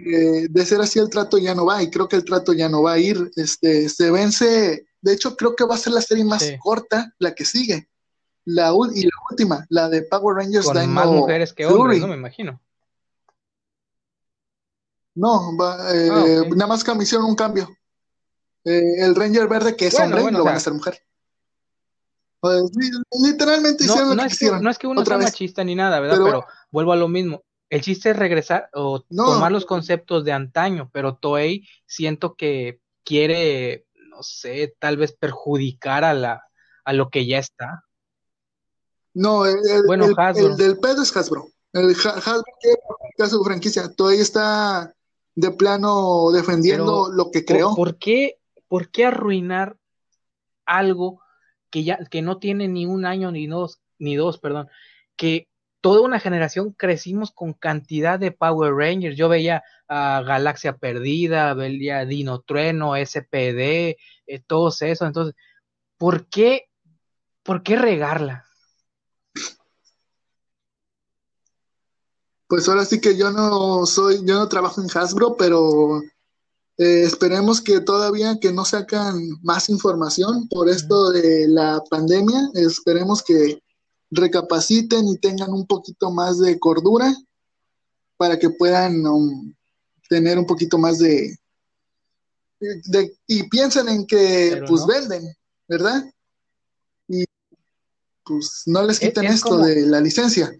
eh, 0.00 0.48
de 0.50 0.66
ser 0.66 0.80
así 0.80 0.98
el 0.98 1.08
trato 1.08 1.38
ya 1.38 1.54
no 1.54 1.66
va? 1.66 1.80
Y 1.80 1.88
creo 1.88 2.08
que 2.08 2.16
el 2.16 2.24
trato 2.24 2.52
ya 2.52 2.68
no 2.68 2.82
va 2.82 2.94
a 2.94 2.98
ir. 2.98 3.30
Este, 3.36 3.88
se 3.88 4.10
vence, 4.10 4.88
de 5.00 5.12
hecho 5.12 5.36
creo 5.36 5.54
que 5.54 5.64
va 5.64 5.76
a 5.76 5.78
ser 5.78 5.92
la 5.92 6.02
serie 6.02 6.24
más 6.24 6.50
corta, 6.60 7.14
la 7.20 7.32
que 7.32 7.44
sigue. 7.44 7.88
La, 8.44 8.72
y 8.92 9.02
la 9.04 9.16
última, 9.30 9.64
la 9.68 9.88
de 9.88 10.02
Power 10.02 10.38
Rangers 10.38 10.66
Con 10.66 10.90
más 10.90 11.06
mujeres 11.06 11.52
que 11.52 11.64
hombres, 11.64 12.00
¿no? 12.00 12.08
Me 12.08 12.16
imagino. 12.16 12.60
No, 15.18 15.50
eh, 15.92 16.08
ah, 16.12 16.44
nada 16.54 16.68
más 16.68 16.84
que 16.84 16.94
me 16.94 17.02
hicieron 17.02 17.26
un 17.26 17.34
cambio. 17.34 17.68
Eh, 18.64 19.02
el 19.04 19.16
Ranger 19.16 19.48
verde, 19.48 19.76
que 19.76 19.88
es 19.88 19.98
hombre, 19.98 20.30
lo 20.30 20.44
van 20.44 20.54
a 20.54 20.58
hacer 20.58 20.72
mujer. 20.72 21.02
Pues, 22.38 22.62
literalmente 23.20 23.84
hicieron 23.84 24.16
lo 24.16 24.22
que 24.22 24.28
es 24.28 24.38
que, 24.38 24.50
No 24.60 24.70
es 24.70 24.78
que 24.78 24.86
uno 24.86 25.04
sea 25.04 25.18
machista 25.18 25.64
ni 25.64 25.74
nada, 25.74 25.98
¿verdad? 25.98 26.20
Pero, 26.22 26.46
vuelvo 26.70 26.92
a 26.92 26.96
lo 26.96 27.08
mismo. 27.08 27.42
El 27.68 27.80
chiste 27.80 28.10
es 28.10 28.16
regresar 28.16 28.70
o 28.72 29.00
tomar 29.02 29.50
los 29.50 29.66
conceptos 29.66 30.24
de 30.24 30.32
antaño, 30.32 30.88
pero 30.92 31.16
Toei 31.16 31.66
siento 31.84 32.36
que 32.36 32.80
quiere, 33.04 33.86
no 34.10 34.22
sé, 34.22 34.76
tal 34.78 34.98
vez 34.98 35.12
perjudicar 35.12 36.04
a 36.04 36.14
la 36.14 36.44
a 36.84 36.92
lo 36.92 37.10
que 37.10 37.26
ya 37.26 37.38
está. 37.38 37.84
No, 39.14 39.44
el, 39.44 39.58
bueno, 39.84 40.06
el, 40.06 40.56
del 40.56 40.78
pedo 40.78 41.02
es 41.02 41.14
Hasbro. 41.14 41.48
El 41.72 41.90
Hasbro 41.90 42.44
que 43.16 43.26
su 43.26 43.44
franquicia. 43.44 43.92
Toei 43.92 44.20
está 44.20 44.94
de 45.38 45.52
plano 45.52 46.32
defendiendo 46.32 47.12
lo 47.12 47.30
que 47.30 47.44
creó. 47.44 47.72
¿por, 47.76 47.96
qué, 47.96 48.40
¿Por 48.66 48.90
qué 48.90 49.06
arruinar 49.06 49.76
algo 50.66 51.20
que 51.70 51.84
ya 51.84 51.98
que 52.10 52.22
no 52.22 52.38
tiene 52.38 52.66
ni 52.66 52.86
un 52.86 53.04
año 53.04 53.30
ni 53.30 53.46
dos, 53.46 53.80
ni 54.00 54.16
dos, 54.16 54.38
perdón, 54.38 54.68
que 55.16 55.48
toda 55.80 56.00
una 56.00 56.18
generación 56.18 56.72
crecimos 56.72 57.30
con 57.30 57.52
cantidad 57.52 58.18
de 58.18 58.32
Power 58.32 58.74
Rangers. 58.74 59.16
Yo 59.16 59.28
veía 59.28 59.62
a 59.86 60.22
Galaxia 60.22 60.76
Perdida, 60.76 61.54
veía 61.54 62.04
Dino 62.04 62.40
Trueno, 62.40 62.96
SPD, 62.96 63.96
eh, 64.26 64.40
todos 64.44 64.82
eso. 64.82 65.06
Entonces, 65.06 65.36
¿por 65.98 66.28
qué, 66.28 66.64
por 67.44 67.62
qué 67.62 67.76
regarla? 67.76 68.44
Pues 72.48 72.66
ahora 72.68 72.84
sí 72.84 73.00
que 73.00 73.16
yo 73.16 73.30
no 73.30 73.84
soy, 73.84 74.24
yo 74.24 74.34
no 74.36 74.48
trabajo 74.48 74.80
en 74.80 74.88
Hasbro, 74.92 75.36
pero 75.36 76.00
eh, 76.78 77.02
esperemos 77.02 77.60
que 77.60 77.80
todavía 77.80 78.38
que 78.40 78.52
no 78.52 78.64
sacan 78.64 79.20
más 79.42 79.68
información 79.68 80.48
por 80.48 80.68
esto 80.70 81.10
de 81.10 81.46
la 81.46 81.82
pandemia, 81.90 82.48
esperemos 82.54 83.22
que 83.22 83.62
recapaciten 84.10 85.06
y 85.08 85.18
tengan 85.18 85.52
un 85.52 85.66
poquito 85.66 86.10
más 86.10 86.38
de 86.38 86.58
cordura 86.58 87.14
para 88.16 88.38
que 88.38 88.48
puedan 88.48 89.06
um, 89.06 89.54
tener 90.08 90.38
un 90.38 90.46
poquito 90.46 90.78
más 90.78 90.98
de, 90.98 91.38
y 93.26 93.42
piensen 93.50 93.90
en 93.90 94.06
que 94.06 94.62
pues 94.66 94.86
venden, 94.86 95.36
¿verdad? 95.68 96.02
Y 97.08 97.24
pues 98.24 98.62
no 98.64 98.82
les 98.84 98.98
quiten 98.98 99.26
esto 99.26 99.58
de 99.58 99.86
la 99.86 100.00
licencia 100.00 100.50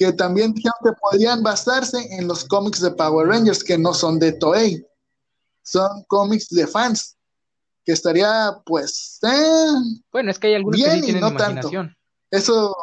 que 0.00 0.14
también 0.14 0.54
dijeron 0.54 0.78
que 0.82 0.92
podrían 0.98 1.42
basarse 1.42 1.98
en 2.12 2.26
los 2.26 2.46
cómics 2.46 2.80
de 2.80 2.90
Power 2.90 3.28
Rangers, 3.28 3.62
que 3.62 3.76
no 3.76 3.92
son 3.92 4.18
de 4.18 4.32
Toei, 4.32 4.82
son 5.62 6.04
cómics 6.04 6.48
de 6.48 6.66
fans, 6.66 7.18
que 7.84 7.92
estaría 7.92 8.58
pues... 8.64 9.18
Eh, 9.22 10.00
bueno, 10.10 10.30
es 10.30 10.38
que 10.38 10.46
hay 10.46 10.54
algunos 10.54 10.80
que 10.80 10.90
sí 10.90 11.00
tienen 11.02 11.22
imaginación. 11.22 11.94
Eso... 12.30 12.74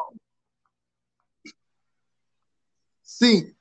Sí, 3.01 3.57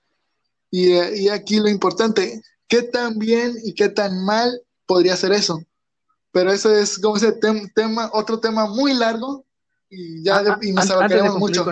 y, 0.70 1.28
aquí 1.30 1.58
lo 1.58 1.70
importante, 1.70 2.42
¿qué 2.68 2.82
tan 2.82 3.18
bien 3.18 3.54
y 3.64 3.72
qué 3.72 3.88
tan 3.88 4.22
mal 4.22 4.52
podría 4.84 5.16
ser 5.16 5.32
eso? 5.32 5.62
Pero 6.30 6.52
eso 6.52 6.76
es 6.76 6.98
como 6.98 7.16
ese 7.16 7.32
tema, 7.32 8.10
otro 8.12 8.38
tema 8.38 8.66
muy 8.66 8.92
largo 8.92 9.45
y 9.88 10.24
ya 10.24 10.38
ah, 10.38 10.44
ah, 10.48 10.58
y 10.60 10.72
nos 10.72 11.38
mucho. 11.38 11.64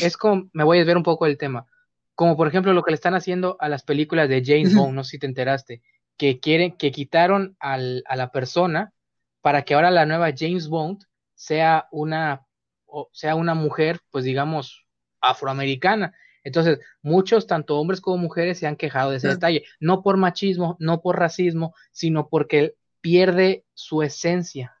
Es, 0.00 0.16
como, 0.16 0.48
me 0.52 0.64
voy 0.64 0.78
a 0.78 0.80
desviar 0.80 0.96
un 0.96 1.02
poco 1.02 1.26
del 1.26 1.38
tema. 1.38 1.66
como 2.14 2.36
por 2.36 2.46
ejemplo 2.46 2.72
lo 2.72 2.82
que 2.82 2.92
le 2.92 2.96
están 2.96 3.14
haciendo 3.14 3.56
a 3.60 3.68
las 3.68 3.82
películas 3.82 4.28
de 4.28 4.42
James 4.44 4.74
Bond, 4.74 4.94
no 4.94 5.04
sé 5.04 5.12
si 5.12 5.18
te 5.18 5.26
enteraste, 5.26 5.82
que 6.16 6.38
quieren, 6.40 6.76
que 6.76 6.92
quitaron 6.92 7.56
al, 7.58 8.04
a 8.06 8.16
la 8.16 8.30
persona 8.30 8.92
para 9.40 9.62
que 9.62 9.74
ahora 9.74 9.90
la 9.90 10.06
nueva 10.06 10.32
James 10.36 10.68
Bond 10.68 11.04
sea 11.34 11.88
una, 11.90 12.46
o 12.86 13.10
sea 13.12 13.34
una 13.34 13.54
mujer, 13.54 14.00
pues 14.10 14.24
digamos, 14.24 14.86
afroamericana. 15.20 16.14
Entonces, 16.44 16.78
muchos, 17.02 17.46
tanto 17.46 17.78
hombres 17.78 18.00
como 18.00 18.18
mujeres, 18.18 18.58
se 18.58 18.66
han 18.66 18.76
quejado 18.76 19.10
de 19.10 19.16
ese 19.16 19.28
detalle, 19.28 19.64
no 19.80 20.02
por 20.02 20.16
machismo, 20.16 20.76
no 20.78 21.00
por 21.00 21.18
racismo, 21.18 21.74
sino 21.90 22.28
porque 22.28 22.74
pierde 23.00 23.64
su 23.74 24.02
esencia. 24.02 24.76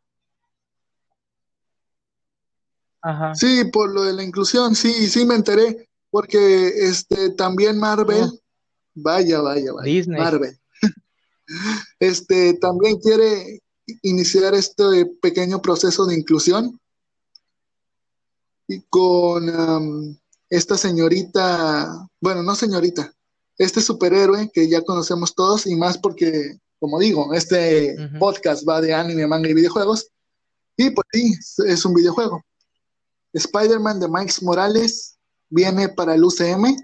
Ajá. 3.04 3.34
Sí, 3.34 3.64
por 3.70 3.92
lo 3.92 4.02
de 4.02 4.14
la 4.14 4.22
inclusión, 4.22 4.74
sí, 4.74 5.08
sí 5.08 5.26
me 5.26 5.34
enteré, 5.34 5.86
porque 6.10 6.68
este 6.88 7.30
también 7.30 7.78
Marvel, 7.78 8.40
vaya, 8.94 9.42
vaya, 9.42 9.74
vaya, 9.74 9.92
Disney. 9.92 10.18
Marvel, 10.18 10.58
este 12.00 12.54
también 12.54 12.98
quiere 12.98 13.60
iniciar 14.00 14.54
este 14.54 15.04
pequeño 15.20 15.60
proceso 15.60 16.06
de 16.06 16.14
inclusión 16.14 16.80
y 18.66 18.80
con 18.88 20.18
esta 20.48 20.78
señorita, 20.78 22.08
bueno, 22.20 22.42
no 22.42 22.54
señorita, 22.54 23.12
este 23.58 23.82
superhéroe 23.82 24.50
que 24.50 24.66
ya 24.66 24.80
conocemos 24.80 25.34
todos 25.34 25.66
y 25.66 25.76
más 25.76 25.98
porque, 25.98 26.58
como 26.78 26.98
digo, 26.98 27.34
este 27.34 27.96
podcast 28.18 28.66
va 28.66 28.80
de 28.80 28.94
anime, 28.94 29.26
manga 29.26 29.50
y 29.50 29.54
videojuegos. 29.54 30.08
Y 30.76 30.90
pues 30.90 31.06
sí, 31.12 31.34
es 31.66 31.84
un 31.84 31.94
videojuego. 31.94 32.42
Spider-Man 33.34 34.00
de 34.00 34.08
Miles 34.08 34.42
Morales 34.42 35.18
viene 35.50 35.88
para 35.88 36.14
el 36.14 36.24
UCM. 36.24 36.76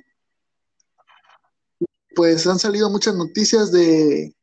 Pues 2.14 2.46
han 2.46 2.58
salido 2.58 2.90
muchas 2.90 3.14
noticias 3.14 3.72
de 3.72 4.34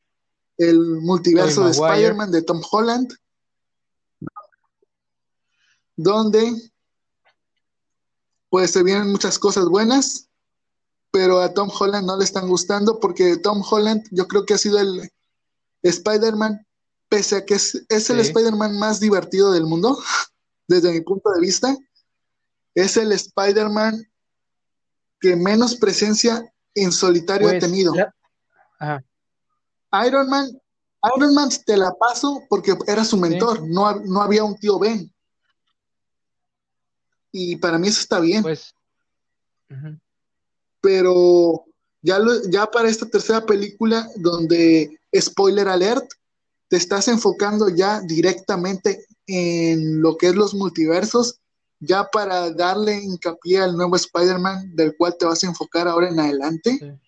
el 0.57 0.79
multiverso 1.01 1.65
de 1.65 1.71
Spider-Man 1.71 2.31
de 2.31 2.41
Tom 2.41 2.61
Holland, 2.71 3.13
donde 5.95 6.71
pues 8.49 8.71
se 8.71 8.81
vienen 8.81 9.11
muchas 9.11 9.37
cosas 9.37 9.65
buenas, 9.65 10.29
pero 11.11 11.41
a 11.41 11.53
Tom 11.53 11.69
Holland 11.77 12.07
no 12.07 12.17
le 12.17 12.23
están 12.23 12.47
gustando 12.47 12.99
porque 12.99 13.37
Tom 13.37 13.61
Holland 13.69 14.03
yo 14.11 14.27
creo 14.27 14.45
que 14.45 14.55
ha 14.55 14.57
sido 14.57 14.79
el 14.79 15.11
Spider-Man, 15.83 16.65
pese 17.09 17.37
a 17.37 17.45
que 17.45 17.55
es, 17.55 17.75
el 17.89 18.19
Spider-Man 18.19 18.79
más 18.79 18.99
divertido 18.99 19.51
del 19.51 19.65
mundo, 19.65 19.99
desde 20.67 20.91
mi 20.91 21.01
punto 21.01 21.29
de 21.31 21.41
vista, 21.41 21.77
es 22.83 22.97
el 22.97 23.11
Spider-Man 23.11 24.07
que 25.19 25.35
menos 25.35 25.75
presencia 25.75 26.53
en 26.75 26.91
solitario 26.91 27.47
ha 27.47 27.51
pues, 27.51 27.63
tenido. 27.63 27.93
Iron 30.05 30.29
Man, 30.29 30.61
Iron 31.15 31.33
Man 31.33 31.49
te 31.65 31.75
la 31.75 31.91
paso 31.93 32.43
porque 32.49 32.75
era 32.85 33.03
su 33.03 33.17
mentor, 33.17 33.67
no, 33.67 33.95
no 34.01 34.21
había 34.21 34.43
un 34.43 34.55
tío 34.57 34.77
Ben 34.77 35.11
y 37.31 37.55
para 37.57 37.77
mí 37.77 37.87
eso 37.87 38.01
está 38.01 38.19
bien. 38.19 38.41
Pues. 38.41 38.73
Pero 40.81 41.65
ya, 42.01 42.19
ya 42.49 42.65
para 42.67 42.89
esta 42.89 43.05
tercera 43.07 43.45
película, 43.45 44.07
donde, 44.15 44.99
spoiler 45.15 45.67
alert, 45.67 46.05
te 46.69 46.77
estás 46.77 47.07
enfocando 47.07 47.69
ya 47.69 48.01
directamente 48.01 49.05
en 49.25 50.01
lo 50.01 50.17
que 50.17 50.27
es 50.27 50.35
los 50.35 50.53
multiversos, 50.53 51.39
ya 51.79 52.05
para 52.05 52.51
darle 52.51 52.95
hincapié 52.95 53.59
al 53.59 53.75
nuevo 53.75 53.95
Spider-Man 53.95 54.75
del 54.75 54.95
cual 54.97 55.15
te 55.17 55.25
vas 55.25 55.43
a 55.43 55.47
enfocar 55.47 55.87
ahora 55.87 56.09
en 56.09 56.19
adelante. 56.19 56.99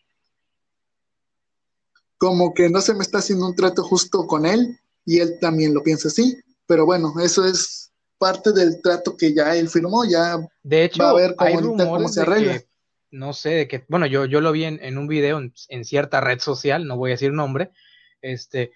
Como 2.18 2.54
que 2.54 2.70
no 2.70 2.82
se 2.82 2.94
me 2.94 3.02
está 3.02 3.20
haciendo 3.20 3.48
un 3.48 3.56
trato 3.56 3.84
justo 3.84 4.28
con 4.28 4.46
él 4.46 4.80
y 5.06 5.20
él 5.20 5.38
también 5.40 5.74
lo 5.74 5.82
piensa 5.82 6.10
así, 6.10 6.38
pero 6.68 6.86
bueno, 6.86 7.14
eso 7.20 7.46
es 7.46 7.92
parte 8.20 8.52
del 8.52 8.82
trato 8.82 9.16
que 9.18 9.34
ya 9.34 9.56
él 9.56 9.70
firmó, 9.70 10.06
ya 10.06 10.38
de 10.62 10.84
hecho, 10.84 11.02
va 11.02 11.10
a 11.12 11.14
ver 11.14 11.36
cómo, 11.36 12.10
se 12.10 12.22
arregla. 12.22 12.62
no 13.10 13.34
sé, 13.34 13.50
de 13.50 13.68
que, 13.68 13.86
bueno, 13.88 14.06
yo, 14.06 14.26
yo 14.26 14.42
lo 14.42 14.52
vi 14.52 14.66
en, 14.66 14.98
un 14.98 15.08
video 15.08 15.40
en, 15.40 15.86
cierta 15.86 16.20
red 16.22 16.40
social, 16.40 16.86
no 16.86 16.98
voy 16.98 17.12
a 17.12 17.14
decir 17.14 17.32
nombre, 17.32 17.72
este, 18.22 18.72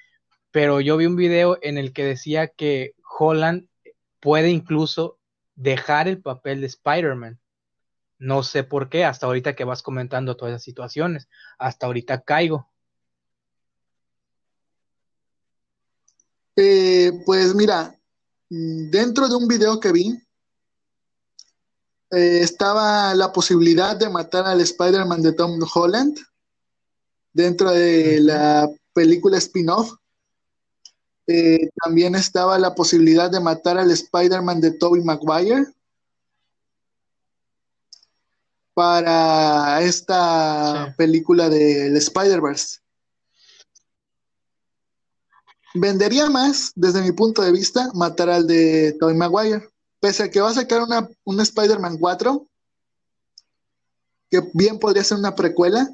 pero 0.49 0.79
yo 0.79 0.97
vi 0.97 1.05
un 1.05 1.17
video 1.17 1.59
en 1.61 1.77
el 1.77 1.93
que 1.93 2.05
decía 2.05 2.47
que 2.47 2.95
Holland 3.19 3.67
puede 4.21 4.49
incluso 4.49 5.19
dejar 5.55 6.07
el 6.07 6.21
papel 6.21 6.61
de 6.61 6.67
Spider-Man. 6.67 7.39
No 8.19 8.43
sé 8.43 8.63
por 8.63 8.89
qué, 8.89 9.05
hasta 9.05 9.25
ahorita 9.25 9.55
que 9.55 9.63
vas 9.63 9.81
comentando 9.81 10.37
todas 10.37 10.53
esas 10.53 10.63
situaciones, 10.63 11.27
hasta 11.57 11.85
ahorita 11.85 12.21
caigo. 12.21 12.69
Eh, 16.55 17.11
pues 17.25 17.55
mira, 17.55 17.99
dentro 18.49 19.27
de 19.27 19.35
un 19.35 19.47
video 19.47 19.79
que 19.79 19.91
vi, 19.91 20.23
eh, 22.11 22.41
estaba 22.41 23.13
la 23.15 23.33
posibilidad 23.33 23.95
de 23.95 24.09
matar 24.09 24.45
al 24.45 24.61
Spider-Man 24.61 25.23
de 25.23 25.33
Tom 25.33 25.59
Holland 25.73 26.19
dentro 27.33 27.71
de 27.71 28.19
la 28.21 28.69
película 28.93 29.37
spin-off. 29.39 29.95
Eh, 31.27 31.69
también 31.83 32.15
estaba 32.15 32.59
la 32.59 32.75
posibilidad 32.75 33.31
de 33.31 33.39
matar 33.39 33.77
al 33.77 33.91
Spider-Man 33.91 34.59
de 34.59 34.71
Tobey 34.71 35.03
Maguire 35.03 35.65
para 38.73 39.81
esta 39.81 40.93
película 40.97 41.47
del 41.49 41.95
Spider-Verse 41.95 42.83
vendería 45.73 46.29
más, 46.29 46.71
desde 46.75 47.01
mi 47.01 47.11
punto 47.11 47.41
de 47.41 47.51
vista, 47.51 47.89
matar 47.93 48.29
al 48.29 48.47
de 48.47 48.95
Tobey 48.99 49.15
Maguire. 49.15 49.67
Pese 49.99 50.23
a 50.23 50.29
que 50.29 50.41
va 50.41 50.49
a 50.49 50.53
sacar 50.53 50.81
una, 50.81 51.09
un 51.23 51.39
Spider-Man 51.39 51.97
4, 51.97 52.45
que 54.29 54.41
bien 54.53 54.79
podría 54.79 55.03
ser 55.03 55.17
una 55.17 55.35
precuela, 55.35 55.89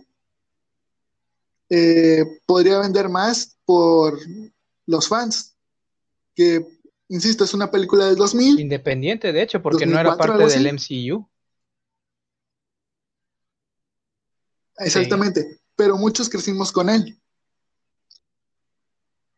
eh, 1.70 2.26
podría 2.46 2.80
vender 2.80 3.10
más 3.10 3.56
por 3.65 4.18
los 4.89 5.08
fans. 5.08 5.56
Que, 6.36 6.65
insisto, 7.08 7.43
es 7.43 7.54
una 7.54 7.69
película 7.71 8.08
del 8.08 8.15
2000. 8.15 8.60
Independiente, 8.60 9.32
de 9.32 9.41
hecho, 9.41 9.62
porque 9.62 9.86
no 9.86 9.99
era 9.99 10.17
parte 10.17 10.45
del 10.45 10.73
MCU. 10.73 11.30
Exactamente, 14.78 15.60
pero 15.75 15.97
muchos 15.97 16.30
crecimos 16.30 16.71
con 16.71 16.89
él 16.89 17.19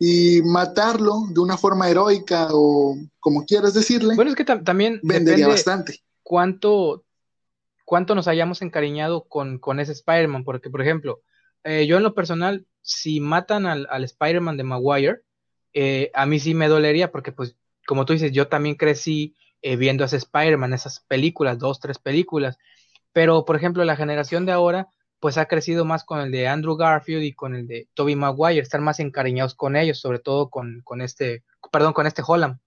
y 0.04 0.42
matarlo 0.42 1.26
de 1.30 1.40
una 1.40 1.58
forma 1.58 1.88
heroica 1.88 2.48
o 2.52 2.98
como 3.20 3.46
quieras 3.46 3.76
decirle. 3.76 4.16
Bueno, 4.16 4.32
es 4.32 4.36
que 4.36 4.46
también 4.46 5.00
vendería 5.04 5.48
bastante. 5.48 6.00
Cuánto, 6.24 7.06
cuánto 7.86 8.16
nos 8.16 8.28
hayamos 8.28 8.64
encariñado 8.64 9.26
con, 9.26 9.60
con 9.60 9.80
ese 9.80 9.92
Spider-Man, 9.92 10.44
porque 10.44 10.72
por 10.72 10.82
ejemplo, 10.82 11.22
eh, 11.64 11.86
yo 11.86 11.98
en 11.98 12.04
lo 12.04 12.16
personal, 12.16 12.66
si 12.82 13.20
matan 13.20 13.68
al, 13.68 13.88
al 13.92 14.04
Spider-Man 14.04 14.58
de 14.58 14.64
Maguire, 14.64 15.22
eh, 15.74 16.12
a 16.14 16.26
mí 16.26 16.40
sí 16.40 16.54
me 16.54 16.68
dolería, 16.68 17.12
porque 17.12 17.32
pues, 17.32 17.56
como 17.86 18.06
tú 18.06 18.14
dices, 18.14 18.32
yo 18.32 18.48
también 18.48 18.76
crecí 18.76 19.36
eh, 19.62 19.76
viendo 19.76 20.04
a 20.04 20.08
ese 20.08 20.18
Spider-Man, 20.18 20.74
esas 20.74 21.02
películas, 21.02 21.60
dos, 21.60 21.80
tres 21.80 21.98
películas, 22.00 22.58
pero 23.14 23.46
por 23.46 23.56
ejemplo, 23.56 23.84
la 23.84 23.96
generación 23.96 24.46
de 24.46 24.52
ahora, 24.52 24.88
pues 25.20 25.38
ha 25.38 25.46
crecido 25.46 25.86
más 25.86 26.04
con 26.04 26.20
el 26.20 26.32
de 26.32 26.48
Andrew 26.48 26.76
Garfield 26.76 27.24
y 27.24 27.34
con 27.34 27.56
el 27.56 27.68
de 27.68 27.88
Toby 27.94 28.16
Maguire, 28.16 28.62
están 28.62 28.84
más 28.84 29.00
encariñados 29.00 29.54
con 29.56 29.76
ellos, 29.76 30.00
sobre 30.00 30.20
todo 30.20 30.50
con, 30.50 30.82
con 30.84 31.02
este, 31.02 31.44
perdón, 31.72 31.94
con 31.94 32.08
este 32.08 32.24
Holland, 32.26 32.60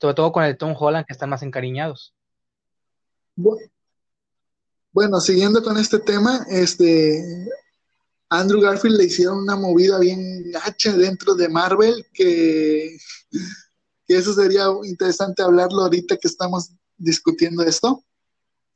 sobre 0.00 0.14
todo 0.14 0.32
con 0.32 0.44
el 0.44 0.56
Tom 0.56 0.74
Holland, 0.78 1.06
que 1.06 1.12
están 1.12 1.30
más 1.30 1.42
encariñados. 1.42 2.14
Bueno, 4.92 5.20
siguiendo 5.20 5.62
con 5.62 5.76
este 5.76 5.98
tema, 5.98 6.46
este 6.48 7.48
Andrew 8.28 8.60
Garfield 8.60 8.96
le 8.96 9.04
hicieron 9.04 9.38
una 9.38 9.56
movida 9.56 9.98
bien 9.98 10.50
gacha 10.50 10.96
dentro 10.96 11.34
de 11.34 11.48
Marvel 11.48 12.06
que, 12.12 12.98
que 14.06 14.16
eso 14.16 14.34
sería 14.34 14.66
interesante 14.84 15.42
hablarlo 15.42 15.82
ahorita 15.82 16.16
que 16.16 16.28
estamos 16.28 16.70
discutiendo 16.96 17.62
esto. 17.62 18.02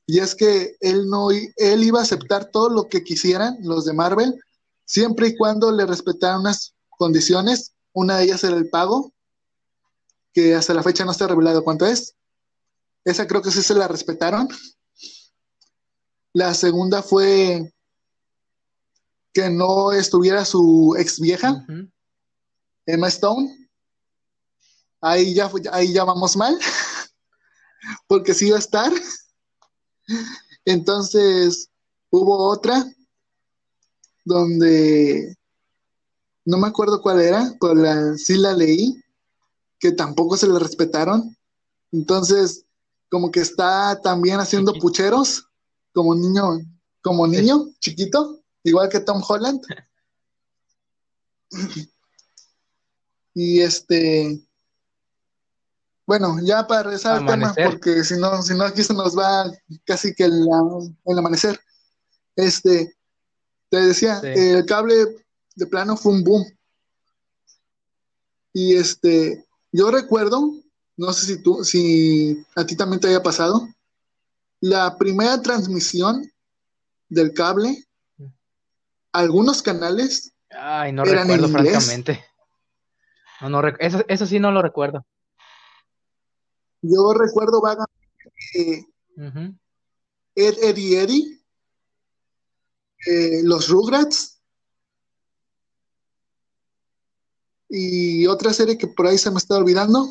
Y 0.06 0.18
es 0.18 0.34
que 0.34 0.76
él 0.80 1.08
no 1.08 1.30
él 1.30 1.84
iba 1.84 2.00
a 2.00 2.02
aceptar 2.02 2.50
todo 2.50 2.68
lo 2.68 2.88
que 2.88 3.04
quisieran 3.04 3.58
los 3.62 3.84
de 3.84 3.92
Marvel 3.92 4.40
siempre 4.84 5.28
y 5.28 5.36
cuando 5.36 5.70
le 5.70 5.86
respetaran 5.86 6.40
unas 6.40 6.74
condiciones. 6.90 7.72
Una 7.92 8.18
de 8.18 8.24
ellas 8.24 8.44
era 8.44 8.56
el 8.56 8.68
pago 8.68 9.12
que 10.32 10.54
hasta 10.54 10.74
la 10.74 10.82
fecha 10.82 11.04
no 11.04 11.12
está 11.12 11.26
revelado 11.26 11.64
cuánto 11.64 11.86
es. 11.86 12.14
Esa 13.04 13.26
creo 13.26 13.42
que 13.42 13.50
sí 13.50 13.62
se 13.62 13.74
la 13.74 13.88
respetaron. 13.88 14.48
La 16.32 16.54
segunda 16.54 17.02
fue 17.02 17.72
que 19.32 19.48
no 19.48 19.92
estuviera 19.92 20.44
su 20.44 20.94
ex 20.98 21.20
vieja 21.20 21.64
Emma 22.86 23.08
Stone. 23.08 23.68
Ahí 25.00 25.34
ya 25.34 25.50
ahí 25.72 25.92
ya 25.92 26.04
vamos 26.04 26.36
mal 26.36 26.58
porque 28.06 28.34
sí 28.34 28.48
iba 28.48 28.56
a 28.56 28.60
estar. 28.60 28.92
Entonces, 30.64 31.70
hubo 32.10 32.50
otra 32.50 32.84
donde 34.24 35.36
no 36.44 36.58
me 36.58 36.68
acuerdo 36.68 37.00
cuál 37.00 37.20
era, 37.20 37.54
pero 37.60 37.74
la, 37.74 38.16
sí 38.16 38.36
la 38.36 38.52
leí, 38.52 39.02
que 39.78 39.92
tampoco 39.92 40.36
se 40.36 40.48
le 40.48 40.58
respetaron. 40.58 41.36
Entonces, 41.92 42.64
como 43.08 43.30
que 43.30 43.40
está 43.40 44.00
también 44.02 44.40
haciendo 44.40 44.74
pucheros, 44.74 45.48
como 45.92 46.14
niño, 46.14 46.58
como 47.02 47.26
niño 47.26 47.68
chiquito, 47.80 48.39
igual 48.64 48.88
que 48.88 49.00
Tom 49.00 49.22
Holland. 49.26 49.60
y 53.34 53.60
este, 53.60 54.40
bueno, 56.10 56.38
ya 56.42 56.66
para 56.66 56.82
regresar 56.82 57.18
al 57.18 57.26
tema, 57.26 57.54
porque 57.54 58.02
si 58.02 58.18
no, 58.18 58.42
si 58.42 58.54
no 58.54 58.64
aquí 58.64 58.82
se 58.82 58.94
nos 58.94 59.16
va 59.16 59.48
casi 59.84 60.12
que 60.12 60.24
el, 60.24 60.48
amanecer. 61.16 61.60
Este, 62.34 62.96
te 63.68 63.80
decía, 63.80 64.18
el 64.22 64.66
cable 64.66 65.24
de 65.54 65.66
plano 65.66 65.96
fue 65.96 66.12
un 66.12 66.24
boom. 66.24 66.44
Y 68.52 68.74
este, 68.74 69.46
yo 69.70 69.92
recuerdo, 69.92 70.52
no 70.96 71.12
sé 71.12 71.26
si 71.26 71.42
tú, 71.42 71.64
si 71.64 72.44
a 72.56 72.66
ti 72.66 72.74
también 72.74 72.98
te 72.98 73.06
haya 73.06 73.22
pasado, 73.22 73.68
la 74.60 74.98
primera 74.98 75.40
transmisión 75.40 76.28
del 77.08 77.32
cable, 77.32 77.86
algunos 79.12 79.62
canales. 79.62 80.32
Ay, 80.50 80.92
no 80.92 81.04
recuerdo 81.04 81.48
francamente. 81.48 82.24
No, 83.40 83.48
no, 83.48 83.66
eso, 83.78 84.04
eso 84.08 84.26
sí 84.26 84.38
no 84.38 84.50
lo 84.50 84.62
recuerdo. 84.62 85.06
Yo 86.82 87.12
recuerdo 87.12 87.60
vagamente 87.60 88.86
Ed, 90.34 90.54
Eddie 90.62 91.00
Eddie, 91.00 91.40
eh, 93.06 93.40
los 93.44 93.68
Rugrats 93.68 94.40
y 97.68 98.26
otra 98.26 98.52
serie 98.52 98.78
que 98.78 98.88
por 98.88 99.06
ahí 99.06 99.18
se 99.18 99.30
me 99.30 99.38
está 99.38 99.56
olvidando 99.56 100.10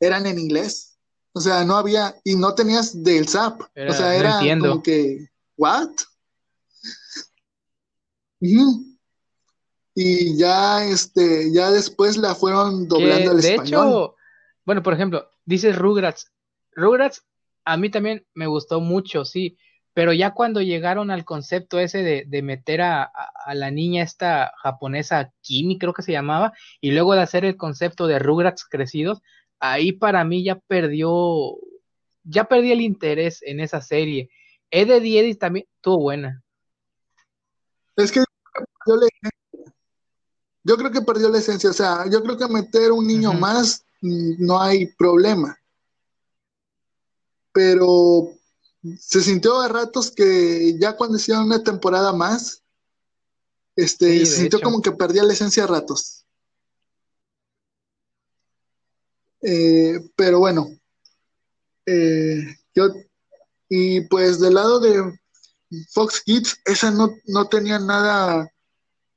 eran 0.00 0.26
en 0.26 0.38
inglés. 0.38 0.98
O 1.32 1.40
sea, 1.40 1.64
no 1.64 1.76
había, 1.76 2.14
y 2.24 2.36
no 2.36 2.54
tenías 2.54 3.02
del 3.02 3.28
SAP. 3.28 3.60
o 3.60 3.92
sea, 3.92 4.16
era 4.16 4.40
como 4.58 4.82
que, 4.82 5.28
¿what? 5.56 5.90
Y 8.40 10.36
ya, 10.36 10.84
este, 10.84 11.52
ya 11.52 11.70
después 11.70 12.16
la 12.16 12.34
fueron 12.34 12.86
doblando 12.86 13.30
al 13.30 13.38
español. 13.38 13.58
De 13.58 13.64
hecho, 13.64 14.16
bueno, 14.64 14.82
por 14.82 14.92
ejemplo, 14.92 15.30
dices 15.44 15.76
Rugrats. 15.76 16.30
Rugrats 16.72 17.24
a 17.64 17.76
mí 17.76 17.90
también 17.90 18.26
me 18.34 18.46
gustó 18.46 18.80
mucho, 18.80 19.24
sí, 19.24 19.58
pero 19.92 20.12
ya 20.12 20.34
cuando 20.34 20.60
llegaron 20.60 21.10
al 21.10 21.24
concepto 21.24 21.78
ese 21.78 22.02
de, 22.02 22.42
meter 22.42 22.82
a, 22.82 23.10
la 23.54 23.70
niña 23.70 24.02
esta 24.02 24.52
japonesa 24.62 25.32
Kimi, 25.40 25.78
creo 25.78 25.94
que 25.94 26.02
se 26.02 26.12
llamaba, 26.12 26.52
y 26.80 26.92
luego 26.92 27.14
de 27.14 27.22
hacer 27.22 27.44
el 27.44 27.56
concepto 27.56 28.06
de 28.06 28.18
Rugrats 28.18 28.66
crecidos, 28.66 29.22
ahí 29.58 29.92
para 29.92 30.22
mí 30.24 30.44
ya 30.44 30.56
perdió, 30.56 31.56
ya 32.22 32.44
perdí 32.44 32.72
el 32.72 32.82
interés 32.82 33.42
en 33.42 33.60
esa 33.60 33.80
serie. 33.80 34.30
Eddie 34.70 35.20
Eddie 35.20 35.34
también 35.36 35.66
estuvo 35.76 35.98
buena. 35.98 36.42
Es 37.96 38.12
que 38.12 38.22
yo, 40.64 40.76
creo 40.76 40.90
que 40.90 41.00
perdió 41.00 41.28
la 41.28 41.38
esencia, 41.38 41.70
o 41.70 41.72
sea, 41.72 42.08
yo 42.10 42.22
creo 42.22 42.36
que 42.36 42.46
meter 42.46 42.92
un 42.92 43.06
niño 43.06 43.32
más 43.32 43.84
no 44.00 44.60
hay 44.60 44.86
problema. 44.94 45.58
Pero 47.52 48.30
se 49.00 49.22
sintió 49.22 49.60
a 49.60 49.68
ratos 49.68 50.10
que 50.10 50.76
ya 50.78 50.94
cuando 50.96 51.16
hicieron 51.16 51.44
una 51.44 51.62
temporada 51.64 52.12
más, 52.12 52.62
este, 53.74 54.24
se 54.26 54.36
sintió 54.36 54.60
como 54.60 54.82
que 54.82 54.92
perdía 54.92 55.24
la 55.24 55.32
esencia 55.32 55.64
a 55.64 55.66
ratos. 55.66 56.24
Eh, 59.40 60.00
pero 60.16 60.40
bueno, 60.40 60.68
eh, 61.86 62.56
yo, 62.74 62.88
y 63.68 64.02
pues 64.02 64.40
del 64.40 64.54
lado 64.54 64.80
de 64.80 65.18
Fox 65.92 66.22
Kids, 66.24 66.60
esa 66.64 66.90
no, 66.90 67.10
no 67.26 67.48
tenía 67.48 67.78
nada, 67.78 68.50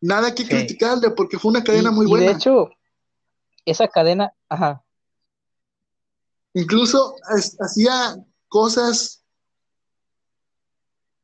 nada 0.02 0.34
que 0.34 0.48
criticarle 0.48 1.12
porque 1.12 1.38
fue 1.38 1.52
una 1.52 1.64
cadena 1.64 1.92
muy 1.92 2.08
buena. 2.08 2.28
De 2.28 2.32
hecho, 2.34 2.70
esa 3.66 3.88
cadena, 3.88 4.34
ajá. 4.48 4.84
Incluso 6.54 7.16
hacía 7.60 8.18
cosas 8.48 9.24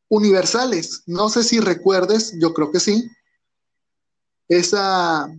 universales. 0.07 1.03
No 1.07 1.29
sé 1.29 1.43
si 1.43 1.59
recuerdes, 1.59 2.35
yo 2.39 2.53
creo 2.53 2.71
que 2.71 2.79
sí. 2.79 3.09
Esa 4.47 5.23
ah, 5.23 5.29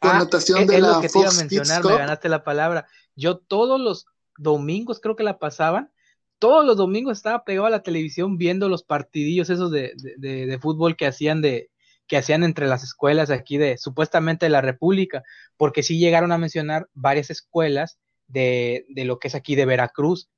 connotación 0.00 0.66
de 0.66 0.80
la 0.80 1.00
que 1.00 1.08
Fox 1.08 1.36
mencionar, 1.36 1.84
me 1.84 1.96
ganaste 1.96 2.28
la 2.28 2.42
palabra. 2.44 2.88
Yo 3.14 3.38
todos 3.38 3.78
los 3.78 4.06
domingos 4.38 5.00
creo 5.00 5.16
que 5.16 5.24
la 5.24 5.38
pasaban. 5.38 5.92
Todos 6.38 6.64
los 6.64 6.76
domingos 6.76 7.18
estaba 7.18 7.44
pegado 7.44 7.66
a 7.66 7.70
la 7.70 7.82
televisión 7.82 8.38
viendo 8.38 8.68
los 8.68 8.82
partidillos 8.82 9.50
esos 9.50 9.70
de, 9.70 9.92
de 9.96 10.58
fútbol 10.60 10.96
que 10.96 11.06
hacían 11.06 11.42
de, 11.42 11.70
que 12.08 12.16
hacían 12.16 12.42
entre 12.42 12.66
las 12.66 12.82
escuelas 12.82 13.30
aquí 13.30 13.58
de 13.58 13.76
supuestamente 13.76 14.46
de 14.46 14.50
la 14.50 14.62
República, 14.62 15.22
porque 15.56 15.82
sí 15.82 15.98
llegaron 15.98 16.32
a 16.32 16.38
mencionar 16.38 16.88
varias 16.94 17.30
escuelas 17.30 17.98
de, 18.26 18.86
lo 18.96 19.18
que 19.18 19.28
es 19.28 19.34
aquí 19.34 19.54
de 19.54 19.66
Veracruz. 19.66 20.28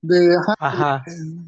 De, 0.00 0.36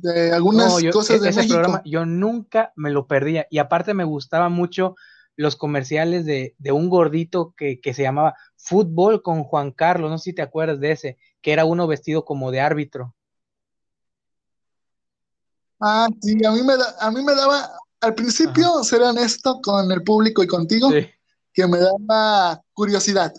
de, 0.02 0.32
algunas 0.32 0.82
cosas 0.92 1.18
e, 1.18 1.20
de 1.20 1.28
ese 1.28 1.44
programa 1.44 1.82
yo 1.84 2.04
nunca 2.04 2.72
me 2.74 2.90
lo 2.90 3.06
perdía 3.06 3.46
y 3.48 3.58
aparte 3.58 3.94
me 3.94 4.02
gustaba 4.02 4.48
mucho 4.48 4.96
los 5.40 5.56
comerciales 5.56 6.26
de, 6.26 6.54
un 6.70 6.90
gordito 6.90 7.54
que, 7.56 7.80
que, 7.80 7.94
se 7.94 8.02
llamaba 8.02 8.34
Fútbol 8.56 9.22
con 9.22 9.42
Juan 9.42 9.72
Carlos, 9.72 10.10
no 10.10 10.18
sé 10.18 10.24
si 10.24 10.32
te 10.34 10.42
acuerdas 10.42 10.80
de 10.80 10.92
ese, 10.92 11.18
que 11.40 11.52
era 11.52 11.64
uno 11.64 11.86
vestido 11.86 12.26
como 12.26 12.50
de 12.50 12.60
árbitro. 12.60 13.14
Ah, 15.80 16.08
sí, 16.20 16.44
a 16.44 16.50
mí 16.50 16.62
me, 16.62 16.76
da, 16.76 16.94
a 17.00 17.10
mí 17.10 17.24
me 17.24 17.34
daba, 17.34 17.70
al 18.02 18.14
principio, 18.14 18.84
ser 18.84 19.00
honesto 19.00 19.60
con 19.62 19.90
el 19.90 20.02
público 20.02 20.42
y 20.42 20.46
contigo, 20.46 20.90
que 21.54 21.66
me 21.66 21.78
daba 21.78 22.62
curiosidad. 22.74 23.32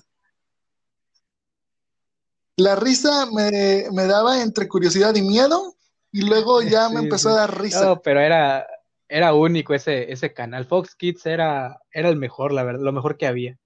La 2.57 2.75
risa 2.75 3.27
me, 3.27 4.07
daba 4.07 4.41
entre 4.41 4.67
curiosidad 4.67 5.13
y 5.13 5.21
miedo, 5.21 5.75
y 6.11 6.23
luego 6.23 6.63
ya 6.63 6.89
me 6.89 7.01
empezó 7.01 7.29
a 7.29 7.35
dar 7.35 7.61
risa. 7.61 7.85
No, 7.85 8.01
pero 8.01 8.19
era, 8.19 8.65
era 9.11 9.33
único 9.33 9.73
ese, 9.73 10.11
ese 10.11 10.33
canal. 10.33 10.65
Fox 10.65 10.95
Kids 10.95 11.25
era, 11.25 11.79
era 11.91 12.09
el 12.09 12.15
mejor, 12.15 12.53
la 12.53 12.63
verdad, 12.63 12.81
lo 12.81 12.93
mejor 12.93 13.17
que 13.17 13.27
había. 13.27 13.59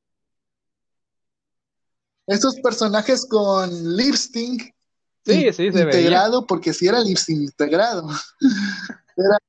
Estos 2.28 2.60
personajes 2.62 3.28
con 3.28 3.96
lipstick 3.96 4.76
Sí, 5.26 5.52
sí, 5.54 5.72
se 5.72 5.80
integrado, 5.80 6.46
porque 6.46 6.72
si 6.72 6.88
era 6.88 7.00
integrado. 7.02 8.08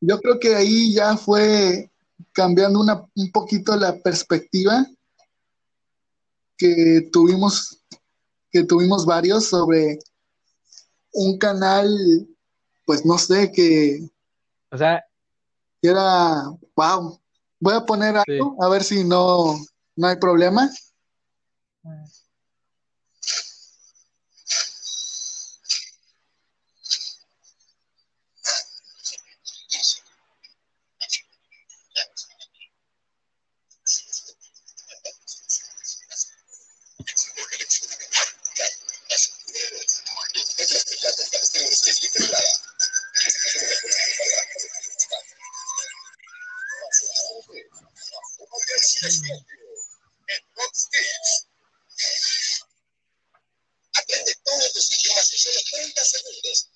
Yo 0.00 0.18
creo 0.20 0.38
que 0.38 0.54
ahí 0.54 0.94
ya 0.94 1.16
fue 1.16 1.90
cambiando 2.32 2.80
una, 2.80 3.06
un 3.14 3.30
poquito 3.30 3.76
la 3.76 3.98
perspectiva 3.98 4.86
que 6.56 7.08
tuvimos, 7.12 7.82
que 8.50 8.64
tuvimos 8.64 9.04
varios 9.04 9.46
sobre 9.46 9.98
un 11.12 11.36
canal, 11.38 11.88
pues 12.84 13.04
no 13.04 13.18
sé, 13.18 13.50
que... 13.52 14.00
O 14.70 14.78
sea... 14.78 15.04
era, 15.82 16.44
wow, 16.76 17.20
voy 17.60 17.74
a 17.74 17.84
poner 17.84 18.16
algo, 18.16 18.62
a 18.62 18.68
ver 18.68 18.82
si 18.82 19.04
no, 19.04 19.54
no 19.96 20.06
hay 20.06 20.16
problema. 20.16 20.70
Aprende 53.96 54.34
todos 54.44 54.74
los 54.74 54.90
idiomas 54.90 55.32
en 55.32 55.38
solo 55.38 55.60
30 55.72 56.04
segundos. 56.04 56.70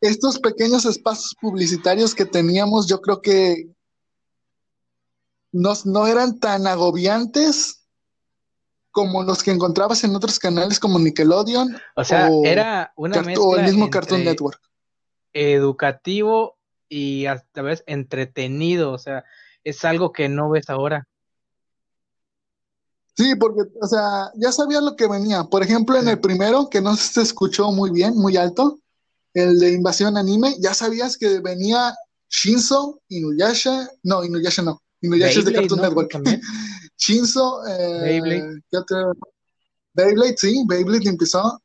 Estos 0.00 0.38
pequeños 0.38 0.86
espacios 0.86 1.34
publicitarios 1.38 2.14
que 2.14 2.24
teníamos, 2.24 2.88
yo 2.88 3.02
creo 3.02 3.20
que 3.20 3.68
nos, 5.52 5.84
no 5.84 6.06
eran 6.06 6.40
tan 6.40 6.66
agobiantes 6.66 7.79
como 8.90 9.22
los 9.22 9.42
que 9.42 9.50
encontrabas 9.50 10.04
en 10.04 10.14
otros 10.14 10.38
canales 10.38 10.80
como 10.80 10.98
Nickelodeon. 10.98 11.76
O 11.96 12.04
sea, 12.04 12.28
era 12.44 12.92
una 12.96 13.22
mezcla 13.22 13.44
o 13.44 13.56
el 13.56 13.64
mismo 13.64 13.90
Cartoon 13.90 14.24
Network. 14.24 14.60
Educativo 15.32 16.56
y 16.88 17.26
hasta 17.26 17.62
vez 17.62 17.84
entretenido, 17.86 18.92
o 18.92 18.98
sea, 18.98 19.24
es 19.62 19.84
algo 19.84 20.12
que 20.12 20.28
no 20.28 20.50
ves 20.50 20.68
ahora. 20.68 21.06
Sí, 23.16 23.34
porque, 23.36 23.62
o 23.80 23.86
sea, 23.86 24.30
ya 24.34 24.50
sabía 24.50 24.80
lo 24.80 24.96
que 24.96 25.06
venía. 25.06 25.44
Por 25.44 25.62
ejemplo, 25.62 25.96
en 25.98 26.08
el 26.08 26.20
primero, 26.20 26.68
que 26.68 26.80
no 26.80 26.96
se 26.96 27.22
escuchó 27.22 27.70
muy 27.70 27.90
bien, 27.90 28.16
muy 28.16 28.36
alto, 28.36 28.80
el 29.34 29.58
de 29.58 29.72
Invasión 29.72 30.16
Anime, 30.16 30.56
ya 30.58 30.74
sabías 30.74 31.16
que 31.16 31.40
venía 31.40 31.94
Shinzo, 32.28 33.00
Inuyasha, 33.08 33.88
no, 34.02 34.24
Inuyasha 34.24 34.62
no, 34.62 34.82
Inuyasha 35.00 35.40
es 35.40 35.44
de 35.44 35.52
Cartoon 35.52 35.80
Network. 35.80 36.10
Shinzo, 37.00 37.66
eh, 37.66 38.20
Beyblade. 38.20 38.62
Beyblade, 39.94 40.36
sí, 40.36 40.62
Beyblade 40.68 41.08
empezó. 41.08 41.60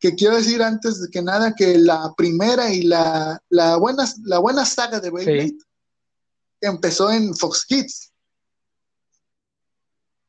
Que 0.00 0.14
quiero 0.14 0.36
decir 0.36 0.62
antes 0.62 1.02
de 1.02 1.08
que 1.10 1.20
nada 1.20 1.52
que 1.56 1.76
la 1.76 2.14
primera 2.16 2.72
y 2.72 2.82
la, 2.82 3.42
la, 3.48 3.76
buena, 3.76 4.04
la 4.24 4.38
buena 4.38 4.64
saga 4.64 5.00
de 5.00 5.10
Beyblade 5.10 5.58
empezó 6.60 7.10
en 7.10 7.34
Fox 7.34 7.66
Kids. 7.66 8.12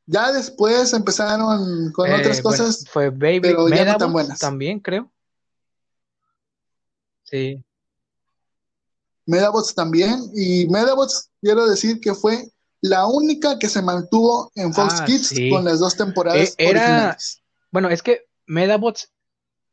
Ya 0.07 0.31
después 0.31 0.91
empezaron 0.93 1.91
con 1.91 2.09
eh, 2.09 2.15
otras 2.15 2.41
cosas. 2.41 2.83
Fue 2.89 3.11
Beyblade, 3.11 3.41
pero 3.41 3.69
ya 3.69 3.85
no 3.85 3.97
tan 3.97 4.11
buenas. 4.11 4.39
También, 4.39 4.79
creo. 4.79 5.11
Sí. 7.25 7.63
Medabots 9.27 9.75
también. 9.75 10.31
Y 10.33 10.67
Medabots, 10.67 11.29
quiero 11.39 11.67
decir 11.67 11.99
que 11.99 12.15
fue 12.15 12.51
la 12.81 13.07
única 13.07 13.59
que 13.59 13.67
se 13.67 13.81
mantuvo 13.81 14.51
en 14.55 14.73
Fox 14.73 15.01
ah, 15.01 15.05
Kids 15.05 15.33
con 15.49 15.65
las 15.65 15.79
dos 15.79 15.95
temporadas 15.95 16.55
e-, 16.57 16.69
era, 16.69 17.17
Bueno, 17.71 17.89
es 17.89 18.01
que 18.01 18.25
Medabots, 18.45 19.11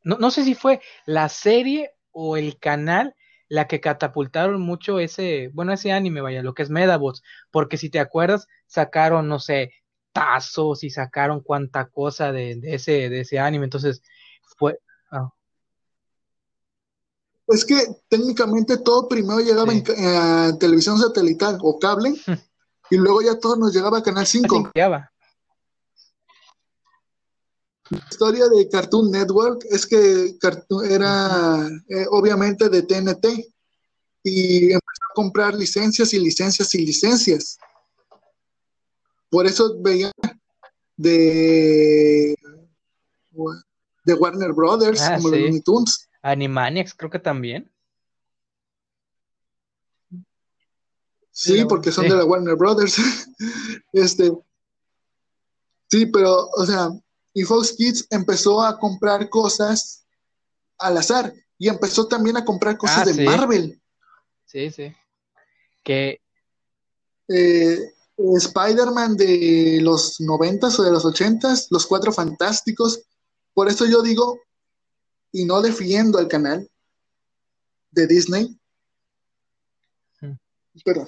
no, 0.03 0.17
no 0.17 0.31
sé 0.31 0.43
si 0.43 0.55
fue 0.55 0.81
la 1.05 1.29
serie 1.29 1.91
o 2.11 2.37
el 2.37 2.57
canal 2.59 3.15
la 3.49 3.67
que 3.67 3.79
catapultaron 3.79 4.61
mucho 4.61 4.99
ese, 4.99 5.49
bueno, 5.53 5.73
ese 5.73 5.91
anime, 5.91 6.21
vaya, 6.21 6.43
lo 6.43 6.53
que 6.53 6.63
es 6.63 6.69
Medabots, 6.69 7.23
porque 7.51 7.77
si 7.77 7.89
te 7.89 7.99
acuerdas, 7.99 8.47
sacaron, 8.65 9.27
no 9.27 9.39
sé, 9.39 9.71
tazos 10.11 10.83
y 10.83 10.89
sacaron 10.89 11.41
cuánta 11.41 11.87
cosa 11.87 12.31
de, 12.31 12.59
ese, 12.63 13.09
de 13.09 13.21
ese 13.21 13.39
anime, 13.39 13.65
entonces 13.65 14.01
fue... 14.57 14.79
Ah. 15.11 15.29
Es 17.47 17.63
que 17.63 17.77
técnicamente 18.09 18.77
todo 18.77 19.07
primero 19.07 19.39
llegaba 19.39 19.71
en 19.71 19.81
eh, 19.87 20.53
televisión 20.59 20.97
satelital 20.99 21.57
o 21.61 21.79
cable 21.79 22.13
y 22.89 22.97
luego 22.97 23.21
ya 23.21 23.39
todo 23.39 23.55
nos 23.55 23.73
llegaba 23.73 23.99
a 23.99 24.03
Canal 24.03 24.25
5. 24.25 24.71
La 27.89 27.99
historia 28.09 28.47
de 28.49 28.67
Cartoon 28.69 29.11
Network 29.11 29.65
es 29.69 29.85
que 29.85 30.35
era 30.89 31.67
eh, 31.87 32.05
obviamente 32.09 32.69
de 32.69 32.81
TNT 32.83 33.25
y 34.23 34.65
empezó 34.65 35.03
a 35.09 35.13
comprar 35.15 35.53
licencias 35.53 36.13
y 36.13 36.19
licencias 36.19 36.73
y 36.75 36.85
licencias. 36.85 37.57
Por 39.29 39.45
eso 39.45 39.77
veía 39.79 40.11
de, 40.97 42.35
de 44.03 44.13
Warner 44.13 44.53
Brothers, 44.53 45.01
ah, 45.01 45.15
como 45.15 45.29
Looney 45.29 45.61
Tunes. 45.61 46.09
Animaniacs 46.21 46.93
creo 46.93 47.09
que 47.09 47.19
también. 47.19 47.71
Sí, 51.37 51.65
porque 51.65 51.91
son 51.91 52.09
de 52.09 52.15
la 52.15 52.25
Warner 52.25 52.55
Brothers. 52.55 52.97
este, 53.93 54.31
sí, 55.87 56.07
pero, 56.07 56.49
o 56.49 56.65
sea, 56.65 56.89
y 57.31 57.43
Fox 57.43 57.73
Kids 57.73 58.07
empezó 58.09 58.63
a 58.63 58.79
comprar 58.79 59.29
cosas 59.29 60.03
al 60.79 60.97
azar 60.97 61.31
y 61.59 61.69
empezó 61.69 62.07
también 62.07 62.37
a 62.37 62.43
comprar 62.43 62.75
cosas 62.75 63.07
ah, 63.07 63.11
de 63.11 63.23
Marvel. 63.23 63.79
Sí, 64.47 64.71
sí. 64.71 64.91
Que 65.83 66.19
eh, 67.27 67.93
Spider-Man 68.17 69.15
de 69.15 69.79
los 69.83 70.19
noventas 70.19 70.79
o 70.79 70.83
de 70.83 70.91
los 70.91 71.05
ochentas, 71.05 71.67
los 71.69 71.85
cuatro 71.85 72.11
fantásticos. 72.11 73.03
Por 73.53 73.67
eso 73.67 73.85
yo 73.85 74.01
digo, 74.01 74.39
y 75.31 75.45
no 75.45 75.61
defiendo 75.61 76.17
al 76.17 76.27
canal 76.27 76.67
de 77.91 78.07
Disney, 78.07 78.59
hmm. 80.19 80.33
pero 80.83 81.05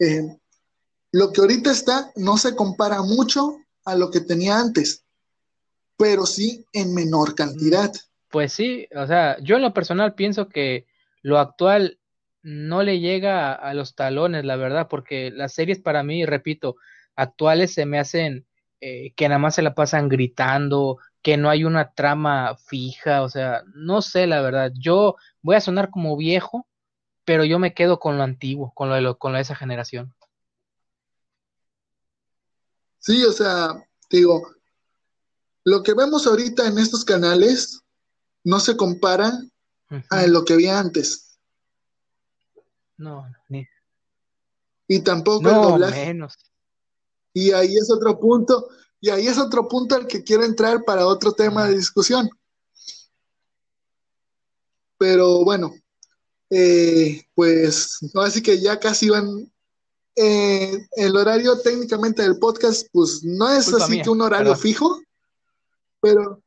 eh, 0.00 0.36
lo 1.12 1.32
que 1.32 1.40
ahorita 1.40 1.70
está 1.70 2.10
no 2.16 2.36
se 2.36 2.56
compara 2.56 3.02
mucho 3.02 3.58
a 3.84 3.94
lo 3.94 4.10
que 4.10 4.20
tenía 4.20 4.58
antes, 4.58 5.04
pero 5.96 6.26
sí 6.26 6.64
en 6.72 6.94
menor 6.94 7.34
cantidad. 7.34 7.92
Pues 8.30 8.52
sí, 8.52 8.88
o 8.94 9.06
sea, 9.06 9.38
yo 9.40 9.56
en 9.56 9.62
lo 9.62 9.74
personal 9.74 10.14
pienso 10.14 10.48
que 10.48 10.86
lo 11.22 11.38
actual 11.38 11.98
no 12.42 12.82
le 12.82 13.00
llega 13.00 13.52
a, 13.52 13.74
los 13.74 13.94
talones, 13.94 14.44
la 14.44 14.56
verdad, 14.56 14.88
porque 14.88 15.30
las 15.30 15.52
series 15.52 15.80
para 15.80 16.02
mí, 16.02 16.24
repito, 16.24 16.76
actuales 17.16 17.74
se 17.74 17.84
me 17.84 17.98
hacen 17.98 18.46
eh, 18.80 19.12
que 19.14 19.28
nada 19.28 19.38
más 19.38 19.56
se 19.56 19.62
la 19.62 19.74
pasan 19.74 20.08
gritando, 20.08 20.98
que 21.22 21.36
no 21.36 21.50
hay 21.50 21.64
una 21.64 21.92
trama 21.92 22.56
fija, 22.56 23.22
o 23.22 23.28
sea, 23.28 23.62
no 23.74 24.00
sé, 24.00 24.26
la 24.26 24.40
verdad, 24.40 24.72
yo 24.74 25.16
voy 25.42 25.56
a 25.56 25.60
sonar 25.60 25.90
como 25.90 26.16
viejo, 26.16 26.66
pero 27.30 27.44
yo 27.44 27.60
me 27.60 27.74
quedo 27.74 28.00
con 28.00 28.18
lo 28.18 28.24
antiguo, 28.24 28.72
con 28.74 28.88
lo 28.88 28.96
de, 28.96 29.16
con 29.16 29.36
esa 29.36 29.54
generación. 29.54 30.12
Sí, 32.98 33.24
o 33.24 33.30
sea, 33.30 33.88
digo, 34.10 34.50
lo 35.62 35.84
que 35.84 35.94
vemos 35.94 36.26
ahorita 36.26 36.66
en 36.66 36.78
estos 36.78 37.04
canales 37.04 37.82
no 38.42 38.58
se 38.58 38.76
compara 38.76 39.30
a 40.10 40.26
lo 40.26 40.44
que 40.44 40.54
había 40.54 40.80
antes. 40.80 41.38
No, 42.96 43.24
ni. 43.48 43.64
Y 44.88 44.98
tampoco 45.04 45.48
el 45.50 45.54
doblaje. 45.54 46.06
Menos. 46.06 46.36
Y 47.32 47.52
ahí 47.52 47.76
es 47.76 47.92
otro 47.92 48.18
punto, 48.18 48.70
y 49.00 49.10
ahí 49.10 49.28
es 49.28 49.38
otro 49.38 49.68
punto 49.68 49.94
al 49.94 50.08
que 50.08 50.24
quiero 50.24 50.42
entrar 50.42 50.82
para 50.84 51.06
otro 51.06 51.30
tema 51.30 51.68
de 51.68 51.76
discusión. 51.76 52.28
Pero 54.98 55.44
bueno, 55.44 55.72
eh, 56.50 57.24
pues 57.34 57.98
así 58.14 58.42
que 58.42 58.60
ya 58.60 58.78
casi 58.78 59.08
van. 59.08 59.50
Eh, 60.16 60.86
el 60.96 61.16
horario 61.16 61.58
técnicamente 61.60 62.22
del 62.22 62.38
podcast, 62.38 62.88
pues 62.92 63.22
no 63.22 63.48
es 63.48 63.72
así 63.72 64.02
que 64.02 64.10
un 64.10 64.20
horario 64.20 64.54
fijo, 64.56 65.00
pero, 66.00 66.42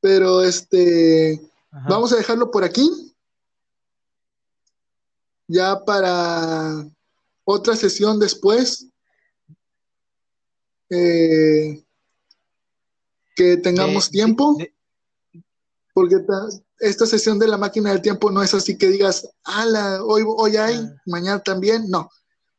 pero 0.00 0.42
este, 0.42 1.40
vamos 1.88 2.12
a 2.12 2.16
dejarlo 2.16 2.50
por 2.50 2.64
aquí. 2.64 2.90
Ya 5.46 5.84
para 5.84 6.88
otra 7.44 7.76
sesión 7.76 8.18
después, 8.18 8.88
eh, 10.88 11.84
que 13.36 13.56
tengamos 13.58 14.10
tiempo, 14.10 14.56
porque 15.94 16.16
esta 16.80 17.06
sesión 17.06 17.38
de 17.38 17.48
la 17.48 17.56
máquina 17.56 17.90
del 17.90 18.02
tiempo 18.02 18.30
no 18.30 18.42
es 18.42 18.52
así 18.52 18.76
que 18.76 18.88
digas, 18.88 19.26
ala, 19.44 20.02
hoy, 20.04 20.22
hoy 20.26 20.56
hay, 20.56 20.76
ah. 20.76 21.02
mañana 21.06 21.38
también, 21.42 21.88
no. 21.88 22.10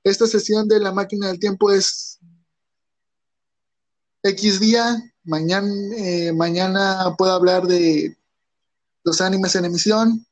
Esta 0.03 0.25
sesión 0.25 0.67
de 0.67 0.79
la 0.79 0.91
máquina 0.91 1.27
del 1.27 1.39
tiempo 1.39 1.71
es 1.71 2.19
X 4.23 4.59
día, 4.59 4.97
mañana, 5.23 5.69
eh, 5.97 6.31
mañana 6.33 7.13
puedo 7.17 7.33
hablar 7.33 7.67
de 7.67 8.17
los 9.03 9.21
animes 9.21 9.55
en 9.55 9.65
emisión 9.65 10.25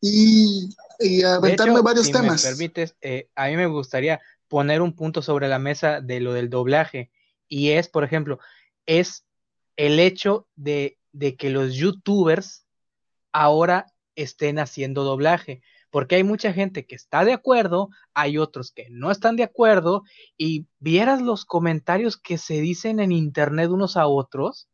y 0.00 0.74
y 0.98 1.22
aventarme 1.22 1.80
varios 1.80 2.06
si 2.06 2.12
temas. 2.12 2.44
Me 2.44 2.50
permites, 2.50 2.96
eh, 3.00 3.28
a 3.34 3.46
mí 3.48 3.56
me 3.56 3.66
gustaría 3.66 4.20
poner 4.48 4.82
un 4.82 4.94
punto 4.94 5.22
sobre 5.22 5.48
la 5.48 5.58
mesa 5.58 6.00
de 6.00 6.20
lo 6.20 6.32
del 6.32 6.50
doblaje. 6.50 7.10
Y 7.48 7.70
es, 7.70 7.88
por 7.88 8.04
ejemplo, 8.04 8.38
es 8.86 9.24
el 9.76 10.00
hecho 10.00 10.46
de, 10.56 10.97
de 11.12 11.36
que 11.36 11.50
los 11.50 11.74
youtubers 11.74 12.66
ahora 13.32 13.86
estén 14.14 14.58
haciendo 14.58 15.04
doblaje. 15.04 15.62
Porque 15.90 16.16
hay 16.16 16.24
mucha 16.24 16.52
gente 16.52 16.86
que 16.86 16.94
está 16.94 17.24
de 17.24 17.32
acuerdo, 17.32 17.88
hay 18.12 18.36
otros 18.36 18.72
que 18.72 18.88
no 18.90 19.10
están 19.10 19.36
de 19.36 19.44
acuerdo, 19.44 20.02
y 20.36 20.66
vieras 20.78 21.22
los 21.22 21.44
comentarios 21.46 22.18
que 22.18 22.36
se 22.36 22.60
dicen 22.60 23.00
en 23.00 23.12
internet 23.12 23.70
unos 23.70 23.96
a 23.96 24.06
otros, 24.06 24.68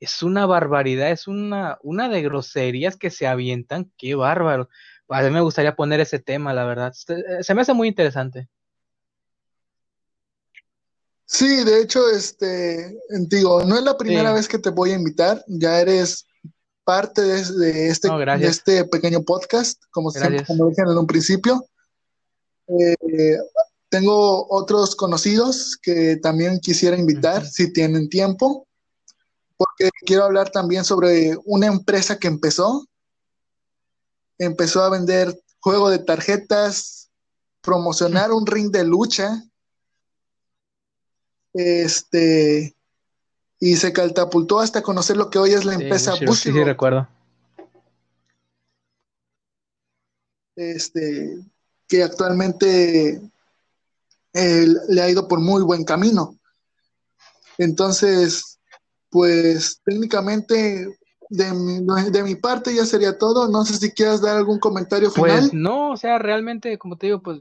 es 0.00 0.22
una 0.22 0.44
barbaridad, 0.44 1.10
es 1.10 1.28
una, 1.28 1.78
una 1.82 2.08
de 2.08 2.22
groserías 2.22 2.96
que 2.96 3.10
se 3.10 3.26
avientan, 3.26 3.92
qué 3.96 4.14
bárbaro 4.14 4.68
a 5.08 5.22
mí 5.22 5.30
me 5.30 5.40
gustaría 5.40 5.76
poner 5.76 6.00
ese 6.00 6.18
tema, 6.18 6.52
la 6.52 6.64
verdad. 6.64 6.92
Eh, 7.08 7.42
se 7.42 7.54
me 7.54 7.62
hace 7.62 7.74
muy 7.74 7.88
interesante. 7.88 8.48
Sí, 11.26 11.64
de 11.64 11.82
hecho, 11.82 12.08
este, 12.08 12.96
digo, 13.28 13.64
no 13.64 13.76
es 13.76 13.82
la 13.82 13.98
primera 13.98 14.32
vez 14.32 14.46
que 14.46 14.58
te 14.58 14.70
voy 14.70 14.92
a 14.92 14.94
invitar, 14.94 15.44
ya 15.48 15.80
eres 15.80 16.24
parte 16.84 17.20
de, 17.20 17.88
este, 17.88 18.08
este 18.42 18.84
pequeño 18.84 19.22
podcast, 19.22 19.82
como, 19.90 20.12
siempre, 20.12 20.46
como 20.46 20.68
dije 20.68 20.82
en 20.82 20.96
un 20.96 21.06
principio. 21.06 21.66
Eh, 22.68 23.36
tengo 23.88 24.46
otros 24.50 24.94
conocidos 24.94 25.76
que 25.82 26.16
también 26.16 26.60
quisiera 26.60 26.96
invitar 26.96 27.44
si 27.44 27.72
tienen 27.72 28.08
tiempo, 28.08 28.68
porque 29.56 29.90
quiero 30.04 30.24
hablar 30.24 30.50
también 30.50 30.84
sobre 30.84 31.36
una 31.44 31.66
empresa 31.66 32.18
que 32.18 32.28
empezó. 32.28 32.86
Empezó 34.38 34.84
a 34.84 34.90
vender 34.90 35.36
juego 35.58 35.90
de 35.90 35.98
tarjetas, 35.98 37.10
promocionar 37.62 38.30
un 38.30 38.46
ring 38.46 38.70
de 38.70 38.84
lucha. 38.84 39.42
Este, 41.56 42.76
y 43.58 43.76
se 43.76 43.92
catapultó 43.92 44.60
hasta 44.60 44.82
conocer 44.82 45.16
lo 45.16 45.30
que 45.30 45.38
hoy 45.38 45.52
es 45.52 45.64
la 45.64 45.72
empresa 45.72 46.14
sí, 46.14 46.26
Sí, 46.26 46.52
sí, 46.52 46.64
recuerdo. 46.64 47.08
Este, 50.54 51.38
que 51.88 52.02
actualmente 52.02 53.22
le 54.34 55.02
ha 55.02 55.08
ido 55.08 55.28
por 55.28 55.40
muy 55.40 55.62
buen 55.62 55.84
camino. 55.84 56.36
Entonces, 57.56 58.58
pues 59.08 59.80
técnicamente 59.82 60.98
de 61.30 61.52
mi, 61.54 62.10
de 62.10 62.22
mi 62.22 62.34
parte 62.34 62.74
ya 62.74 62.84
sería 62.84 63.16
todo. 63.16 63.48
No 63.48 63.64
sé 63.64 63.78
si 63.78 63.92
quieras 63.92 64.20
dar 64.20 64.36
algún 64.36 64.58
comentario 64.58 65.10
final. 65.10 65.38
Pues 65.38 65.54
no, 65.54 65.92
o 65.92 65.96
sea, 65.96 66.18
realmente, 66.18 66.76
como 66.76 66.98
te 66.98 67.06
digo, 67.06 67.22
pues 67.22 67.40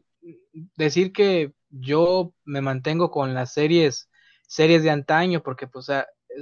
decir 0.77 1.11
que 1.11 1.53
yo 1.79 2.33
me 2.43 2.61
mantengo 2.61 3.11
con 3.11 3.33
las 3.33 3.53
series 3.53 4.09
series 4.47 4.83
de 4.83 4.91
antaño, 4.91 5.41
porque 5.43 5.67
pues 5.67 5.87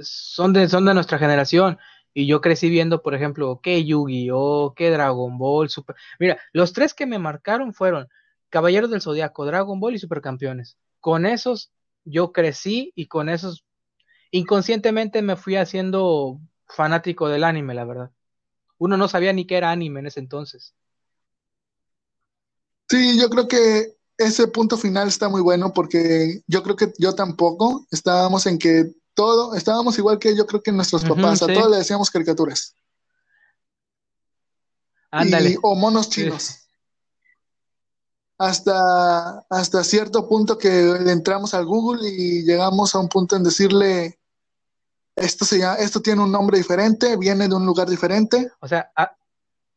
son 0.02 0.52
de, 0.52 0.68
son 0.68 0.84
de 0.84 0.94
nuestra 0.94 1.18
generación. 1.18 1.78
Y 2.12 2.26
yo 2.26 2.40
crecí 2.40 2.70
viendo, 2.70 3.02
por 3.02 3.14
ejemplo, 3.14 3.60
que 3.60 3.84
Yu-Gi-Oh, 3.84 4.74
que 4.76 4.90
Dragon 4.90 5.36
Ball, 5.36 5.68
Super. 5.68 5.96
Mira, 6.20 6.38
los 6.52 6.72
tres 6.72 6.94
que 6.94 7.06
me 7.06 7.18
marcaron 7.18 7.74
fueron 7.74 8.08
Caballeros 8.50 8.90
del 8.90 9.02
Zodiaco, 9.02 9.44
Dragon 9.46 9.80
Ball 9.80 9.96
y 9.96 9.98
Supercampeones. 9.98 10.78
Con 11.00 11.26
esos 11.26 11.72
yo 12.04 12.32
crecí 12.32 12.92
y 12.94 13.06
con 13.06 13.28
esos 13.28 13.64
inconscientemente 14.30 15.22
me 15.22 15.36
fui 15.36 15.56
haciendo 15.56 16.40
fanático 16.68 17.28
del 17.28 17.44
anime, 17.44 17.74
la 17.74 17.84
verdad. 17.84 18.10
Uno 18.78 18.96
no 18.96 19.08
sabía 19.08 19.32
ni 19.32 19.46
qué 19.46 19.56
era 19.56 19.70
anime 19.70 20.00
en 20.00 20.06
ese 20.06 20.20
entonces. 20.20 20.74
Sí, 22.88 23.18
yo 23.20 23.28
creo 23.30 23.48
que 23.48 23.96
ese 24.18 24.46
punto 24.48 24.76
final 24.76 25.08
está 25.08 25.28
muy 25.28 25.40
bueno 25.40 25.72
porque 25.72 26.42
yo 26.46 26.62
creo 26.62 26.76
que 26.76 26.92
yo 26.98 27.14
tampoco 27.14 27.86
estábamos 27.90 28.46
en 28.46 28.58
que 28.58 28.92
todo, 29.14 29.54
estábamos 29.54 29.98
igual 29.98 30.18
que 30.18 30.36
yo 30.36 30.46
creo 30.46 30.62
que 30.62 30.72
nuestros 30.72 31.04
papás, 31.04 31.42
a 31.42 31.46
todos 31.46 31.70
le 31.70 31.78
decíamos 31.78 32.10
caricaturas. 32.10 32.74
Ándale. 35.10 35.56
o 35.62 35.76
monos 35.76 36.10
chinos. 36.10 36.60
Hasta, 38.36 39.46
hasta 39.48 39.84
cierto 39.84 40.28
punto 40.28 40.58
que 40.58 40.90
entramos 41.06 41.54
al 41.54 41.64
Google 41.64 42.08
y 42.08 42.42
llegamos 42.42 42.94
a 42.94 42.98
un 42.98 43.08
punto 43.08 43.36
en 43.36 43.44
decirle, 43.44 44.18
esto, 45.14 45.44
se 45.44 45.58
llama, 45.60 45.76
esto 45.76 46.02
tiene 46.02 46.22
un 46.22 46.32
nombre 46.32 46.58
diferente, 46.58 47.16
viene 47.16 47.46
de 47.46 47.54
un 47.54 47.64
lugar 47.64 47.88
diferente. 47.88 48.50
O 48.58 48.66
sea, 48.66 48.90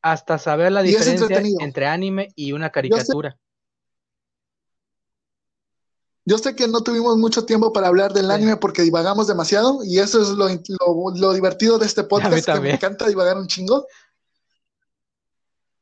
hasta 0.01 0.39
saber 0.39 0.71
la 0.71 0.81
diferencia 0.81 1.27
entre 1.59 1.85
anime 1.85 2.29
y 2.35 2.53
una 2.53 2.71
caricatura. 2.71 3.37
Yo 6.27 6.37
sé 6.37 6.57
que 6.57 6.67
no 6.67 6.83
tuvimos 6.83 7.15
mucho 7.15 7.45
tiempo 7.45 7.71
para 7.71 7.87
hablar 7.87 8.11
del 8.11 8.29
anime 8.29 8.57
porque 8.57 8.81
divagamos 8.81 9.27
demasiado 9.27 9.79
y 9.85 9.99
eso 9.99 10.21
es 10.21 10.27
lo, 10.27 10.49
lo, 11.15 11.31
divertido 11.31 11.79
de 11.79 11.85
este 11.85 12.03
podcast, 12.03 12.45
que 12.45 12.59
me 12.59 12.71
encanta 12.71 13.07
divagar 13.07 13.37
un 13.37 13.47
chingo. 13.47 13.87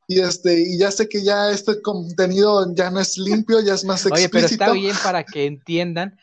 Y 0.06 0.20
este, 0.20 0.60
y 0.60 0.78
ya 0.78 0.92
sé 0.92 1.08
que 1.08 1.24
ya 1.24 1.50
este 1.50 1.82
contenido 1.82 2.72
ya 2.76 2.92
no 2.92 3.00
es 3.00 3.18
limpio, 3.18 3.60
ya 3.60 3.74
es 3.74 3.84
más 3.84 4.06
explícito. 4.06 4.14
Oye, 4.14 4.28
pero 4.28 4.46
está 4.46 4.70
bien 4.70 4.94
para 5.02 5.24
que 5.24 5.46
entiendan 5.46 6.16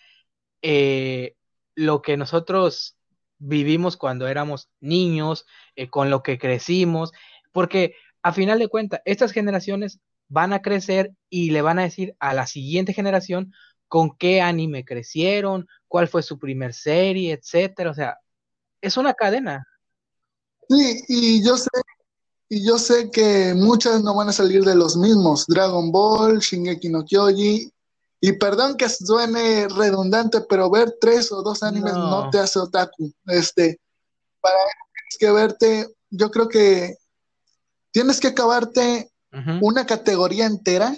eh, 0.62 1.36
lo 1.76 2.02
que 2.02 2.16
nosotros 2.16 2.96
vivimos 3.40 3.98
cuando 3.98 4.30
éramos 4.30 4.70
niños, 4.80 5.46
eh, 5.76 5.90
con 5.90 6.10
lo 6.10 6.24
que 6.24 6.40
crecimos, 6.40 7.12
porque 7.52 7.96
a 8.22 8.32
final 8.32 8.60
de 8.60 8.70
cuentas, 8.70 9.02
estas 9.04 9.34
generaciones 9.34 10.00
van 10.30 10.54
a 10.54 10.62
crecer 10.62 11.12
y 11.30 11.52
le 11.52 11.62
van 11.62 11.78
a 11.78 11.84
decir 11.84 12.16
a 12.20 12.34
la 12.34 12.48
siguiente 12.48 12.94
generación 12.94 13.52
con 13.94 14.18
qué 14.18 14.42
anime 14.42 14.84
crecieron, 14.84 15.68
cuál 15.88 16.08
fue 16.08 16.24
su 16.24 16.40
primer 16.40 16.74
serie, 16.74 17.32
etcétera. 17.32 17.92
O 17.92 17.94
sea, 17.94 18.18
es 18.82 18.98
una 18.98 19.14
cadena. 19.14 19.68
Sí, 20.68 21.04
y 21.10 21.46
yo 21.46 21.56
sé, 21.58 21.70
y 22.50 22.66
yo 22.66 22.80
sé 22.80 23.12
que 23.12 23.54
muchas 23.54 24.02
no 24.02 24.16
van 24.16 24.30
a 24.30 24.34
salir 24.34 24.64
de 24.64 24.74
los 24.74 24.98
mismos. 24.98 25.46
Dragon 25.46 25.92
Ball, 25.92 26.40
Shingeki 26.40 26.90
no 26.90 27.06
Kyoji. 27.06 27.72
Y 28.20 28.32
perdón 28.40 28.78
que 28.78 28.90
suene 28.90 29.68
redundante, 29.68 30.42
pero 30.50 30.72
ver 30.72 30.96
tres 31.00 31.32
o 31.32 31.44
dos 31.44 31.62
animes 31.62 31.94
no, 31.94 32.32
te 32.32 32.40
hace 32.40 32.58
otaku. 32.58 33.14
Este, 33.28 33.80
para 34.42 34.58
que 35.20 35.30
verte, 35.30 35.88
yo 36.10 36.32
creo 36.32 36.50
que 36.50 36.98
tienes 37.92 38.20
que 38.20 38.30
acabarte 38.30 39.12
una 39.62 39.86
categoría 39.86 40.48
entera 40.48 40.96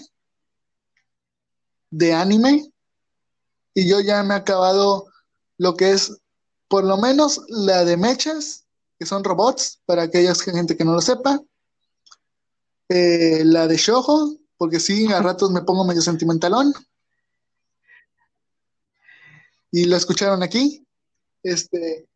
de 1.90 2.14
anime 2.14 2.72
y 3.76 3.88
yo 3.88 4.00
ya 4.00 4.24
me 4.24 4.34
he 4.34 4.38
acabado 4.38 5.06
lo 5.58 5.76
que 5.76 5.92
es 5.92 6.18
por 6.68 6.84
lo 6.86 6.98
menos 6.98 7.42
la 7.50 7.86
de 7.86 7.98
mechas, 7.98 8.66
que 8.98 9.06
son 9.06 9.24
robots, 9.24 9.82
para 9.86 10.04
aquella 10.04 10.34
gente 10.34 10.76
que 10.76 10.86
no 10.86 10.94
lo 10.94 11.02
sepa. 11.02 11.40
Eh, 12.88 13.44
la 13.44 13.68
de 13.68 13.76
Shojo, 13.76 14.38
porque 14.58 14.80
sí, 14.80 15.12
a 15.12 15.22
ratos 15.22 15.52
me 15.52 15.62
pongo 15.62 15.84
medio 15.84 16.02
sentimentalón. 16.02 16.74
Y 19.72 19.86
lo 19.86 19.98
escucharon 19.98 20.42
aquí. 20.42 20.88
Este, 21.44 22.08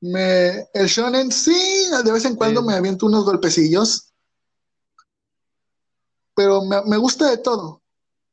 me, 0.00 0.66
el 0.72 0.86
shonen, 0.86 1.30
sí, 1.30 1.90
de 2.04 2.10
vez 2.10 2.24
en 2.24 2.36
cuando 2.36 2.62
me 2.62 2.72
aviento 2.72 3.04
unos 3.04 3.24
golpecillos. 3.24 4.12
Pero 6.34 6.62
me, 6.62 6.82
me 6.86 6.96
gusta 6.96 7.28
de 7.30 7.36
todo. 7.36 7.82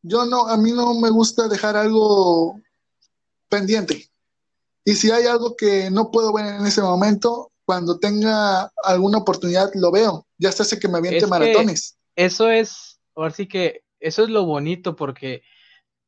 Yo 0.01 0.25
no, 0.25 0.47
a 0.47 0.55
mí 0.55 0.71
no 0.71 0.93
me 0.93 1.09
gusta 1.09 1.49
dejar 1.49 1.75
algo 1.75 2.55
pendiente. 3.49 4.09
Y 4.85 4.93
si 4.93 5.11
hay 5.11 5.25
algo 5.25 5.55
que 5.55 5.91
no 5.91 6.11
puedo 6.11 6.33
ver 6.33 6.55
en 6.55 6.65
ese 6.65 6.81
momento, 6.81 7.51
cuando 7.65 7.99
tenga 7.99 8.71
alguna 8.83 9.19
oportunidad 9.19 9.69
lo 9.75 9.91
veo. 9.91 10.25
Ya 10.37 10.51
se 10.51 10.63
hace 10.63 10.79
que 10.79 10.87
me 10.87 10.97
aviente 10.97 11.27
maratones. 11.27 11.97
Eso 12.15 12.49
es, 12.49 12.99
ahora 13.15 13.31
sí 13.31 13.47
que 13.47 13.83
eso 13.99 14.23
es 14.23 14.29
lo 14.29 14.45
bonito 14.45 14.95
porque 14.95 15.43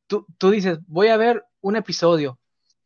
tú, 0.06 0.26
tú 0.38 0.50
dices, 0.50 0.78
voy 0.86 1.08
a 1.08 1.16
ver 1.16 1.44
un 1.60 1.76
episodio 1.76 2.38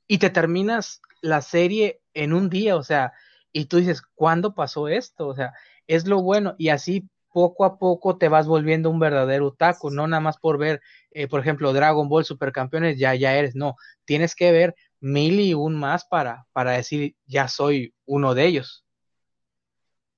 y 0.07 0.19
te 0.19 0.31
terminas 0.31 1.01
la 1.23 1.41
serie 1.41 2.03
en 2.15 2.33
un 2.33 2.51
día, 2.51 2.77
o 2.77 2.83
sea, 2.83 3.13
y 3.53 3.65
tú 3.65 3.79
dices, 3.79 4.03
¿cuándo 4.15 4.55
pasó 4.55 4.89
esto? 4.89 5.27
O 5.29 5.35
sea, 5.35 5.55
es 5.87 6.07
lo 6.07 6.21
bueno 6.23 6.55
y 6.59 6.69
así 6.69 7.09
poco 7.33 7.65
a 7.65 7.79
poco 7.79 8.19
te 8.19 8.29
vas 8.29 8.47
volviendo 8.47 8.91
un 8.91 8.99
verdadero 8.99 9.49
otaku, 9.49 9.91
no 9.91 10.07
nada 10.07 10.21
más 10.21 10.37
por 10.39 10.59
ver, 10.59 10.83
eh, 11.17 11.29
por 11.29 11.41
ejemplo, 11.41 11.73
Dragon 11.73 12.11
Ball 12.11 12.27
Supercampeones, 12.27 12.99
ya, 12.99 13.15
ya 13.15 13.35
eres, 13.35 13.55
no, 13.55 13.77
tienes 14.05 14.35
que 14.35 14.53
ver 14.53 14.75
mil 15.01 15.41
y 15.41 15.55
un 15.55 15.75
más 15.75 16.05
para, 16.05 16.47
para 16.53 16.73
decir, 16.73 17.17
ya 17.27 17.49
soy 17.49 17.95
uno 18.05 18.35
de 18.35 18.45
ellos. 18.45 18.85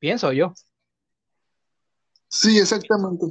Pienso 0.00 0.32
yo. 0.32 0.52
Sí, 2.26 2.58
exactamente. 2.58 3.26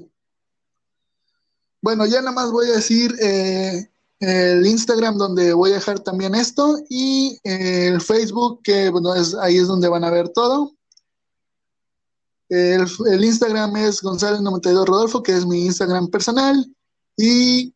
Bueno, 1.82 2.06
ya 2.06 2.22
nada 2.22 2.32
más 2.32 2.52
voy 2.52 2.68
a 2.68 2.76
decir 2.76 3.14
eh, 3.22 3.92
el 4.22 4.66
Instagram 4.66 5.18
donde 5.18 5.52
voy 5.52 5.72
a 5.72 5.76
dejar 5.76 6.00
también 6.00 6.36
esto 6.36 6.78
y 6.90 7.38
el 7.44 8.00
Facebook, 8.00 8.62
que 8.64 8.90
bueno, 8.90 9.14
es, 9.14 9.36
ahí 9.36 9.58
es 9.58 9.68
donde 9.68 9.90
van 9.90 10.06
a 10.06 10.10
ver 10.10 10.30
todo. 10.30 10.72
El, 12.48 12.88
el 13.12 13.26
Instagram 13.26 13.76
es 13.76 14.02
González92 14.02 14.86
Rodolfo, 14.86 15.22
que 15.22 15.34
es 15.34 15.46
mi 15.46 15.66
Instagram 15.66 16.08
personal. 16.08 16.66
Y 17.18 17.74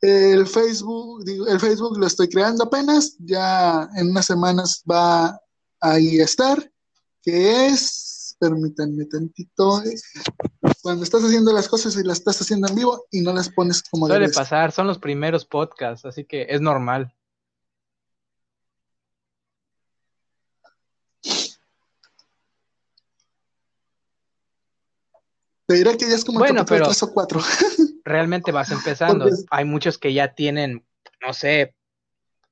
el 0.00 0.46
Facebook, 0.48 1.24
el 1.48 1.60
Facebook 1.60 1.96
lo 1.96 2.06
estoy 2.06 2.28
creando 2.28 2.64
apenas, 2.64 3.16
ya 3.20 3.88
en 3.96 4.10
unas 4.10 4.26
semanas 4.26 4.82
va 4.90 5.40
ahí 5.80 6.20
a 6.20 6.24
estar, 6.24 6.70
que 7.22 7.66
es, 7.66 8.36
permítanme 8.40 9.04
tantito, 9.04 9.80
cuando 10.82 11.04
estás 11.04 11.22
haciendo 11.22 11.52
las 11.52 11.68
cosas 11.68 11.96
y 11.96 12.02
las 12.02 12.18
estás 12.18 12.40
haciendo 12.42 12.66
en 12.66 12.74
vivo 12.74 13.06
y 13.12 13.20
no 13.20 13.32
las 13.32 13.48
pones 13.48 13.80
como 13.84 14.08
Suele 14.08 14.28
pasar, 14.30 14.72
son 14.72 14.88
los 14.88 14.98
primeros 14.98 15.44
podcasts, 15.44 16.04
así 16.04 16.24
que 16.24 16.46
es 16.48 16.60
normal. 16.60 17.14
Te 25.72 25.78
diré 25.78 25.96
que 25.96 26.06
ya 26.06 26.16
es 26.16 26.24
como 26.26 26.38
bueno, 26.38 26.66
pero... 26.66 26.86
o 26.86 27.12
cuatro. 27.14 27.40
realmente 28.04 28.52
vas 28.52 28.70
empezando. 28.70 29.26
Hay 29.50 29.64
muchos 29.64 29.96
que 29.96 30.12
ya 30.12 30.34
tienen, 30.34 30.84
no 31.26 31.32
sé, 31.32 31.74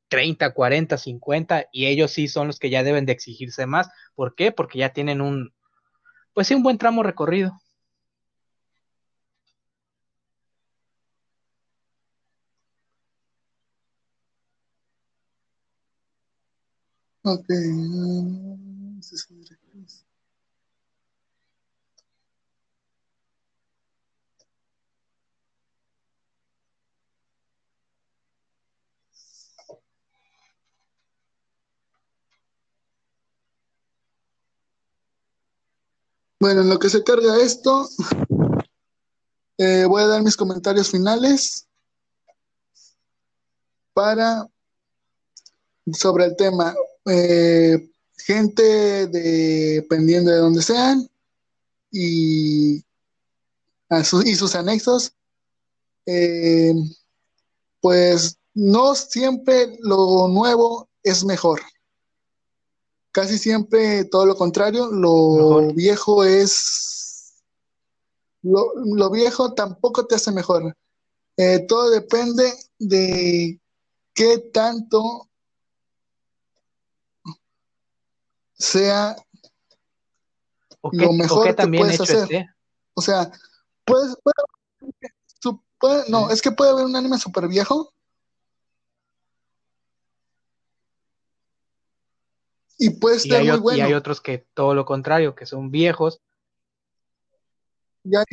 30, 0.09 0.55
40, 0.55 0.97
50 0.97 1.67
y 1.71 1.85
ellos 1.85 2.13
sí 2.13 2.29
son 2.29 2.47
los 2.47 2.59
que 2.59 2.71
ya 2.71 2.83
deben 2.83 3.05
de 3.05 3.13
exigirse 3.13 3.67
más. 3.67 3.91
¿Por 4.15 4.35
qué? 4.35 4.53
Porque 4.53 4.79
ya 4.79 4.95
tienen 4.95 5.21
un, 5.21 5.53
pues 6.33 6.47
sí, 6.47 6.55
un 6.55 6.63
buen 6.63 6.79
tramo 6.79 7.03
recorrido. 7.03 7.61
Ok. 17.23 17.51
Bueno, 36.41 36.63
en 36.63 36.71
lo 36.71 36.79
que 36.79 36.89
se 36.89 37.05
carga 37.05 37.37
esto, 37.37 37.87
eh, 39.59 39.85
voy 39.85 40.01
a 40.01 40.07
dar 40.07 40.23
mis 40.23 40.39
comentarios 40.39 40.91
finales 40.91 41.69
para 43.93 44.49
sobre 45.93 46.25
el 46.25 46.37
tema. 46.37 46.75
Eh, 47.05 47.91
gente 48.17 49.07
dependiendo 49.09 50.31
de 50.31 50.39
donde 50.39 50.63
sean 50.63 51.11
y, 51.91 52.83
y 54.25 54.35
sus 54.35 54.55
anexos, 54.55 55.13
eh, 56.07 56.73
pues 57.83 58.39
no 58.55 58.95
siempre 58.95 59.77
lo 59.81 60.27
nuevo 60.29 60.89
es 61.03 61.23
mejor. 61.23 61.61
Casi 63.13 63.39
siempre 63.39 64.05
todo 64.05 64.27
lo 64.27 64.37
contrario, 64.37 64.89
lo 64.89 65.73
viejo 65.75 66.25
es... 66.25 67.43
Lo, 68.43 69.11
viejo 69.11 69.53
tampoco 69.53 70.07
te 70.07 70.15
hace 70.15 70.33
mejor. 70.33 70.75
Eh, 71.37 71.67
todo 71.69 71.91
depende 71.91 72.53
de 72.79 73.61
qué 74.15 74.39
tanto 74.53 75.29
sea 78.55 79.17
lo 80.93 81.13
mejor 81.13 81.55
que 81.55 81.67
puedes 81.67 82.01
hacer. 82.01 82.47
O 82.95 83.03
sea, 83.03 83.31
puedes, 83.85 84.17
no, 86.09 86.31
es 86.31 86.43
que 86.43 86.53
puede 86.53 86.71
haber 86.71 86.85
un 86.85 86.97
anime 86.97 87.19
súper 87.19 87.49
viejo 87.49 87.93
y 92.81 92.89
puede 92.89 93.17
estar 93.17 93.45
muy 93.45 93.59
bueno. 93.59 93.79
Y 93.79 93.83
hay 93.83 93.93
otros 93.93 94.23
que 94.23 94.47
todo 94.55 94.75
lo 94.75 94.87
contrario, 94.87 95.35
que 95.35 95.45
son 95.45 95.71
viejos. 95.71 96.23
Y 98.03 98.17
hay 98.17 98.25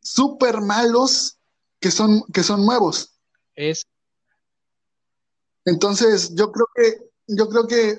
súper 0.00 0.62
malos 0.62 1.38
que 1.78 1.90
son, 1.90 2.24
que 2.32 2.42
son 2.42 2.64
nuevos. 2.64 3.20
Es. 3.54 3.86
Entonces, 5.66 6.34
yo 6.34 6.50
creo 6.50 6.66
que, 6.74 7.10
yo 7.26 7.50
creo 7.50 7.66
que 7.66 7.98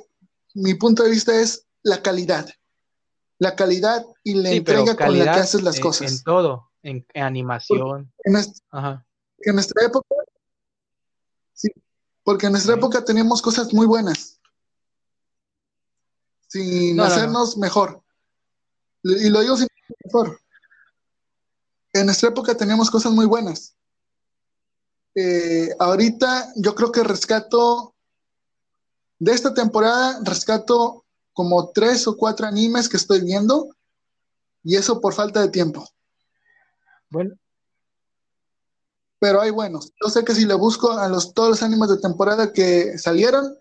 mi 0.55 0.73
punto 0.73 1.03
de 1.03 1.11
vista 1.11 1.39
es 1.39 1.67
la 1.83 2.01
calidad. 2.01 2.49
La 3.37 3.55
calidad 3.55 4.03
y 4.23 4.33
la 4.33 4.49
entrega 4.49 4.95
con 4.95 5.19
la 5.19 5.25
que 5.25 5.39
haces 5.39 5.61
las 5.61 5.79
cosas. 5.79 6.11
En 6.11 6.23
todo, 6.23 6.71
en, 6.81 7.05
animación. 7.13 8.11
En 8.23 8.33
nuestra, 9.53 9.85
época, 9.85 10.15
sí, 11.53 11.69
porque 12.23 12.47
en 12.47 12.53
nuestra 12.53 12.73
época 12.73 13.05
teníamos 13.05 13.39
cosas 13.39 13.71
muy 13.71 13.85
buenas 13.85 14.38
sin 16.49 16.99
hacernos 16.99 17.57
mejor. 17.57 18.01
Y 19.03 19.29
lo 19.29 19.41
digo 19.41 19.55
sin 19.55 19.67
mejor. 20.03 20.39
En 21.93 22.05
nuestra 22.05 22.29
época 22.29 22.55
teníamos 22.55 22.91
cosas 22.91 23.13
muy 23.13 23.25
buenas. 23.25 23.75
Eh, 25.15 25.69
ahorita 25.79 26.51
yo 26.55 26.75
creo 26.75 26.91
que 26.91 27.03
rescato, 27.03 27.93
de 29.19 29.31
esta 29.31 29.53
temporada, 29.53 30.19
rescato 30.23 31.05
como 31.33 31.69
tres 31.69 32.07
o 32.07 32.17
cuatro 32.17 32.47
animes 32.47 32.89
que 32.89 32.97
estoy 32.97 33.21
viendo 33.21 33.75
y 34.63 34.75
eso 34.75 34.99
por 34.99 35.13
falta 35.13 35.41
de 35.41 35.49
tiempo. 35.49 35.87
Bueno. 37.09 37.35
Pero 39.19 39.41
hay 39.41 39.51
buenos. 39.51 39.91
Yo 40.01 40.09
sé 40.09 40.23
que 40.23 40.33
si 40.33 40.45
le 40.45 40.53
busco 40.53 40.91
a 40.91 41.07
los, 41.09 41.33
todos 41.33 41.49
los 41.49 41.63
animes 41.63 41.89
de 41.89 41.97
temporada 41.97 42.53
que 42.53 42.97
salieron, 42.97 43.57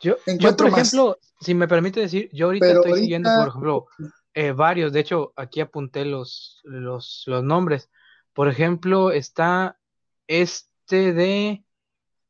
yo, 0.00 0.16
yo 0.38 0.56
por 0.56 0.68
ejemplo, 0.68 1.18
si 1.40 1.54
me 1.54 1.68
permite 1.68 2.00
decir, 2.00 2.30
yo 2.32 2.46
ahorita 2.46 2.72
estoy 2.72 3.00
siguiendo, 3.00 3.30
por 3.36 3.48
ejemplo, 3.48 3.86
eh, 4.34 4.52
varios, 4.52 4.92
de 4.92 5.00
hecho, 5.00 5.32
aquí 5.36 5.60
apunté 5.60 6.04
los, 6.04 6.60
los, 6.64 7.24
los 7.26 7.42
nombres. 7.42 7.90
Por 8.32 8.48
ejemplo, 8.48 9.10
está 9.10 9.78
este 10.26 11.12
de 11.12 11.64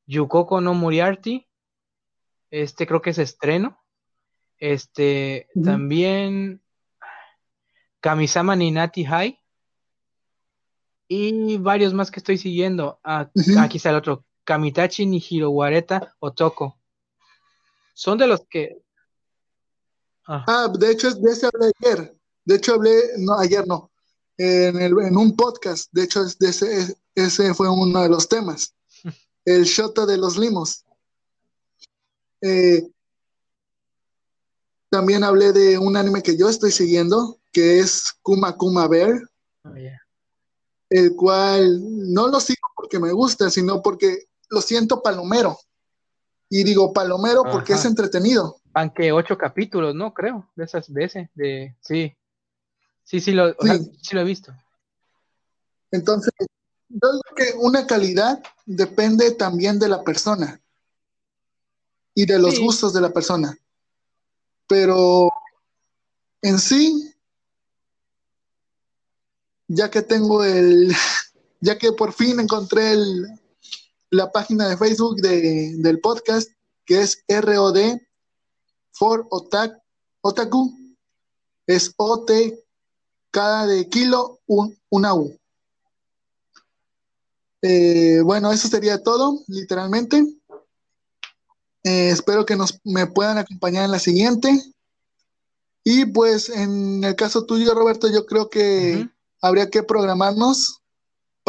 Yukoko 0.06 0.60
no 0.60 0.74
Moriarty, 0.74 1.46
este 2.50 2.86
creo 2.86 3.02
que 3.02 3.10
es 3.10 3.18
estreno. 3.18 3.78
Este, 4.58 5.48
también 5.62 6.62
Kamisama 8.00 8.56
Ninati 8.56 9.04
Hai. 9.04 9.38
Y 11.08 11.56
varios 11.58 11.94
más 11.94 12.10
que 12.10 12.20
estoy 12.20 12.38
siguiendo. 12.38 13.00
Ah, 13.02 13.30
aquí 13.60 13.78
está 13.78 13.90
el 13.90 13.96
otro. 13.96 14.24
Kamitachi 14.44 15.06
ni 15.06 15.22
Hirowareta 15.26 16.14
Otoko. 16.18 16.77
Son 17.98 18.16
de 18.16 18.28
los 18.28 18.46
que. 18.48 18.80
Ah, 20.24 20.44
ah 20.46 20.68
de 20.68 20.92
hecho, 20.92 21.12
de 21.12 21.32
ese 21.32 21.46
hablé 21.46 21.72
ayer. 21.82 22.16
De 22.44 22.54
hecho, 22.54 22.74
hablé, 22.74 22.92
no, 23.18 23.36
ayer 23.36 23.66
no. 23.66 23.90
En, 24.36 24.80
el, 24.80 24.92
en 25.00 25.16
un 25.16 25.34
podcast. 25.34 25.88
De 25.90 26.04
hecho, 26.04 26.24
de 26.24 26.48
ese, 26.48 26.96
ese 27.16 27.54
fue 27.54 27.68
uno 27.68 28.00
de 28.00 28.08
los 28.08 28.28
temas. 28.28 28.72
El 29.44 29.64
Shota 29.64 30.06
de 30.06 30.16
los 30.16 30.38
Limos. 30.38 30.84
Eh, 32.40 32.88
también 34.90 35.24
hablé 35.24 35.52
de 35.52 35.76
un 35.76 35.96
anime 35.96 36.22
que 36.22 36.36
yo 36.36 36.48
estoy 36.48 36.70
siguiendo, 36.70 37.40
que 37.52 37.80
es 37.80 38.14
Kuma 38.22 38.56
Kuma 38.56 38.86
Bear. 38.86 39.20
Oh, 39.64 39.70
el 40.90 41.16
cual 41.16 41.80
no 42.12 42.28
lo 42.28 42.38
sigo 42.38 42.68
porque 42.76 43.00
me 43.00 43.10
gusta, 43.10 43.50
sino 43.50 43.82
porque 43.82 44.28
lo 44.50 44.60
siento 44.60 45.02
palomero. 45.02 45.58
Y 46.50 46.64
digo 46.64 46.92
palomero 46.92 47.42
porque 47.50 47.74
es 47.74 47.84
entretenido. 47.84 48.60
Aunque 48.74 49.12
ocho 49.12 49.36
capítulos, 49.36 49.94
¿no? 49.94 50.14
Creo, 50.14 50.48
de 50.56 50.64
esas 50.64 50.90
veces, 50.92 51.28
de, 51.34 51.76
sí. 51.80 52.16
Sí, 53.04 53.20
sí 53.20 53.32
lo, 53.32 53.52
sí. 53.52 54.14
lo 54.14 54.20
he 54.20 54.24
visto. 54.24 54.52
Entonces, 55.90 56.32
yo 56.88 56.98
creo 57.00 57.34
que 57.34 57.56
una 57.58 57.86
calidad 57.86 58.42
depende 58.66 59.30
también 59.32 59.78
de 59.78 59.88
la 59.88 60.02
persona 60.02 60.60
y 62.14 62.26
de 62.26 62.38
los 62.38 62.58
gustos 62.58 62.92
de 62.92 63.00
la 63.00 63.10
persona. 63.10 63.56
Pero 64.66 65.30
en 66.42 66.58
sí, 66.58 67.14
ya 69.68 69.90
que 69.90 70.02
tengo 70.02 70.44
el, 70.44 70.92
ya 71.60 71.78
que 71.78 71.92
por 71.92 72.12
fin 72.12 72.40
encontré 72.40 72.92
el, 72.92 73.40
la 74.10 74.30
página 74.32 74.68
de 74.68 74.76
Facebook 74.76 75.16
del 75.20 76.00
podcast, 76.00 76.50
que 76.84 77.02
es 77.02 77.24
ROD 77.28 77.98
for 78.92 79.26
Otaku. 79.30 80.76
Es 81.66 81.92
OT, 81.96 82.30
cada 83.30 83.66
de 83.66 83.88
kilo, 83.88 84.40
un, 84.46 84.76
una 84.88 85.14
U. 85.14 85.38
Eh, 87.60 88.20
bueno, 88.24 88.52
eso 88.52 88.68
sería 88.68 89.02
todo, 89.02 89.42
literalmente. 89.48 90.24
Eh, 91.84 92.10
espero 92.10 92.46
que 92.46 92.56
nos, 92.56 92.80
me 92.84 93.06
puedan 93.06 93.38
acompañar 93.38 93.84
en 93.84 93.90
la 93.90 93.98
siguiente. 93.98 94.50
Y 95.84 96.06
pues 96.06 96.48
en 96.48 97.04
el 97.04 97.16
caso 97.16 97.44
tuyo, 97.44 97.74
Roberto, 97.74 98.08
yo 98.08 98.26
creo 98.26 98.48
que 98.48 99.08
habría 99.40 99.70
que 99.70 99.82
programarnos 99.82 100.80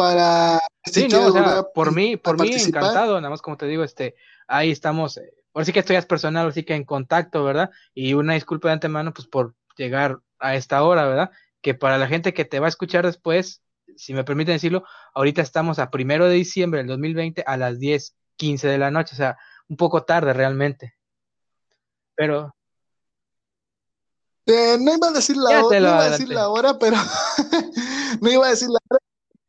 para 0.00 0.58
sí, 0.86 1.08
no, 1.08 1.26
o 1.26 1.32
sea, 1.32 1.62
por 1.74 1.94
mí, 1.94 2.16
por 2.16 2.40
mí 2.40 2.50
encantado, 2.54 3.20
nada 3.20 3.28
más 3.28 3.42
como 3.42 3.58
te 3.58 3.66
digo, 3.66 3.84
este, 3.84 4.14
ahí 4.48 4.70
estamos, 4.70 5.18
eh, 5.18 5.34
ahora 5.52 5.66
sí 5.66 5.74
que 5.74 5.80
estoy 5.80 6.00
personal, 6.02 6.48
así 6.48 6.64
que 6.64 6.74
en 6.74 6.84
contacto, 6.84 7.44
¿verdad? 7.44 7.70
Y 7.92 8.14
una 8.14 8.32
disculpa 8.32 8.68
de 8.68 8.74
antemano, 8.74 9.12
pues 9.12 9.28
por 9.28 9.54
llegar 9.76 10.20
a 10.38 10.54
esta 10.54 10.82
hora, 10.84 11.04
¿verdad? 11.04 11.30
Que 11.60 11.74
para 11.74 11.98
la 11.98 12.06
gente 12.06 12.32
que 12.32 12.46
te 12.46 12.60
va 12.60 12.66
a 12.66 12.70
escuchar 12.70 13.04
después, 13.04 13.62
si 13.94 14.14
me 14.14 14.24
permiten 14.24 14.54
decirlo, 14.54 14.84
ahorita 15.14 15.42
estamos 15.42 15.78
a 15.78 15.90
primero 15.90 16.26
de 16.26 16.34
diciembre 16.34 16.78
del 16.78 16.86
2020 16.86 17.44
a 17.46 17.58
las 17.58 17.78
10, 17.78 18.16
15 18.36 18.68
de 18.68 18.78
la 18.78 18.90
noche, 18.90 19.14
o 19.14 19.18
sea, 19.18 19.36
un 19.68 19.76
poco 19.76 20.04
tarde 20.04 20.32
realmente. 20.32 20.94
Pero... 22.14 22.54
Eh, 24.46 24.78
no 24.80 24.94
iba 24.94 25.08
a 25.08 25.12
decir 25.12 25.36
la 25.36 25.62
hora, 25.62 25.78
no 25.80 25.88
iba 25.88 26.04
a 26.04 26.10
decir 26.10 26.28
la 26.30 26.48
hora, 26.48 26.78
pero 26.78 26.96
no 28.22 28.30
iba 28.30 28.46
a 28.46 28.50
decir 28.50 28.70
la 28.70 28.78
hora 28.88 29.00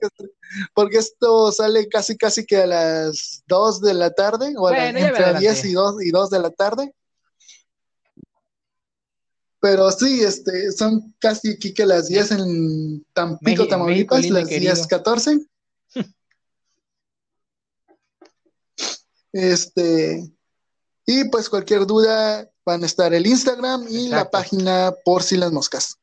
porque, 0.74 0.98
esto 0.98 1.52
sale 1.52 1.88
casi 1.88 2.18
casi 2.18 2.46
que 2.46 2.58
a 2.58 2.68
las 2.68 3.44
2 3.48 3.82
de 3.82 3.94
la 3.94 4.12
tarde, 4.12 4.54
o 4.58 4.70
entre 4.70 5.40
10 5.40 5.66
y 5.66 5.74
2, 5.74 6.04
y 6.04 6.12
2 6.12 6.30
de 6.30 6.40
la 6.40 6.50
tarde. 6.50 6.94
Pero 9.62 9.92
sí, 9.92 10.24
este, 10.24 10.72
son 10.72 11.14
casi 11.20 11.52
aquí 11.52 11.74
que 11.74 11.86
las 11.86 12.08
10 12.08 12.32
en 12.32 13.06
Tampico, 13.14 13.68
Tamaulipas, 13.68 14.28
las 14.30 14.48
10, 14.48 14.88
14. 14.88 15.40
este, 19.34 20.32
y 21.06 21.24
pues 21.26 21.48
cualquier 21.48 21.86
duda 21.86 22.50
van 22.66 22.84
a 22.84 22.86
estar 22.88 23.14
el 23.14 23.28
Instagram 23.28 23.86
y 23.88 24.08
la 24.08 24.30
página 24.32 24.94
por 25.06 25.22
si 25.22 25.38
las 25.38 25.52
moscas. 25.52 26.01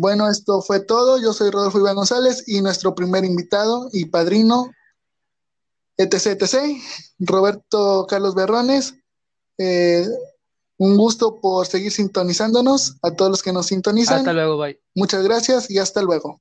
Bueno, 0.00 0.30
esto 0.30 0.62
fue 0.62 0.78
todo. 0.78 1.18
Yo 1.18 1.32
soy 1.32 1.50
Rodolfo 1.50 1.80
Iván 1.80 1.96
González 1.96 2.44
y 2.46 2.60
nuestro 2.60 2.94
primer 2.94 3.24
invitado 3.24 3.88
y 3.92 4.04
padrino, 4.04 4.70
etc, 5.96 6.40
etc, 6.40 6.54
Roberto 7.18 8.06
Carlos 8.08 8.36
Berrones. 8.36 8.94
Eh, 9.58 10.06
un 10.76 10.96
gusto 10.96 11.40
por 11.40 11.66
seguir 11.66 11.90
sintonizándonos. 11.90 12.96
A 13.02 13.10
todos 13.10 13.28
los 13.28 13.42
que 13.42 13.52
nos 13.52 13.66
sintonizan. 13.66 14.18
Hasta 14.18 14.32
luego, 14.32 14.56
bye. 14.56 14.80
Muchas 14.94 15.24
gracias 15.24 15.68
y 15.68 15.78
hasta 15.78 16.00
luego. 16.00 16.40